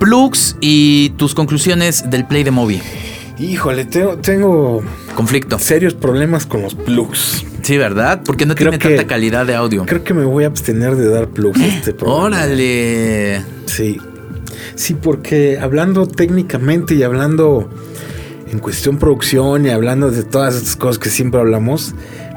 Plugs 0.01 0.57
y 0.61 1.11
tus 1.11 1.35
conclusiones 1.35 2.11
del 2.11 2.25
play 2.27 2.43
de 2.43 2.51
movie. 2.51 2.81
Híjole, 3.39 3.85
tengo, 3.85 4.17
tengo 4.17 4.83
Conflicto. 5.15 5.59
serios 5.59 5.95
problemas 5.95 6.47
con 6.47 6.63
los 6.63 6.75
plugs. 6.75 7.45
Sí, 7.63 7.77
¿verdad? 7.79 8.23
Porque 8.25 8.47
no 8.47 8.55
Creo 8.55 8.71
tiene 8.71 8.83
que- 8.83 8.97
tanta 8.97 9.07
calidad 9.07 9.47
de 9.47 9.55
audio. 9.55 9.85
Creo 9.87 10.03
que 10.03 10.15
me 10.15 10.25
voy 10.25 10.45
a 10.45 10.47
abstener 10.49 10.97
de 10.97 11.09
dar 11.11 11.29
plugs 11.29 11.61
a 11.61 11.67
este 11.67 11.93
programa. 11.95 12.25
Órale. 12.25 13.43
Sí. 13.67 13.99
Sí, 14.75 14.95
porque 14.95 15.59
hablando 15.61 16.07
técnicamente 16.09 16.95
y 16.95 17.03
hablando 17.03 17.71
en 18.51 18.59
cuestión 18.59 18.99
producción 18.99 19.67
y 19.67 19.69
hablando 19.71 20.11
de 20.11 20.23
todas 20.23 20.57
estas 20.57 20.77
cosas 20.77 20.99
que 20.99 21.11
siempre 21.11 21.41
hablamos, 21.41 21.95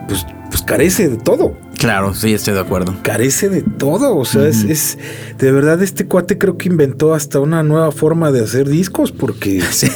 pues, 0.08 0.26
pues 0.52 0.62
carece 0.64 1.08
de 1.10 1.16
todo. 1.18 1.58
Claro, 1.84 2.14
sí, 2.14 2.34
estoy 2.34 2.54
de 2.54 2.62
acuerdo. 2.62 2.96
Carece 3.04 3.50
de 3.50 3.62
todo. 3.62 4.16
O 4.16 4.24
sea, 4.24 4.48
es, 4.48 4.64
es- 4.64 4.98
de 5.38 5.52
verdad 5.52 5.84
este 5.84 6.06
cuate 6.08 6.38
creo 6.38 6.58
que 6.58 6.70
inventó 6.70 7.14
hasta 7.14 7.42
una 7.42 7.62
nueva 7.62 7.92
forma 7.92 8.32
de 8.32 8.42
hacer 8.42 8.70
discos 8.70 9.12
porque, 9.12 9.62
Sí. 9.72 9.88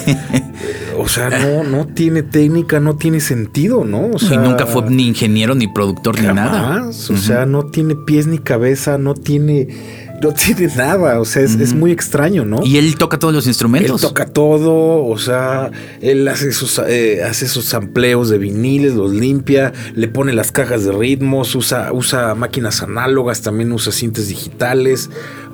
o 0.98 1.08
sea, 1.08 1.30
no, 1.30 1.64
no 1.64 1.88
tiene 1.88 2.24
técnica, 2.24 2.82
no 2.82 2.98
tiene 2.98 3.22
sentido, 3.22 3.86
¿no? 3.86 4.08
O 4.14 4.20
sea, 4.20 4.34
y 4.34 4.38
nunca 4.38 4.66
fue 4.66 4.90
ni 4.90 5.08
ingeniero, 5.08 5.56
ni 5.56 5.70
productor, 5.70 6.20
ni 6.20 6.28
nada. 6.28 6.88
O 6.90 6.92
sea, 6.92 7.46
no 7.46 7.68
tiene 7.68 7.96
pies 7.96 8.28
ni 8.28 8.40
cabeza, 8.40 8.98
no 8.98 9.14
tiene, 9.14 9.70
no 10.22 10.32
tiene 10.32 10.68
nada. 10.76 11.20
O 11.20 11.26
sea, 11.26 11.44
es, 11.44 11.56
es 11.56 11.74
muy 11.74 11.92
extraño, 11.92 12.46
¿no? 12.46 12.64
Y 12.64 12.78
él 12.78 12.98
toca 12.98 13.20
todos 13.20 13.34
los 13.34 13.46
Él 13.46 13.50
instrumentos. 13.50 14.02
toca 14.02 14.26
todo, 14.26 15.06
o 15.06 15.18
sea, 15.18 15.72
él 16.02 16.28
hace 16.28 16.52
sus, 16.52 16.80
eh, 16.80 17.24
hace 17.24 17.48
sus 17.48 17.66
sampleos 17.66 18.30
de 18.30 18.38
viniles, 18.38 18.94
los 18.94 19.12
limpia, 19.14 19.74
le 19.94 20.08
pone 20.08 20.34
las 20.34 20.52
cajas 20.52 20.86
de 20.86 20.92
ritmos, 20.92 21.56
usa, 21.56 21.92
usa 21.94 22.36
máquinas 22.36 22.82
análogas, 22.82 23.42
también 23.42 23.72
usa 23.72 23.92
cintas 23.92 24.28
digitales. 24.28 25.10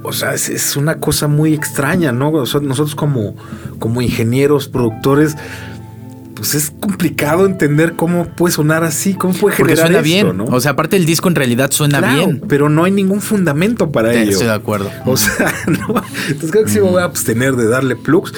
O 0.06 0.12
sea, 0.12 0.34
es, 0.34 0.50
es 0.50 0.76
una 0.76 1.00
cosa 1.00 1.28
muy 1.28 1.54
extraña, 1.54 2.12
¿no? 2.12 2.32
O 2.32 2.46
sea, 2.46 2.60
nosotros 2.60 2.96
como, 2.96 3.36
como 3.80 4.02
ingenieros, 4.02 4.68
productores, 4.68 5.36
pues 6.44 6.56
es 6.56 6.72
complicado 6.78 7.46
entender 7.46 7.94
cómo 7.94 8.26
puede 8.26 8.54
sonar 8.54 8.84
así, 8.84 9.14
cómo 9.14 9.34
puede 9.34 9.56
Porque 9.56 9.76
generar 9.78 9.88
suena 9.88 10.00
esto, 10.00 10.04
bien. 10.34 10.38
¿no? 10.38 10.44
O 10.54 10.60
sea, 10.60 10.72
aparte 10.72 10.98
el 10.98 11.06
disco 11.06 11.30
en 11.30 11.36
realidad 11.36 11.72
suena 11.72 12.00
Claro, 12.00 12.18
bien. 12.18 12.42
pero 12.50 12.68
no 12.68 12.84
hay 12.84 12.92
ningún 12.92 13.22
fundamento 13.22 13.94
para 13.94 14.12
Sí, 14.12 14.20
ello. 14.20 14.32
Estoy 14.32 14.48
de 14.48 14.54
acuerdo. 14.54 14.90
O 15.06 15.16
sea, 15.16 15.54
no. 15.68 15.96
Entonces 16.28 16.52
creo 16.52 16.66
que 16.66 16.70
sí 16.70 16.80
me 16.80 16.90
voy 16.90 17.02
a 17.02 17.06
abstener 17.06 17.56
de 17.56 17.68
darle 17.70 17.96
plugs. 17.96 18.34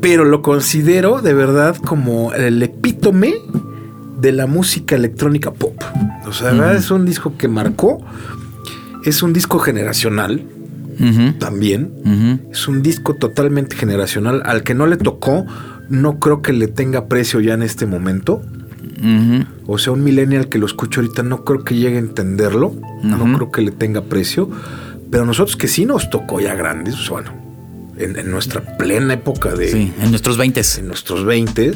Pero 0.00 0.24
lo 0.24 0.40
considero 0.40 1.20
de 1.20 1.34
verdad 1.34 1.74
como 1.76 2.32
el 2.32 2.62
epítome 2.62 3.34
de 4.20 4.30
la 4.30 4.46
música 4.46 4.94
electrónica 4.94 5.52
pop. 5.52 5.74
O 6.28 6.32
sea, 6.32 6.74
es 6.74 6.92
un 6.92 7.04
disco 7.06 7.36
que 7.36 7.48
marcó. 7.48 7.98
Es 9.04 9.24
un 9.24 9.32
disco 9.32 9.58
generacional 9.58 10.44
también. 11.40 12.46
Es 12.52 12.68
un 12.68 12.82
disco 12.82 13.14
totalmente 13.14 13.74
generacional. 13.74 14.42
Al 14.44 14.62
que 14.62 14.74
no 14.74 14.86
le 14.86 14.96
tocó, 14.96 15.44
no 15.88 16.18
creo 16.18 16.42
que 16.42 16.52
le 16.52 16.68
tenga 16.68 17.06
precio 17.06 17.40
ya 17.40 17.54
en 17.54 17.62
este 17.62 17.86
momento. 17.86 18.42
O 19.66 19.78
sea, 19.78 19.92
un 19.92 20.02
millennial 20.02 20.48
que 20.48 20.58
lo 20.58 20.66
escucho 20.66 21.00
ahorita 21.00 21.22
no 21.22 21.44
creo 21.44 21.64
que 21.64 21.74
llegue 21.74 21.96
a 21.96 22.00
entenderlo. 22.00 22.74
No 23.02 23.36
creo 23.36 23.50
que 23.50 23.62
le 23.62 23.70
tenga 23.70 24.02
precio. 24.02 24.50
Pero 25.10 25.24
nosotros 25.24 25.56
que 25.56 25.68
sí 25.68 25.84
nos 25.86 26.10
tocó 26.10 26.40
ya 26.40 26.54
grandes, 26.54 27.08
bueno, 27.08 27.32
en, 27.96 28.18
en 28.18 28.30
nuestra 28.30 28.76
plena 28.76 29.14
época 29.14 29.54
de 29.54 29.68
Sí, 29.68 29.92
en 30.00 30.10
nuestros 30.10 30.36
20 30.36 30.60
en 30.78 30.88
nuestros 30.88 31.24
20 31.24 31.72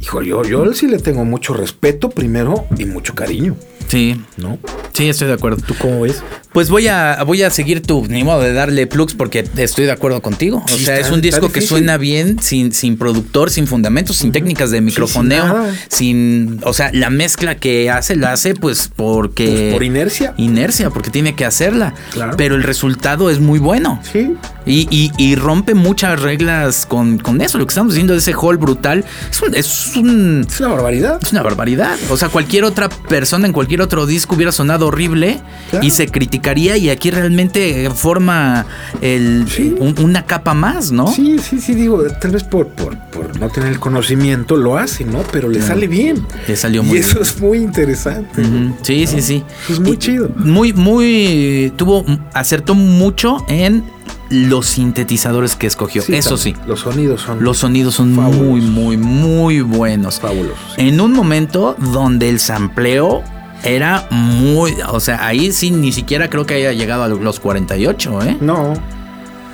hijo, 0.00 0.22
yo, 0.22 0.42
yo 0.42 0.72
sí 0.72 0.86
le 0.86 0.98
tengo 0.98 1.24
mucho 1.24 1.54
respeto 1.54 2.10
primero 2.10 2.66
y 2.76 2.84
mucho 2.84 3.14
cariño, 3.14 3.56
Sí, 3.92 4.18
¿no? 4.38 4.58
sí, 4.94 5.08
estoy 5.08 5.28
de 5.28 5.34
acuerdo. 5.34 5.62
¿Tú 5.66 5.74
cómo 5.78 6.00
ves? 6.00 6.22
Pues 6.52 6.68
voy 6.68 6.86
a, 6.86 7.22
voy 7.26 7.42
a 7.42 7.50
seguir 7.50 7.80
tu 7.82 8.06
ni 8.08 8.24
modo 8.24 8.40
de 8.40 8.52
darle 8.52 8.86
plugs 8.86 9.14
porque 9.14 9.46
estoy 9.56 9.84
de 9.86 9.92
acuerdo 9.92 10.20
contigo. 10.20 10.62
O 10.64 10.68
Sí, 10.68 10.84
sea, 10.84 10.96
está- 10.96 11.06
es 11.08 11.12
un 11.12 11.20
disco 11.22 11.50
que 11.52 11.60
suena 11.62 11.96
bien, 11.98 12.38
sin, 12.42 12.72
sin 12.72 12.96
productor, 12.98 13.50
sin 13.50 13.66
fundamentos, 13.66 14.16
sin 14.16 14.32
técnicas 14.32 14.70
de 14.70 14.80
microfoneo, 14.82 15.66
sin, 15.88 16.60
o 16.64 16.72
sea, 16.74 16.90
la 16.92 17.10
mezcla 17.10 17.54
que 17.56 17.90
hace 17.90 18.16
la 18.16 18.32
hace 18.32 18.54
pues 18.54 18.90
porque 18.94 19.46
Pues 19.46 19.72
por 19.74 19.82
inercia. 19.82 20.34
inercia, 20.36 20.90
porque 20.90 21.10
tiene 21.10 21.34
que 21.34 21.44
hacerla. 21.46 21.94
Claro. 22.12 22.34
Pero 22.36 22.54
el 22.54 22.62
resultado 22.62 23.30
es 23.30 23.40
muy 23.40 23.58
bueno. 23.58 24.00
Sí. 24.10 24.34
Y, 24.66 24.86
y- 24.90 25.10
y 25.18 25.34
rompe 25.36 25.74
muchas 25.74 26.20
reglas 26.20 26.86
con, 26.86 27.18
con 27.18 27.40
eso. 27.40 27.58
Lo 27.58 27.66
que 27.66 27.70
estamos 27.72 27.92
diciendo 27.94 28.12
de 28.14 28.20
ese 28.20 28.32
hall 28.34 28.58
brutal 28.58 29.04
es 29.30 29.42
un- 29.42 29.54
es 29.54 29.96
un, 29.96 30.46
Es 30.48 30.60
una 30.60 30.68
barbaridad. 30.70 31.18
es 31.22 31.32
una 31.32 31.42
barbaridad. 31.42 31.96
O 32.10 32.16
sea, 32.16 32.28
cualquier 32.28 32.64
otra 32.64 32.88
persona 32.88 33.46
en 33.46 33.52
cualquier 33.52 33.80
otro 33.82 34.06
disco 34.06 34.34
hubiera 34.36 34.52
sonado 34.52 34.86
horrible 34.86 35.40
Claro. 35.70 35.86
y 35.86 35.90
se 35.90 36.08
criticaría 36.08 36.76
y 36.76 36.90
aquí 36.90 37.10
realmente 37.10 37.90
forma 37.94 38.66
el, 39.00 39.46
Sí. 39.48 39.74
un- 39.78 39.94
una 40.00 40.24
capa 40.26 40.54
más, 40.54 40.92
¿no? 40.92 41.06
Sí, 41.06 41.36
sí, 41.38 41.60
sí, 41.60 41.74
digo, 41.74 42.02
tal 42.20 42.30
vez 42.32 42.44
por, 42.44 42.68
por, 42.68 42.96
por 43.10 43.38
no 43.38 43.48
tener 43.48 43.70
el 43.70 43.80
conocimiento 43.80 44.56
lo 44.56 44.76
hace, 44.78 45.04
¿no? 45.04 45.18
Pero 45.32 45.48
le 45.48 45.60
sale 45.62 45.86
bien. 45.88 46.26
Le 46.46 46.56
salió 46.56 46.82
y 46.82 46.86
muy 46.86 46.98
eso 46.98 47.14
bien. 47.14 47.22
es 47.22 47.40
muy 47.40 47.58
interesante. 47.58 48.40
Ujú. 48.40 48.76
Sí, 48.82 49.06
sí, 49.06 49.20
sí. 49.22 49.42
Eso 49.64 49.72
es 49.74 49.80
muy 49.80 49.92
Y 49.92 49.96
chido. 49.98 50.30
Muy, 50.36 50.72
muy. 50.72 51.72
Tuvo. 51.76 52.04
Acertó 52.34 52.74
mucho 52.74 53.44
en 53.48 53.84
los 54.30 54.66
sintetizadores 54.66 55.56
que 55.56 55.66
escogió. 55.66 56.02
Eso 56.08 56.36
sí. 56.38 56.54
Los 56.66 56.80
sonidos 56.80 57.20
son 57.20 57.44
Los 57.44 57.58
sonidos 57.58 57.94
son 57.94 58.14
Fabulosos. 58.16 58.42
muy, 58.46 58.60
muy, 58.62 58.96
muy 58.96 59.60
buenos. 59.60 60.20
fabulosos. 60.20 60.56
En 60.78 61.00
un 61.00 61.12
momento 61.12 61.76
donde 61.78 62.28
el 62.30 62.40
sampleo 62.40 63.22
era 63.64 64.06
muy. 64.10 64.74
O 64.88 65.00
sea, 65.00 65.26
ahí 65.26 65.52
sí 65.52 65.70
ni 65.70 65.92
siquiera 65.92 66.28
creo 66.28 66.46
que 66.46 66.54
haya 66.54 66.72
llegado 66.72 67.02
a 67.04 67.08
los 67.08 67.40
48, 67.40 68.22
¿eh? 68.22 68.36
No, 68.40 68.74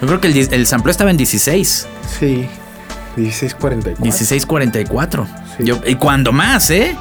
Yo 0.01 0.07
creo 0.07 0.21
que 0.21 0.29
el, 0.29 0.37
el 0.53 0.67
sampleo 0.67 0.91
estaba 0.91 1.11
en 1.11 1.17
16. 1.17 1.87
sí. 2.19 2.49
1644. 3.17 4.03
1644. 4.03 5.27
Sí. 5.57 5.65
Yo, 5.65 5.81
y 5.87 5.97
cuando 5.97 6.33
más, 6.33 6.71
¿eh? 6.71 6.97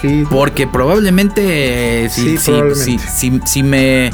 Sí, 0.00 0.24
Porque 0.30 0.68
probablemente 0.68 2.04
eh, 2.04 2.08
si, 2.08 2.22
Sí, 2.22 2.38
si- 2.38 2.50
probablemente. 2.52 2.84
si- 2.84 2.98
si- 2.98 3.40
si 3.44 3.62
me 3.64 4.10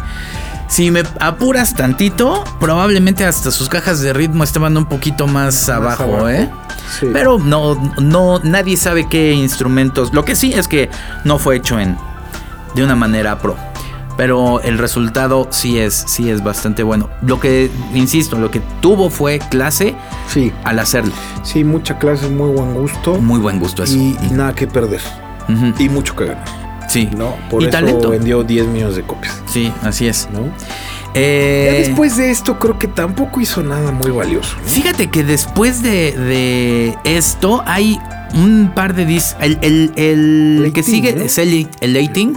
si 0.66 0.90
me 0.90 1.02
apuras 1.20 1.74
tantito, 1.74 2.42
probablemente 2.58 3.26
hasta 3.26 3.50
sus 3.50 3.68
cajas 3.68 4.00
de 4.00 4.14
ritmo 4.14 4.42
estaban 4.42 4.74
un 4.78 4.86
poquito 4.86 5.26
más, 5.26 5.68
abajo, 5.68 6.04
abajo. 6.04 6.28
¿eh? 6.30 6.48
Sí. 6.98 7.06
Pero 7.12 7.38
no, 7.38 7.74
no, 8.00 8.40
nadie 8.42 8.78
sabe 8.78 9.06
qué 9.06 9.32
instrumentos. 9.32 10.14
Lo 10.14 10.24
que 10.24 10.34
sí 10.34 10.54
es 10.54 10.66
que 10.66 10.88
no 11.24 11.38
fue 11.38 11.56
hecho 11.56 11.78
en 11.78 11.98
de 12.74 12.84
una 12.84 12.96
manera 12.96 13.38
pro. 13.38 13.56
Pero 14.16 14.60
el 14.60 14.78
resultado 14.78 15.48
sí 15.50 15.78
es, 15.78 15.92
sí 16.06 16.30
es 16.30 16.42
bastante 16.44 16.84
bueno. 16.84 17.10
Lo 17.22 17.40
que, 17.40 17.68
insisto, 17.94 18.38
lo 18.38 18.48
que 18.50 18.60
tuvo 18.80 19.10
fue 19.10 19.40
clase 19.50 19.96
sí, 20.28 20.52
al 20.62 20.78
hacerlo. 20.78 21.12
sí, 21.42 21.64
mucha 21.64 21.98
clase, 21.98 22.28
muy 22.28 22.50
buen 22.50 22.74
gusto. 22.74 23.20
Muy 23.20 23.40
buen 23.40 23.58
gusto 23.58 23.82
eso. 23.82 23.96
y, 23.96 24.16
y 24.22 24.30
nada 24.30 24.54
que 24.54 24.66
perder. 24.68 25.00
Y 25.78 25.88
mucho 25.88 26.14
que 26.14 26.26
ganar. 26.26 26.63
Sí. 26.88 27.08
¿No? 27.16 27.34
Por 27.50 27.62
y 27.62 27.66
eso 27.66 27.72
talento. 27.72 28.10
vendió 28.10 28.42
10 28.42 28.66
millones 28.66 28.96
de 28.96 29.02
copias. 29.02 29.40
Sí, 29.46 29.72
así 29.82 30.06
es. 30.06 30.28
¿No? 30.32 30.40
Eh, 31.14 31.68
Ya 31.72 31.78
después 31.88 32.16
de 32.16 32.30
esto, 32.30 32.58
creo 32.58 32.78
que 32.78 32.88
tampoco 32.88 33.40
hizo 33.40 33.62
nada 33.62 33.92
muy 33.92 34.10
valioso. 34.10 34.56
¿no? 34.62 34.68
Fíjate 34.68 35.10
que 35.10 35.22
después 35.22 35.82
de, 35.82 36.12
de 36.12 36.96
esto 37.04 37.62
hay 37.66 37.98
un 38.34 38.72
par 38.74 38.94
de 38.94 39.06
discos. 39.06 39.36
El, 39.40 39.58
el, 39.62 39.92
el 39.96 40.72
que 40.74 40.82
sigue 40.82 41.14
¿no? 41.14 41.22
es 41.24 41.38
el, 41.38 41.68
el 41.80 41.94
Lating. 41.94 42.36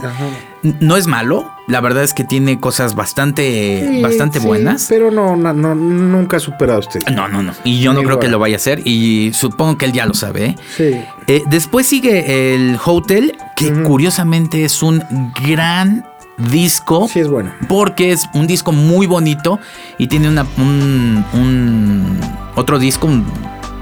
No 0.80 0.96
es 0.96 1.06
malo. 1.06 1.50
La 1.68 1.80
verdad 1.80 2.02
es 2.02 2.14
que 2.14 2.24
tiene 2.24 2.58
cosas 2.58 2.94
bastante, 2.94 3.86
Sí, 3.90 4.02
bastante 4.02 4.40
sí, 4.40 4.46
buenas. 4.46 4.86
Pero 4.88 5.10
no, 5.10 5.36
no, 5.36 5.52
no, 5.52 5.74
nunca 5.74 6.38
ha 6.38 6.40
superado 6.40 6.78
a 6.78 6.80
usted. 6.80 7.00
No, 7.14 7.28
no, 7.28 7.42
no. 7.42 7.52
Y 7.62 7.80
yo 7.80 7.92
no 7.92 8.02
creo 8.02 8.18
que 8.18 8.28
lo 8.28 8.38
vaya 8.38 8.54
a 8.54 8.58
hacer. 8.58 8.80
Y 8.86 9.32
supongo 9.34 9.76
que 9.76 9.84
él 9.84 9.92
ya 9.92 10.06
lo 10.06 10.14
sabe. 10.14 10.46
¿eh? 10.46 10.56
Sí. 10.76 11.00
Eh, 11.26 11.42
después 11.46 11.86
sigue 11.86 12.54
el 12.54 12.78
Hotel, 12.84 13.36
que 13.54 13.70
curiosamente 13.82 14.64
es 14.64 14.82
un 14.82 15.02
gran 15.46 16.06
disco. 16.38 17.06
Sí, 17.06 17.20
es 17.20 17.28
bueno. 17.28 17.52
Porque 17.68 18.12
es 18.12 18.28
un 18.32 18.46
disco 18.46 18.72
muy 18.72 19.06
bonito 19.06 19.58
y 19.98 20.06
tiene 20.06 20.28
una, 20.28 20.46
un, 20.56 21.24
un- 21.34 22.20
otro 22.54 22.78
disco, 22.78 23.06
un 23.08 23.26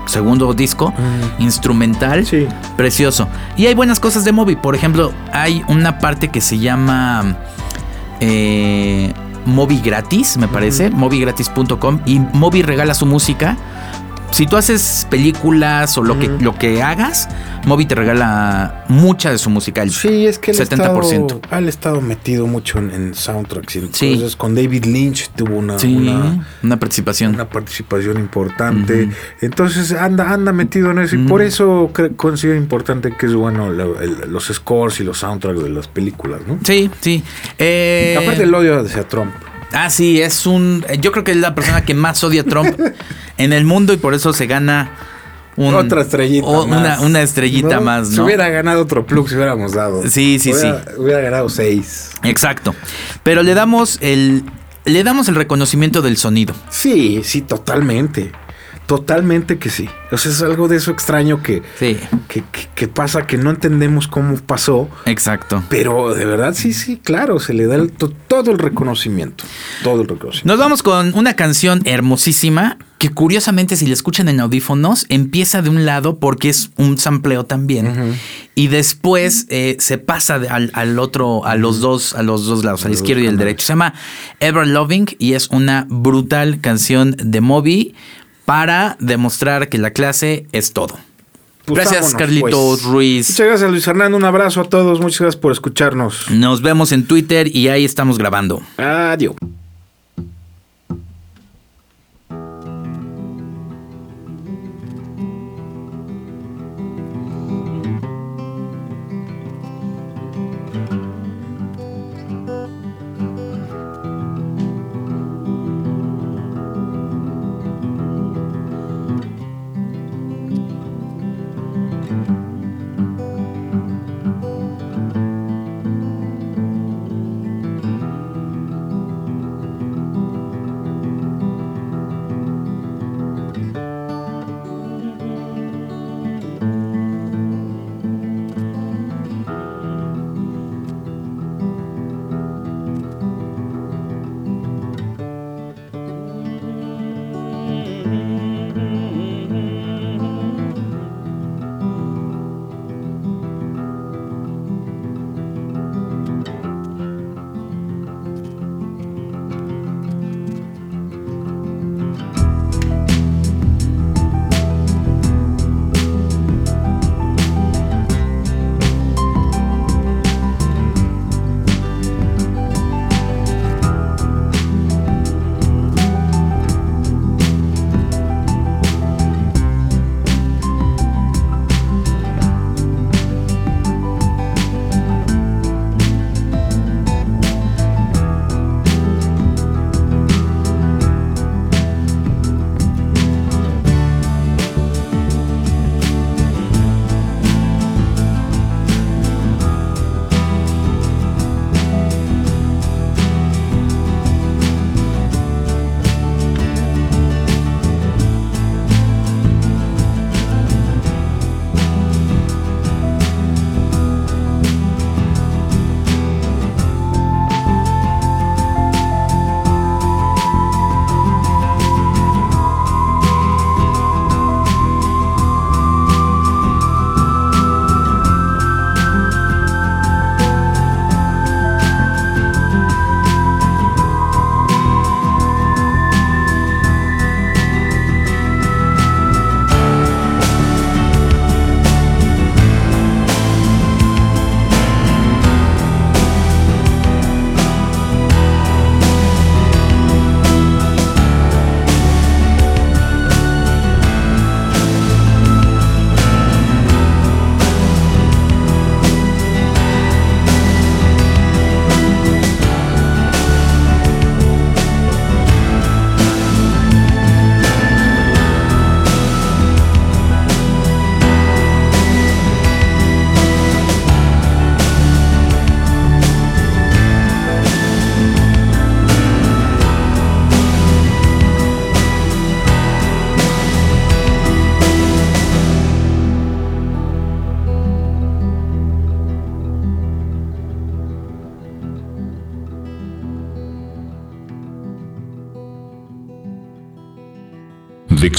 segundo 0.06 0.54
disco 0.54 0.92
instrumental 1.38 2.26
Sí. 2.26 2.46
precioso. 2.76 3.28
Y 3.56 3.66
hay 3.66 3.74
buenas 3.74 4.00
cosas 4.00 4.24
de 4.24 4.32
Moby. 4.32 4.56
Por 4.56 4.74
ejemplo, 4.74 5.12
hay 5.32 5.62
una 5.68 5.98
parte 5.98 6.28
que 6.30 6.40
se 6.40 6.58
llama 6.58 7.36
eh, 8.20 9.12
Moby 9.46 9.80
Gratis, 9.80 10.36
me 10.36 10.48
parece, 10.48 10.90
mobygratis.com 10.90 12.00
y 12.06 12.18
Moby 12.18 12.62
regala 12.62 12.94
su 12.94 13.06
música. 13.06 13.56
Si 14.32 14.46
tú 14.46 14.56
haces 14.58 15.06
películas 15.08 15.96
o 15.96 16.02
lo, 16.02 16.18
que, 16.18 16.28
lo 16.28 16.54
que 16.58 16.82
hagas, 16.82 17.26
Moby 17.64 17.86
te 17.86 17.94
regala 17.94 18.84
mucha 18.88 19.30
de 19.30 19.38
su 19.38 19.48
música. 19.48 19.82
el 19.82 19.90
Sí, 19.90 20.26
es 20.26 20.38
que 20.38 20.50
él 20.50 20.58
70%. 20.58 20.62
Estado, 20.66 21.40
él 21.58 21.66
ha 21.66 21.68
estado 21.68 22.00
metido 22.02 22.46
mucho 22.46 22.78
en, 22.78 22.90
en 22.90 23.14
soundtracks. 23.14 23.72
Sí. 23.72 23.78
Entonces, 24.12 24.36
con 24.36 24.54
David 24.54 24.84
Lynch 24.84 25.30
tuvo 25.30 25.56
una, 25.56 25.78
Sí, 25.78 25.96
una, 25.96 26.46
una, 26.62 26.78
participación. 26.78 27.34
una 27.34 27.48
participación 27.48 28.18
importante. 28.18 29.08
Entonces, 29.40 29.92
anda, 29.92 30.30
anda 30.30 30.52
metido 30.52 30.90
en 30.90 30.98
eso. 30.98 31.16
Y 31.16 31.20
por 31.26 31.40
eso 31.40 31.90
considero 32.16 32.58
importante 32.58 33.14
que 33.18 33.26
es 33.26 33.34
bueno 33.34 33.70
lo- 33.70 34.00
el- 34.00 34.30
los 34.30 34.44
scores 34.48 35.00
y 35.00 35.04
los 35.04 35.18
soundtracks 35.18 35.62
de 35.62 35.70
las 35.70 35.88
películas, 35.88 36.40
¿no? 36.46 36.58
Sí, 36.62 36.90
sí. 37.00 37.22
Eh, 37.58 38.18
Aparte, 38.20 38.42
el 38.42 38.54
odio 38.54 38.80
hacia 38.80 39.08
Trump. 39.08 39.32
Ah, 39.72 39.90
sí, 39.90 40.20
es 40.20 40.46
un. 40.46 40.84
Yo 41.00 41.12
creo 41.12 41.24
que 41.24 41.32
es 41.32 41.36
la 41.38 41.54
persona 41.54 41.84
que 41.84 41.94
más 41.94 42.22
odia 42.24 42.42
a 42.42 42.44
Trump 42.44 42.78
en 43.38 43.52
el 43.52 43.64
mundo 43.64 43.92
y 43.92 43.96
por 43.96 44.14
eso 44.14 44.32
se 44.32 44.46
gana 44.46 44.90
un- 45.56 45.74
Otra 45.74 46.02
estrellita. 46.02 46.46
o- 46.46 46.66
más. 46.66 46.78
Una, 46.80 47.00
una 47.00 47.22
estrellita 47.22 47.80
más, 47.80 48.08
Si 48.10 48.16
¿no? 48.16 48.24
hubiera 48.24 48.48
ganado 48.48 48.82
otro 48.82 49.06
plug, 49.06 49.28
si 49.28 49.34
hubiéramos 49.34 49.72
dado. 49.72 50.02
Sí, 50.08 50.38
sí, 50.38 50.52
Hubiera- 50.52 50.84
Hubiera 50.98 51.20
ganado 51.20 51.48
seis. 51.48 52.10
Exacto. 52.22 52.74
Pero 53.22 53.42
le 53.42 53.54
damos 53.54 53.98
el. 54.00 54.44
Le 54.84 55.02
damos 55.02 55.26
el 55.28 55.34
reconocimiento 55.34 56.00
del 56.00 56.16
sonido. 56.16 56.54
Sí, 56.70 57.22
sí, 57.24 57.40
totalmente. 57.42 58.30
Totalmente 58.86 59.58
que 59.58 59.68
sí. 59.68 59.88
O 60.12 60.16
sea, 60.18 60.30
es 60.30 60.42
algo 60.42 60.68
de 60.68 60.76
eso 60.76 60.92
extraño 60.92 61.42
que, 61.42 61.62
Sí. 61.78 61.96
que, 62.28 62.42
que- 62.52 62.68
que 62.74 62.88
pasa, 62.88 63.26
que 63.26 63.36
no 63.36 63.50
entendemos 63.50 64.06
cómo 64.06 64.36
pasó. 64.36 64.88
Exacto. 65.06 65.64
Pero 65.68 66.14
de 66.14 66.24
verdad, 66.24 66.54
sí, 66.54 66.72
sí, 66.72 66.96
claro, 67.02 67.40
se 67.40 67.52
le 67.52 67.66
da 67.66 67.74
el 67.74 67.90
todo 67.90 68.52
el 68.52 68.58
reconocimiento. 68.58 69.44
Todo 69.82 70.02
el 70.02 70.08
reconocimiento. 70.08 70.46
Nos 70.48 70.58
vamos 70.58 70.82
con 70.84 71.14
una 71.14 71.34
canción 71.34 71.82
hermosísima 71.84 72.78
que 72.98 73.10
curiosamente 73.10 73.76
si 73.76 73.86
la 73.86 73.92
escuchan 73.92 74.28
en 74.28 74.40
audífonos 74.40 75.04
empieza 75.10 75.60
de 75.62 75.68
un 75.68 75.84
lado 75.84 76.18
porque 76.18 76.48
es 76.48 76.70
un 76.76 76.96
sampleo 76.96 77.44
también 77.44 78.14
y 78.54 78.68
después 78.68 79.46
eh, 79.50 79.76
se 79.80 79.98
pasa 79.98 80.36
al, 80.48 80.70
al 80.72 80.98
otro 80.98 81.44
a 81.44 81.56
los 81.56 81.80
dos 81.80 82.14
a 82.14 82.22
los 82.22 82.46
dos 82.46 82.64
lados 82.64 82.86
al 82.86 82.92
izquierdo 82.92 83.22
y 83.22 83.26
al 83.26 83.36
derecho 83.36 83.66
se 83.66 83.72
llama 83.74 83.92
Ever 84.40 84.66
Loving 84.66 85.08
y 85.18 85.34
es 85.34 85.48
una 85.48 85.86
brutal 85.90 86.62
canción 86.62 87.14
de 87.22 87.40
Moby 87.42 87.94
para 88.46 88.96
demostrar 88.98 89.68
que 89.68 89.76
la 89.76 89.90
clase 89.90 90.46
es 90.52 90.72
todo. 90.72 90.96
Pues 91.66 91.80
gracias 91.80 92.02
vámonos, 92.02 92.18
Carlitos 92.18 92.80
pues. 92.80 92.82
Ruiz. 92.84 93.30
Muchas 93.30 93.46
gracias, 93.46 93.70
Luis 93.70 93.84
Fernando. 93.84 94.16
Un 94.16 94.24
abrazo 94.24 94.60
a 94.60 94.64
todos. 94.64 95.00
Muchas 95.00 95.20
gracias 95.20 95.40
por 95.40 95.52
escucharnos. 95.52 96.30
Nos 96.30 96.62
vemos 96.62 96.92
en 96.92 97.06
Twitter 97.06 97.54
y 97.54 97.68
ahí 97.68 97.84
estamos 97.84 98.18
grabando. 98.18 98.62
Adiós. 98.78 99.34